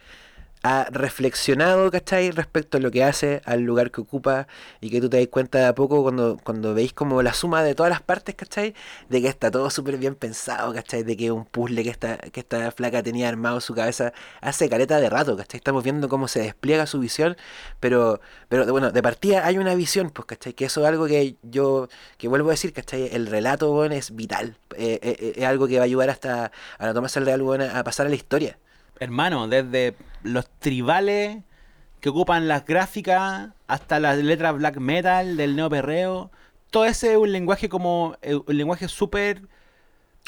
ha 0.64 0.86
reflexionado, 0.90 1.90
¿cachai? 1.90 2.30
Respecto 2.30 2.78
a 2.78 2.80
lo 2.80 2.90
que 2.90 3.04
hace, 3.04 3.42
al 3.44 3.60
lugar 3.60 3.90
que 3.90 4.00
ocupa, 4.00 4.48
y 4.80 4.88
que 4.90 4.98
tú 5.00 5.10
te 5.10 5.18
das 5.18 5.28
cuenta 5.28 5.58
de 5.58 5.66
a 5.66 5.74
poco 5.74 6.02
cuando, 6.02 6.38
cuando 6.42 6.72
veis 6.72 6.94
como 6.94 7.22
la 7.22 7.34
suma 7.34 7.62
de 7.62 7.74
todas 7.74 7.90
las 7.90 8.00
partes, 8.00 8.34
¿cachai? 8.34 8.74
De 9.10 9.20
que 9.20 9.28
está 9.28 9.50
todo 9.50 9.68
súper 9.68 9.98
bien 9.98 10.14
pensado, 10.14 10.72
¿cachai? 10.72 11.02
De 11.02 11.18
que 11.18 11.30
un 11.30 11.44
puzzle 11.44 11.82
que 11.82 11.90
esta, 11.90 12.16
que 12.16 12.40
esta 12.40 12.70
flaca 12.72 13.02
tenía 13.02 13.28
armado 13.28 13.60
su 13.60 13.74
cabeza 13.74 14.14
hace 14.40 14.70
careta 14.70 14.98
de 15.00 15.10
rato, 15.10 15.36
¿cachai? 15.36 15.58
Estamos 15.58 15.84
viendo 15.84 16.08
cómo 16.08 16.28
se 16.28 16.40
despliega 16.40 16.86
su 16.86 16.98
visión, 16.98 17.36
pero, 17.78 18.20
pero 18.48 18.64
bueno, 18.72 18.90
de 18.90 19.02
partida 19.02 19.46
hay 19.46 19.58
una 19.58 19.74
visión, 19.74 20.08
pues, 20.10 20.24
¿cachai? 20.26 20.54
Que 20.54 20.64
eso 20.64 20.80
es 20.80 20.86
algo 20.88 21.06
que 21.06 21.36
yo, 21.42 21.88
que 22.16 22.26
vuelvo 22.28 22.48
a 22.48 22.52
decir, 22.52 22.72
¿cachai? 22.72 23.10
El 23.12 23.26
relato, 23.26 23.70
weón, 23.70 23.92
es 23.92 24.16
vital, 24.16 24.56
eh, 24.76 24.98
eh, 25.02 25.16
eh, 25.20 25.32
es 25.36 25.44
algo 25.44 25.68
que 25.68 25.76
va 25.76 25.82
a 25.82 25.84
ayudar 25.84 26.08
hasta 26.08 26.52
a 26.78 26.92
la 26.92 27.04
el 27.16 27.26
Real, 27.26 27.42
weón, 27.42 27.60
a 27.60 27.84
pasar 27.84 28.06
a 28.06 28.08
la 28.08 28.16
historia. 28.16 28.58
Hermano, 29.00 29.48
desde 29.48 29.94
los 30.22 30.48
tribales 30.58 31.38
que 32.00 32.08
ocupan 32.10 32.48
las 32.48 32.64
gráficas 32.64 33.50
hasta 33.66 33.98
las 33.98 34.18
letras 34.18 34.54
black 34.56 34.76
metal 34.76 35.36
del 35.36 35.56
neoperreo, 35.56 36.30
todo 36.70 36.84
ese 36.84 37.12
es 37.12 37.18
un 37.18 37.32
lenguaje 37.32 37.68
como 37.68 38.16
eh, 38.22 38.34
un 38.34 38.56
lenguaje 38.56 38.88
súper 38.88 39.42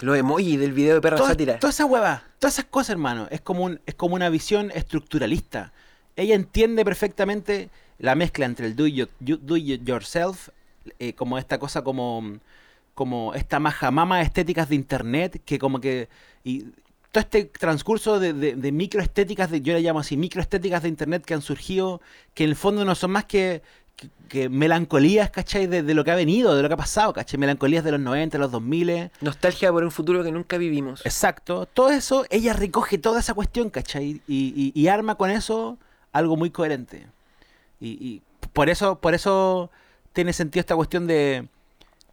Los 0.01 0.17
emojis 0.17 0.59
del 0.59 0.73
video 0.73 0.95
de 0.97 1.01
Perra 1.01 1.17
Toda, 1.17 1.31
Sátira. 1.31 1.59
toda 1.59 1.71
esa 1.71 1.85
hueva, 1.87 2.23
todas 2.39 2.55
esas 2.55 2.67
cosas, 2.67 2.91
hermano, 2.91 3.29
es 3.31 3.41
como, 3.41 3.65
un, 3.65 3.81
es 3.87 3.95
como 3.95 4.15
una 4.15 4.29
visión 4.31 4.71
estructuralista. 4.75 5.73
Ella 6.17 6.35
entiende 6.35 6.85
perfectamente 6.85 7.69
la 7.99 8.15
mezcla 8.15 8.47
entre 8.47 8.67
el 8.67 8.77
do, 8.77 8.87
you- 8.87 9.09
do 9.21 9.57
yourself, 9.57 10.49
eh, 10.99 11.15
como 11.15 11.37
esta 11.39 11.59
cosa 11.59 11.83
como, 11.83 12.39
como 12.95 13.35
esta 13.35 13.59
majamama 13.59 14.19
de 14.19 14.25
estéticas 14.25 14.69
de 14.69 14.75
internet, 14.77 15.41
que 15.45 15.59
como 15.59 15.81
que... 15.81 16.09
Y, 16.45 16.67
todo 17.17 17.23
este 17.23 17.47
transcurso 17.47 18.21
de, 18.21 18.35
de, 18.35 18.57
de 18.57 18.73
microestéticas, 18.73 19.51
de, 19.51 19.63
yo 19.63 19.73
le 19.73 19.81
llamo 19.81 20.01
así, 20.01 20.19
microestéticas 20.19 20.83
de 20.83 20.91
internet 20.91 21.25
que 21.25 21.33
han 21.33 21.41
surgido, 21.41 22.03
que 22.35 22.45
en 22.45 22.51
el 22.51 22.57
fondo 22.57 22.85
no 22.85 22.95
son 22.95 23.13
más 23.13 23.25
que, 23.25 23.63
que, 23.97 24.09
que 24.29 24.49
melancolías, 24.51 25.31
¿cachai? 25.31 25.67
De, 25.67 25.83
de 25.83 25.95
lo 25.95 26.05
que 26.05 26.11
ha 26.11 26.15
venido, 26.15 26.55
de 26.55 26.61
lo 26.61 26.69
que 26.69 26.75
ha 26.75 26.77
pasado, 26.77 27.15
¿cachai? 27.15 27.41
Melancolías 27.41 27.83
de 27.85 27.93
los 27.93 28.01
90, 28.01 28.37
los 28.37 28.53
2000. 28.53 29.11
Nostalgia 29.23 29.73
por 29.73 29.83
un 29.83 29.91
futuro 29.91 30.23
que 30.23 30.31
nunca 30.31 30.59
vivimos. 30.59 31.07
Exacto. 31.07 31.65
Todo 31.65 31.89
eso, 31.89 32.27
ella 32.29 32.53
recoge 32.53 32.99
toda 32.99 33.21
esa 33.21 33.33
cuestión, 33.33 33.71
¿cachai? 33.71 34.21
Y, 34.29 34.53
y- 34.55 34.73
y 34.75 34.89
arma 34.89 35.15
con 35.15 35.31
eso 35.31 35.79
algo 36.13 36.37
muy 36.37 36.51
coherente. 36.51 37.07
Y, 37.81 37.89
y 37.93 38.23
por 38.53 38.69
eso, 38.69 38.99
por 39.01 39.15
eso 39.15 39.71
tiene 40.13 40.35
sentido 40.35 40.61
esta 40.61 40.77
cuestión 40.77 41.07
de, 41.07 41.49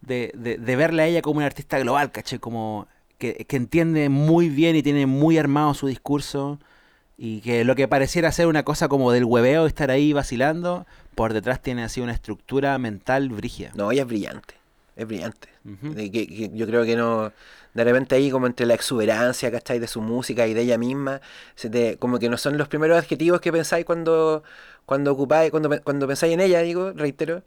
de, 0.00 0.30
de, 0.34 0.56
de 0.56 0.76
verla 0.76 1.02
a 1.02 1.06
ella 1.08 1.20
como 1.20 1.36
una 1.38 1.46
artista 1.46 1.78
global, 1.78 2.10
¿cachai? 2.10 2.38
Como 2.38 2.86
que, 3.18 3.44
que 3.46 3.56
entiende 3.56 4.08
muy 4.08 4.48
bien 4.48 4.76
y 4.76 4.82
tiene 4.82 5.06
muy 5.06 5.38
armado 5.38 5.74
su 5.74 5.86
discurso. 5.86 6.58
Y 7.16 7.40
que 7.42 7.64
lo 7.64 7.76
que 7.76 7.86
pareciera 7.86 8.32
ser 8.32 8.48
una 8.48 8.64
cosa 8.64 8.88
como 8.88 9.12
del 9.12 9.24
hueveo, 9.24 9.66
estar 9.66 9.90
ahí 9.90 10.12
vacilando, 10.12 10.84
por 11.14 11.32
detrás 11.32 11.62
tiene 11.62 11.84
así 11.84 12.00
una 12.00 12.12
estructura 12.12 12.76
mental 12.78 13.28
brígida. 13.28 13.70
No, 13.74 13.92
ella 13.92 14.02
es 14.02 14.08
brillante. 14.08 14.54
Es 14.96 15.06
brillante. 15.06 15.48
Que, 15.94 16.10
que 16.10 16.50
yo 16.52 16.66
creo 16.66 16.84
que 16.84 16.96
no. 16.96 17.32
De 17.72 17.84
repente 17.84 18.14
ahí, 18.16 18.30
como 18.30 18.46
entre 18.46 18.66
la 18.66 18.74
exuberancia, 18.74 19.50
¿cachai? 19.50 19.78
De 19.78 19.86
su 19.86 20.00
música 20.00 20.46
y 20.46 20.54
de 20.54 20.62
ella 20.62 20.78
misma, 20.78 21.20
se 21.54 21.70
te- 21.70 21.96
como 21.98 22.18
que 22.18 22.28
no 22.28 22.36
son 22.36 22.58
los 22.58 22.68
primeros 22.68 22.98
adjetivos 22.98 23.40
que 23.40 23.50
pensáis 23.52 23.84
cuando, 23.84 24.44
cuando 24.86 25.12
ocupáis, 25.12 25.50
cuando, 25.50 25.70
cuando 25.82 26.06
pensáis 26.06 26.34
en 26.34 26.40
ella, 26.40 26.60
digo, 26.60 26.92
reitero. 26.92 27.42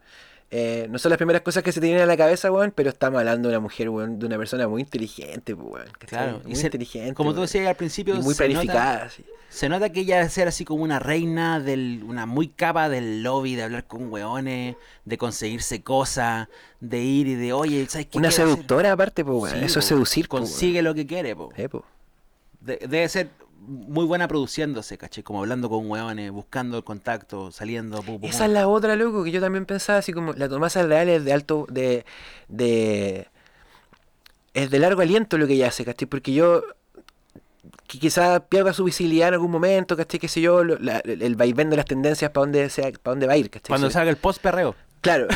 Eh, 0.50 0.88
no 0.90 0.98
son 0.98 1.10
las 1.10 1.18
primeras 1.18 1.42
cosas 1.42 1.62
que 1.62 1.74
se 1.74 1.82
te 1.82 1.88
vienen 1.88 2.04
a 2.04 2.06
la 2.06 2.16
cabeza, 2.16 2.50
weón, 2.50 2.72
pero 2.74 2.90
estamos 2.90 3.20
hablando 3.20 3.50
de 3.50 3.56
una 3.56 3.60
mujer, 3.62 3.90
weón, 3.90 4.18
de 4.18 4.26
una 4.28 4.38
persona 4.38 4.66
muy 4.68 4.82
inteligente, 4.82 5.54
pues, 5.56 5.68
weón. 5.70 5.88
Claro, 6.06 6.40
y 6.46 6.48
Muy 6.48 6.56
se- 6.56 6.68
inteligente. 6.68 7.14
Como 7.16 7.34
tú 7.34 7.42
decías 7.42 7.68
al 7.68 7.76
principio, 7.76 8.16
y 8.16 8.20
muy 8.22 8.34
se 8.34 8.48
nota- 8.48 8.54
planificada, 8.62 9.10
sí. 9.10 9.26
Se 9.50 9.68
nota 9.70 9.90
que 9.92 10.02
ella 10.02 10.18
debe 10.18 10.30
ser 10.30 10.48
así 10.48 10.64
como 10.66 10.84
una 10.84 11.00
reina, 11.00 11.60
del, 11.60 12.02
una 12.08 12.26
muy 12.26 12.48
capa 12.48 12.88
del 12.90 13.24
lobby, 13.24 13.56
de 13.56 13.64
hablar 13.64 13.88
con 13.88 14.10
weones, 14.12 14.76
de 15.04 15.18
conseguirse 15.18 15.82
cosas, 15.84 16.48
de 16.80 17.00
ir 17.02 17.28
y 17.28 17.36
de, 17.36 17.52
oye, 17.54 17.86
¿sabes 17.90 18.08
qué 18.08 18.18
Una 18.18 18.30
quiero 18.30 18.44
hacer?". 18.44 18.56
seductora 18.56 18.92
aparte, 18.94 19.26
pues, 19.26 19.38
weón. 19.54 19.60
Sí, 19.60 19.66
Eso 19.66 19.80
es 19.80 19.86
po, 19.86 19.90
seducir, 19.90 20.28
pues, 20.30 20.42
weón. 20.44 20.50
Consigue 20.52 20.82
lo 20.82 20.94
que 20.96 21.06
quiere, 21.06 21.36
po. 21.36 21.50
Eh. 21.58 21.68
De- 22.62 22.78
debe 22.88 23.08
ser 23.10 23.30
muy 23.60 24.06
buena 24.06 24.28
produciéndose, 24.28 24.98
caché, 24.98 25.24
como 25.24 25.40
hablando 25.40 25.70
con 25.70 25.90
weones, 25.90 26.32
buscando 26.32 26.78
el 26.78 26.84
contacto, 26.84 27.52
saliendo. 27.52 28.02
pu, 28.02 28.20
pu. 28.20 28.28
Esa 28.28 28.46
es 28.46 28.52
la 28.52 28.68
otra, 28.68 28.96
loco, 28.96 29.24
que 29.24 29.32
yo 29.32 29.42
también 29.42 29.66
pensaba, 29.66 30.00
así 30.00 30.14
como 30.14 30.34
la 30.34 30.48
Tomasa 30.48 30.84
Real 30.84 31.10
es 31.10 31.26
de 31.26 31.34
alto, 31.34 31.66
de, 31.70 32.06
de, 32.48 33.28
es 34.54 34.70
de 34.70 34.80
largo 34.80 35.02
aliento 35.02 35.38
lo 35.38 35.48
que 35.48 35.54
ella 35.54 35.68
hace, 35.68 35.84
¿cachai? 35.86 36.08
Porque 36.08 36.34
yo, 36.34 36.64
que 37.88 38.00
quizás 38.00 38.42
pierda 38.50 38.74
su 38.74 38.84
visibilidad 38.84 39.30
en 39.30 39.34
algún 39.36 39.52
momento, 39.52 39.98
¿cachai? 39.98 40.20
Qué 40.20 40.28
sé 40.28 40.42
yo, 40.42 40.64
lo- 40.64 40.78
la- 40.80 41.00
el, 41.00 41.36
vaivén 41.36 41.70
de 41.70 41.78
las 41.78 41.86
tendencias 41.86 42.32
para 42.32 42.44
dónde, 42.44 42.70
sea, 42.70 42.92
para 42.92 43.14
dónde 43.14 43.28
va 43.28 43.34
a 43.34 43.38
ir, 43.38 43.50
¿cachai? 43.50 43.70
Cuando 43.70 43.90
salga 43.90 44.10
el 44.10 44.18
post 44.18 44.42
perreo. 44.42 44.76
Claro, 45.02 45.28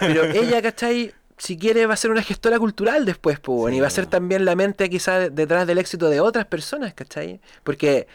pero 0.00 0.24
ella, 0.34 0.60
¿cachai? 0.62 1.12
Si 1.36 1.58
quiere 1.58 1.86
va 1.86 1.94
a 1.94 1.96
ser 1.96 2.10
una 2.10 2.22
gestora 2.22 2.58
cultural 2.58 3.04
después, 3.04 3.40
pues, 3.40 3.72
Sí, 3.72 3.78
y 3.78 3.80
va 3.80 3.88
a 3.88 3.90
ser 3.90 4.06
también 4.06 4.44
la 4.44 4.54
mente 4.54 4.88
quizás 4.88 5.34
detrás 5.34 5.66
del 5.66 5.78
éxito 5.78 6.08
de 6.08 6.20
otras 6.20 6.46
personas, 6.46 6.94
¿cachai? 6.94 7.40
Porque, 7.64 8.06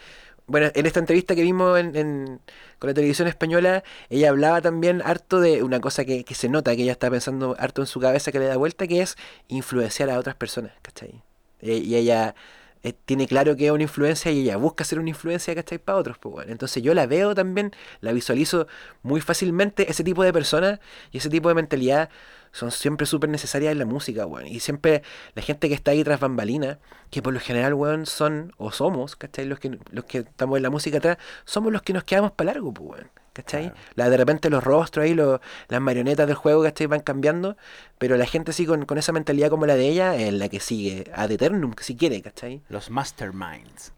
bueno, 0.46 0.70
en 0.74 0.86
esta 0.86 1.00
entrevista 1.00 1.34
que 1.34 1.42
vimos 1.42 1.78
en, 1.78 1.94
en- 1.96 2.40
con 2.78 2.88
la 2.88 2.94
televisión 2.94 3.28
española, 3.28 3.84
ella 4.08 4.30
hablaba 4.30 4.62
también 4.62 5.02
harto 5.04 5.40
de 5.40 5.62
una 5.62 5.80
cosa 5.80 6.04
que, 6.06 6.24
que 6.24 6.34
se 6.34 6.48
nota, 6.48 6.74
que 6.74 6.82
ella 6.82 6.92
está 6.92 7.10
pensando 7.10 7.54
harto 7.58 7.82
en 7.82 7.86
su 7.86 8.00
cabeza 8.00 8.32
que 8.32 8.38
le 8.38 8.46
da 8.46 8.56
vuelta, 8.56 8.86
que 8.86 9.02
es 9.02 9.16
influenciar 9.48 10.08
a 10.10 10.18
otras 10.18 10.34
personas, 10.36 10.72
¿cachai? 10.82 11.22
E- 11.60 11.76
Y 11.76 11.96
ella 11.96 12.34
eh, 12.82 12.94
tiene 13.04 13.26
claro 13.26 13.54
que 13.56 13.66
es 13.66 13.70
una 13.72 13.82
influencia 13.82 14.30
y 14.32 14.40
ella 14.40 14.56
busca 14.56 14.84
ser 14.84 14.98
una 14.98 15.10
influencia, 15.10 15.54
¿cachai? 15.54 15.76
Para 15.78 15.98
otros, 15.98 16.16
pues, 16.18 16.32
bueno. 16.32 16.52
Entonces 16.52 16.82
yo 16.82 16.94
la 16.94 17.06
veo 17.06 17.34
también, 17.34 17.72
la 18.00 18.12
visualizo 18.12 18.66
muy 19.02 19.20
fácilmente. 19.20 19.90
Ese 19.90 20.02
tipo 20.04 20.22
de 20.24 20.32
personas 20.32 20.80
y 21.12 21.18
ese 21.18 21.28
tipo 21.28 21.48
de 21.50 21.54
mentalidad 21.54 22.08
son 22.52 22.70
siempre 22.70 23.06
súper 23.06 23.30
necesarias 23.30 23.72
en 23.72 23.78
la 23.78 23.86
música, 23.86 24.26
weón. 24.26 24.46
Y 24.46 24.60
siempre 24.60 25.02
la 25.34 25.42
gente 25.42 25.68
que 25.68 25.74
está 25.74 25.92
ahí 25.92 26.04
tras 26.04 26.20
bambalinas, 26.20 26.78
que 27.10 27.22
por 27.22 27.32
lo 27.32 27.40
general, 27.40 27.74
weón, 27.74 28.06
son 28.06 28.52
o 28.56 28.72
somos, 28.72 29.16
¿cachai? 29.16 29.46
Los 29.46 29.58
que, 29.60 29.78
los 29.90 30.04
que 30.04 30.18
estamos 30.18 30.56
en 30.56 30.62
la 30.62 30.70
música 30.70 30.98
atrás, 30.98 31.18
somos 31.44 31.72
los 31.72 31.82
que 31.82 31.92
nos 31.92 32.04
quedamos 32.04 32.32
para 32.32 32.52
largo, 32.52 32.72
pues, 32.72 32.90
weón. 32.90 33.10
¿cachai? 33.32 33.72
La, 33.94 34.10
de 34.10 34.16
repente 34.16 34.50
los 34.50 34.62
rostros 34.62 35.04
ahí, 35.04 35.14
los, 35.14 35.40
las 35.68 35.80
marionetas 35.80 36.26
del 36.26 36.36
juego, 36.36 36.62
¿cachai? 36.62 36.86
Van 36.86 37.00
cambiando, 37.00 37.56
pero 37.98 38.16
la 38.16 38.26
gente 38.26 38.50
así 38.50 38.66
con, 38.66 38.84
con 38.86 38.98
esa 38.98 39.12
mentalidad 39.12 39.50
como 39.50 39.66
la 39.66 39.76
de 39.76 39.88
ella 39.88 40.16
es 40.16 40.32
la 40.32 40.48
que 40.48 40.60
sigue 40.60 41.10
ad 41.14 41.30
eternum, 41.30 41.72
si 41.80 41.96
quiere, 41.96 42.20
¿cachai? 42.22 42.62
Los 42.68 42.90
masterminds. 42.90 43.92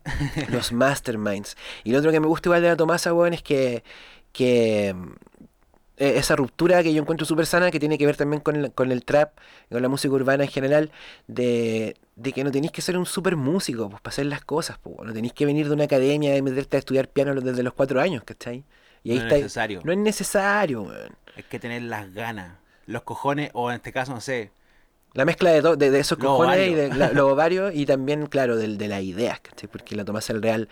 los 0.50 0.72
masterminds. 0.72 1.57
Y 1.84 1.92
lo 1.92 1.98
otro 1.98 2.12
que 2.12 2.20
me 2.20 2.26
gusta 2.26 2.48
igual 2.48 2.62
de 2.62 2.68
la 2.68 2.76
Tomasa, 2.76 3.12
weón, 3.12 3.34
es 3.34 3.42
que, 3.42 3.82
que 4.32 4.94
eh, 5.97 6.14
esa 6.16 6.36
ruptura 6.36 6.82
que 6.82 6.93
yo 6.95 7.01
encuentro 7.03 7.26
súper 7.26 7.47
sana, 7.47 7.70
que 7.70 7.80
tiene 7.80 7.99
que 7.99 8.07
ver 8.07 8.16
también 8.16 8.40
con 8.43 8.57
el, 8.57 8.72
con 8.72 8.93
el 8.93 9.05
trap, 9.05 9.32
con 9.70 9.82
la 9.82 9.88
música 9.88 10.14
urbana 10.14 10.45
en 10.45 10.51
general, 10.51 10.90
de, 11.26 11.97
de 12.16 12.32
que 12.32 12.45
no 12.45 12.51
tenéis 12.51 12.72
que 12.72 12.82
ser 12.82 12.97
un 12.99 13.07
súper 13.07 13.36
músico 13.36 13.88
pues, 13.90 14.01
para 14.03 14.12
hacer 14.12 14.26
las 14.26 14.45
cosas, 14.45 14.78
pues, 14.82 14.97
no 15.05 15.12
tenéis 15.12 15.32
que 15.32 15.47
venir 15.47 15.68
de 15.68 15.74
una 15.74 15.84
academia 15.84 16.36
y 16.36 16.43
meterte 16.43 16.76
a 16.76 16.80
estudiar 16.80 17.09
piano 17.09 17.34
desde 17.40 17.62
los 17.62 17.74
cuatro 17.74 18.01
años, 18.01 18.24
¿cachai? 18.24 18.64
Y 19.05 19.12
ahí 19.12 19.16
no 19.16 19.22
está, 19.22 19.36
es 19.36 19.43
necesario. 19.43 19.80
No 19.84 19.93
es 19.93 19.99
necesario, 19.99 20.82
weón. 20.82 21.16
Es 21.34 21.45
que 21.47 21.59
tener 21.59 21.82
las 21.82 22.12
ganas, 22.14 22.59
los 22.86 23.03
cojones, 23.03 23.51
o 23.55 23.70
en 23.70 23.76
este 23.76 23.93
caso, 23.93 24.14
no 24.14 24.20
sé, 24.22 24.51
La 25.14 25.24
mezcla 25.26 25.51
de, 25.51 25.61
to- 25.62 25.76
de, 25.76 25.90
de 25.90 26.01
esos 26.01 26.18
cojones 26.18 26.70
y 26.70 26.74
de 26.74 26.90
la- 26.95 27.11
los 27.12 27.30
ovarios 27.32 27.72
y 27.74 27.84
también, 27.86 28.26
claro, 28.26 28.57
de, 28.57 28.76
de 28.76 28.88
las 28.88 29.03
ideas, 29.03 29.40
¿cachai? 29.40 29.68
Porque 29.68 29.95
la 29.95 30.05
Tomasa 30.05 30.32
el 30.32 30.43
Real, 30.43 30.68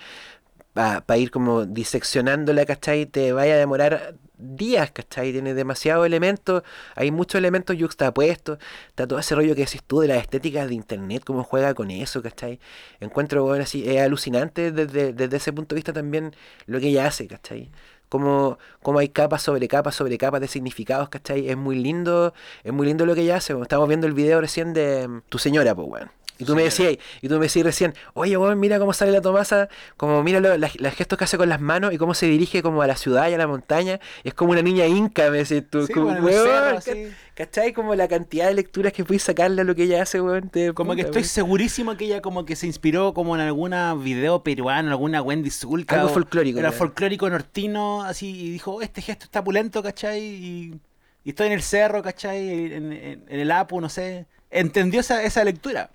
para 0.74 1.18
ir 1.18 1.30
como 1.30 1.66
diseccionándola, 1.66 2.66
¿cachai? 2.66 3.06
Te 3.06 3.32
vaya 3.32 3.54
a 3.54 3.58
demorar 3.58 4.16
días, 4.40 4.90
¿cachai? 4.92 5.32
Tiene 5.32 5.54
demasiados 5.54 6.06
elementos, 6.06 6.62
hay 6.94 7.10
muchos 7.10 7.38
elementos 7.38 7.76
yuxtapuestos, 7.76 8.58
está 8.88 9.06
todo 9.06 9.18
ese 9.18 9.34
rollo 9.34 9.54
que 9.54 9.64
decís 9.64 9.82
tú 9.86 10.00
de 10.00 10.08
las 10.08 10.18
estéticas 10.18 10.68
de 10.68 10.74
internet, 10.74 11.22
cómo 11.24 11.44
juega 11.44 11.74
con 11.74 11.90
eso, 11.90 12.22
¿cachai? 12.22 12.60
Encuentro, 13.00 13.44
bueno, 13.44 13.64
así, 13.64 13.88
es 13.88 14.00
alucinante 14.00 14.72
desde, 14.72 15.12
desde 15.12 15.36
ese 15.36 15.52
punto 15.52 15.74
de 15.74 15.78
vista 15.78 15.92
también 15.92 16.34
lo 16.66 16.80
que 16.80 16.88
ella 16.88 17.06
hace, 17.06 17.26
¿cachai? 17.26 17.70
Como, 18.08 18.58
como 18.82 18.98
hay 18.98 19.08
capas 19.10 19.42
sobre 19.42 19.68
capas 19.68 19.94
sobre 19.94 20.18
capas 20.18 20.40
de 20.40 20.48
significados, 20.48 21.08
¿cachai? 21.08 21.48
Es 21.48 21.56
muy 21.56 21.76
lindo, 21.76 22.34
es 22.64 22.72
muy 22.72 22.86
lindo 22.86 23.06
lo 23.06 23.14
que 23.14 23.20
ella 23.22 23.36
hace. 23.36 23.54
weón. 23.54 23.62
Estábamos 23.62 23.88
viendo 23.88 24.08
el 24.08 24.14
video 24.14 24.40
recién 24.40 24.72
de 24.72 25.08
tu 25.28 25.38
señora, 25.38 25.76
pues, 25.76 25.88
weón. 25.88 26.10
Y 26.40 26.44
tú 26.44 26.54
me 26.56 26.62
decías, 26.64 26.96
y 27.20 27.28
tú 27.28 27.34
me 27.34 27.40
decías 27.46 27.64
recién, 27.64 27.94
oye, 28.14 28.36
weón, 28.36 28.58
mira 28.58 28.78
cómo 28.78 28.92
sale 28.92 29.12
la 29.12 29.20
Tomasa, 29.20 29.68
como 29.96 30.22
mira 30.22 30.40
lo- 30.40 30.56
las, 30.56 30.80
las 30.80 30.94
gestos 30.94 31.18
que 31.18 31.24
hace 31.24 31.36
con 31.38 31.48
las 31.48 31.60
manos 31.60 31.92
y 31.92 31.98
cómo 31.98 32.14
se 32.14 32.26
dirige 32.26 32.62
como 32.62 32.82
a 32.82 32.86
la 32.86 32.96
ciudad 32.96 33.28
y 33.28 33.34
a 33.34 33.38
la 33.38 33.46
montaña. 33.46 34.00
Es 34.24 34.34
como 34.34 34.52
una 34.52 34.62
niña 34.62 34.86
inca, 34.86 35.30
me 35.30 35.38
decís 35.44 35.62
tú. 35.70 35.86
Sí, 35.86 35.92
como, 35.92 36.06
bueno, 36.06 36.24
weón, 36.24 36.46
cerro, 36.46 36.70
ca- 36.72 36.78
así. 36.78 37.08
¿cachai? 37.34 37.72
Como 37.72 37.94
la 37.94 38.08
cantidad 38.08 38.48
de 38.48 38.54
lecturas 38.54 38.92
que 38.92 39.04
puedes 39.04 39.22
sacarle 39.22 39.62
a 39.62 39.64
lo 39.64 39.74
que 39.74 39.84
ella 39.84 40.02
hace, 40.02 40.20
weón. 40.20 40.48
te- 40.50 40.72
Como 40.74 40.94
que 40.94 41.02
estoy 41.02 41.22
weón. 41.22 41.28
segurísimo 41.28 41.96
que 41.96 42.06
ella 42.06 42.20
como 42.22 42.44
que 42.44 42.56
se 42.56 42.66
inspiró 42.66 43.14
como 43.14 43.34
en 43.34 43.42
alguna 43.42 43.94
video 43.94 44.42
peruano, 44.42 44.90
alguna 44.90 45.22
Wendy 45.22 45.50
Zulka. 45.50 45.96
Algo 45.96 46.08
folclórico, 46.10 46.58
Era 46.58 46.72
folclórico 46.72 47.28
nortino, 47.30 48.02
así, 48.02 48.28
y 48.46 48.50
dijo, 48.50 48.72
"Oh, 48.76 48.82
este 48.82 49.02
gesto 49.02 49.24
está 49.24 49.42
pulento, 49.44 49.82
¿cachai? 49.82 50.20
Y, 50.22 50.80
y 51.24 51.30
estoy 51.30 51.48
en 51.48 51.52
el 51.52 51.62
cerro, 51.62 52.02
¿cachai? 52.02 52.48
En, 52.72 52.92
en- 52.92 53.24
en 53.28 53.40
el 53.40 53.50
Apu, 53.50 53.80
no 53.80 53.88
sé. 53.88 54.26
Entendió 54.50 55.00
esa, 55.00 55.22
esa 55.22 55.44
lectura. 55.44 55.90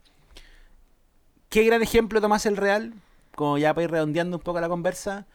Qué 1.55 1.63
gran 1.63 1.81
ejemplo 1.81 2.19
Tomás 2.19 2.45
el 2.45 2.57
Real, 2.57 2.93
como 3.33 3.57
ya 3.57 3.73
para 3.73 3.85
ir 3.85 3.91
redondeando 3.91 4.35
un 4.35 4.43
poco 4.43 4.59
la 4.59 4.67
conversa, 4.67 5.25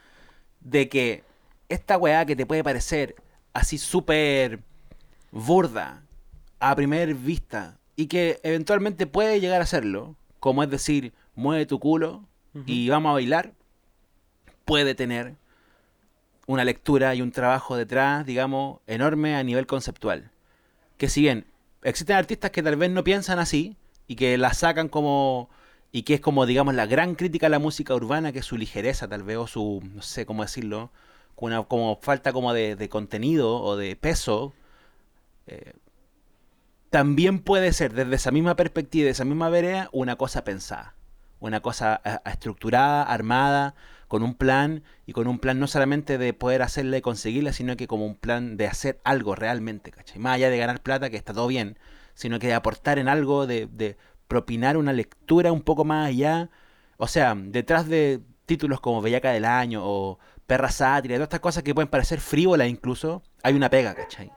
de 0.60 0.90
que 0.90 1.24
esta 1.70 1.96
weá 1.96 2.26
que 2.26 2.36
te 2.36 2.44
puede 2.44 2.62
parecer 2.62 3.16
así 3.54 3.78
súper 3.78 4.60
burda 5.32 6.02
a 6.58 6.76
primer 6.76 7.14
vista 7.14 7.78
y 7.96 8.08
que 8.08 8.38
eventualmente 8.42 9.06
puede 9.06 9.40
llegar 9.40 9.62
a 9.62 9.66
serlo, 9.66 10.14
como 10.40 10.62
es 10.62 10.68
decir, 10.68 11.14
mueve 11.36 11.64
tu 11.64 11.80
culo 11.80 12.26
y 12.66 12.90
vamos 12.90 13.08
a 13.08 13.14
bailar, 13.14 13.54
puede 14.66 14.94
tener 14.94 15.36
una 16.46 16.66
lectura 16.66 17.14
y 17.14 17.22
un 17.22 17.32
trabajo 17.32 17.78
detrás, 17.78 18.26
digamos, 18.26 18.80
enorme 18.86 19.36
a 19.36 19.42
nivel 19.42 19.66
conceptual. 19.66 20.30
Que 20.98 21.08
si 21.08 21.22
bien 21.22 21.46
existen 21.82 22.16
artistas 22.16 22.50
que 22.50 22.62
tal 22.62 22.76
vez 22.76 22.90
no 22.90 23.04
piensan 23.04 23.38
así 23.38 23.78
y 24.06 24.16
que 24.16 24.36
la 24.36 24.52
sacan 24.52 24.90
como 24.90 25.48
y 25.92 26.02
que 26.02 26.14
es 26.14 26.20
como 26.20 26.46
digamos 26.46 26.74
la 26.74 26.86
gran 26.86 27.14
crítica 27.14 27.46
a 27.46 27.50
la 27.50 27.58
música 27.58 27.94
urbana, 27.94 28.32
que 28.32 28.40
es 28.40 28.46
su 28.46 28.56
ligereza 28.56 29.08
tal 29.08 29.22
vez 29.22 29.36
o 29.38 29.46
su, 29.46 29.82
no 29.94 30.02
sé 30.02 30.26
cómo 30.26 30.42
decirlo, 30.42 30.90
como 31.68 31.98
falta 32.02 32.32
como 32.32 32.52
de, 32.52 32.88
contenido 32.90 33.56
o 33.62 33.76
de 33.76 33.96
peso, 33.96 34.52
eh, 35.46 35.74
también 36.90 37.38
puede 37.40 37.72
ser 37.72 37.92
desde 37.94 38.16
esa 38.16 38.30
misma 38.30 38.56
perspectiva, 38.56 39.04
de 39.04 39.10
esa 39.10 39.24
misma 39.24 39.48
vereda, 39.48 39.88
una 39.92 40.16
cosa 40.16 40.44
pensada, 40.44 40.94
una 41.38 41.60
cosa 41.60 42.00
a- 42.04 42.30
estructurada, 42.30 43.02
armada, 43.04 43.74
con 44.08 44.22
un 44.24 44.34
plan 44.34 44.82
y 45.06 45.12
con 45.12 45.28
un 45.28 45.38
plan 45.38 45.60
no 45.60 45.68
solamente 45.68 46.18
de 46.18 46.32
poder 46.34 46.62
hacerla 46.62 46.96
y 46.98 47.00
conseguirla, 47.00 47.52
sino 47.52 47.76
que 47.76 47.86
como 47.86 48.06
un 48.06 48.16
plan 48.16 48.56
de 48.56 48.66
hacer 48.66 49.00
algo 49.04 49.36
realmente, 49.36 49.92
¿cachai? 49.92 50.18
Más 50.18 50.34
allá 50.34 50.50
de 50.50 50.58
ganar 50.58 50.82
plata, 50.82 51.10
que 51.10 51.16
está 51.16 51.32
todo 51.32 51.46
bien, 51.46 51.78
sino 52.14 52.40
que 52.40 52.48
de 52.48 52.54
aportar 52.54 52.98
en 52.98 53.08
algo, 53.08 53.46
de 53.46 53.96
propinar 54.30 54.76
una 54.76 54.92
lectura 54.92 55.52
un 55.52 55.60
poco 55.60 55.84
más 55.84 56.06
allá. 56.08 56.50
O 56.96 57.08
sea, 57.08 57.34
detrás 57.36 57.88
de 57.88 58.20
títulos 58.46 58.80
como 58.80 59.02
Bellaca 59.02 59.32
del 59.32 59.44
Año 59.44 59.82
o 59.84 60.18
Perra 60.46 60.70
Sátira, 60.70 61.16
todas 61.16 61.26
estas 61.26 61.40
cosas 61.40 61.62
que 61.64 61.74
pueden 61.74 61.88
parecer 61.88 62.20
frívolas 62.20 62.68
incluso, 62.68 63.22
hay 63.42 63.54
una 63.54 63.68
pega, 63.68 63.94
¿cachai? 63.94 64.30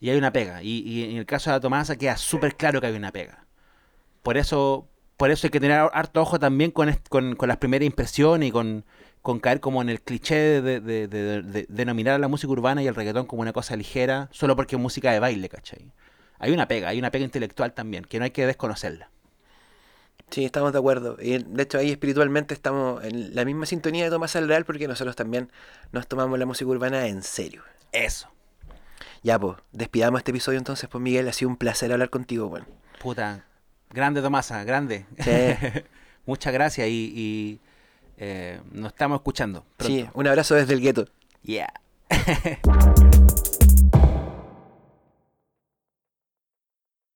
Y 0.00 0.10
hay 0.10 0.16
una 0.16 0.32
pega. 0.32 0.62
Y, 0.62 1.10
en 1.10 1.16
el 1.16 1.26
caso 1.26 1.50
de 1.50 1.56
la 1.56 1.60
Tomasa 1.60 1.96
queda 1.96 2.16
súper 2.16 2.56
claro 2.56 2.80
que 2.80 2.86
hay 2.86 2.94
una 2.94 3.10
pega. 3.10 3.46
Por 4.22 4.36
eso, 4.36 4.88
por 5.16 5.30
eso 5.32 5.48
hay 5.48 5.50
que 5.50 5.60
tener 5.60 5.78
harto 5.92 6.22
ojo 6.22 6.38
también 6.38 6.70
con, 6.70 6.86
las 6.86 7.56
primeras 7.58 7.86
impresiones 7.86 8.48
y 8.48 8.52
con, 8.52 8.84
caer 9.40 9.60
como 9.60 9.82
en 9.82 9.88
el 9.88 10.00
cliché 10.02 10.62
de 10.62 11.66
denominar 11.68 12.14
a 12.14 12.18
la 12.18 12.28
música 12.28 12.52
urbana 12.52 12.82
y 12.82 12.86
el 12.86 12.94
reggaetón 12.94 13.26
como 13.26 13.42
una 13.42 13.52
cosa 13.52 13.74
ligera, 13.74 14.28
solo 14.30 14.54
porque 14.54 14.76
es 14.76 14.82
música 14.82 15.12
de 15.12 15.18
baile, 15.18 15.48
¿cachai? 15.48 15.92
Hay 16.38 16.52
una 16.52 16.68
pega, 16.68 16.88
hay 16.88 16.98
una 16.98 17.10
pega 17.10 17.24
intelectual 17.24 17.72
también, 17.72 18.04
que 18.04 18.18
no 18.18 18.24
hay 18.24 18.30
que 18.30 18.46
desconocerla. 18.46 19.10
Sí, 20.32 20.46
estamos 20.46 20.72
de 20.72 20.78
acuerdo. 20.78 21.18
Y 21.20 21.36
de 21.36 21.62
hecho 21.62 21.76
ahí 21.76 21.90
espiritualmente 21.90 22.54
estamos 22.54 23.04
en 23.04 23.34
la 23.34 23.44
misma 23.44 23.66
sintonía 23.66 24.04
de 24.04 24.10
Tomás 24.10 24.34
el 24.34 24.48
Real 24.48 24.64
porque 24.64 24.88
nosotros 24.88 25.14
también 25.14 25.52
nos 25.92 26.06
tomamos 26.06 26.38
la 26.38 26.46
música 26.46 26.70
urbana 26.70 27.06
en 27.06 27.22
serio. 27.22 27.62
Eso. 27.92 28.30
Ya, 29.22 29.38
pues, 29.38 29.58
despidamos 29.72 30.20
este 30.20 30.30
episodio 30.30 30.58
entonces, 30.58 30.88
pues 30.88 31.02
Miguel, 31.02 31.28
ha 31.28 31.32
sido 31.34 31.50
un 31.50 31.56
placer 31.58 31.92
hablar 31.92 32.08
contigo, 32.08 32.48
bueno. 32.48 32.64
Puta. 32.98 33.44
Grande 33.90 34.22
Tomasa, 34.22 34.64
grande. 34.64 35.04
Sí. 35.18 35.82
Muchas 36.26 36.52
gracias 36.54 36.88
y, 36.88 37.12
y, 37.14 37.60
eh, 38.16 38.58
nos 38.70 38.92
estamos 38.92 39.16
escuchando. 39.16 39.66
Pronto. 39.76 39.94
Sí, 39.94 40.08
un 40.14 40.26
abrazo 40.26 40.54
desde 40.54 40.72
el 40.72 40.80
gueto. 40.80 41.08
Yeah. 41.42 41.74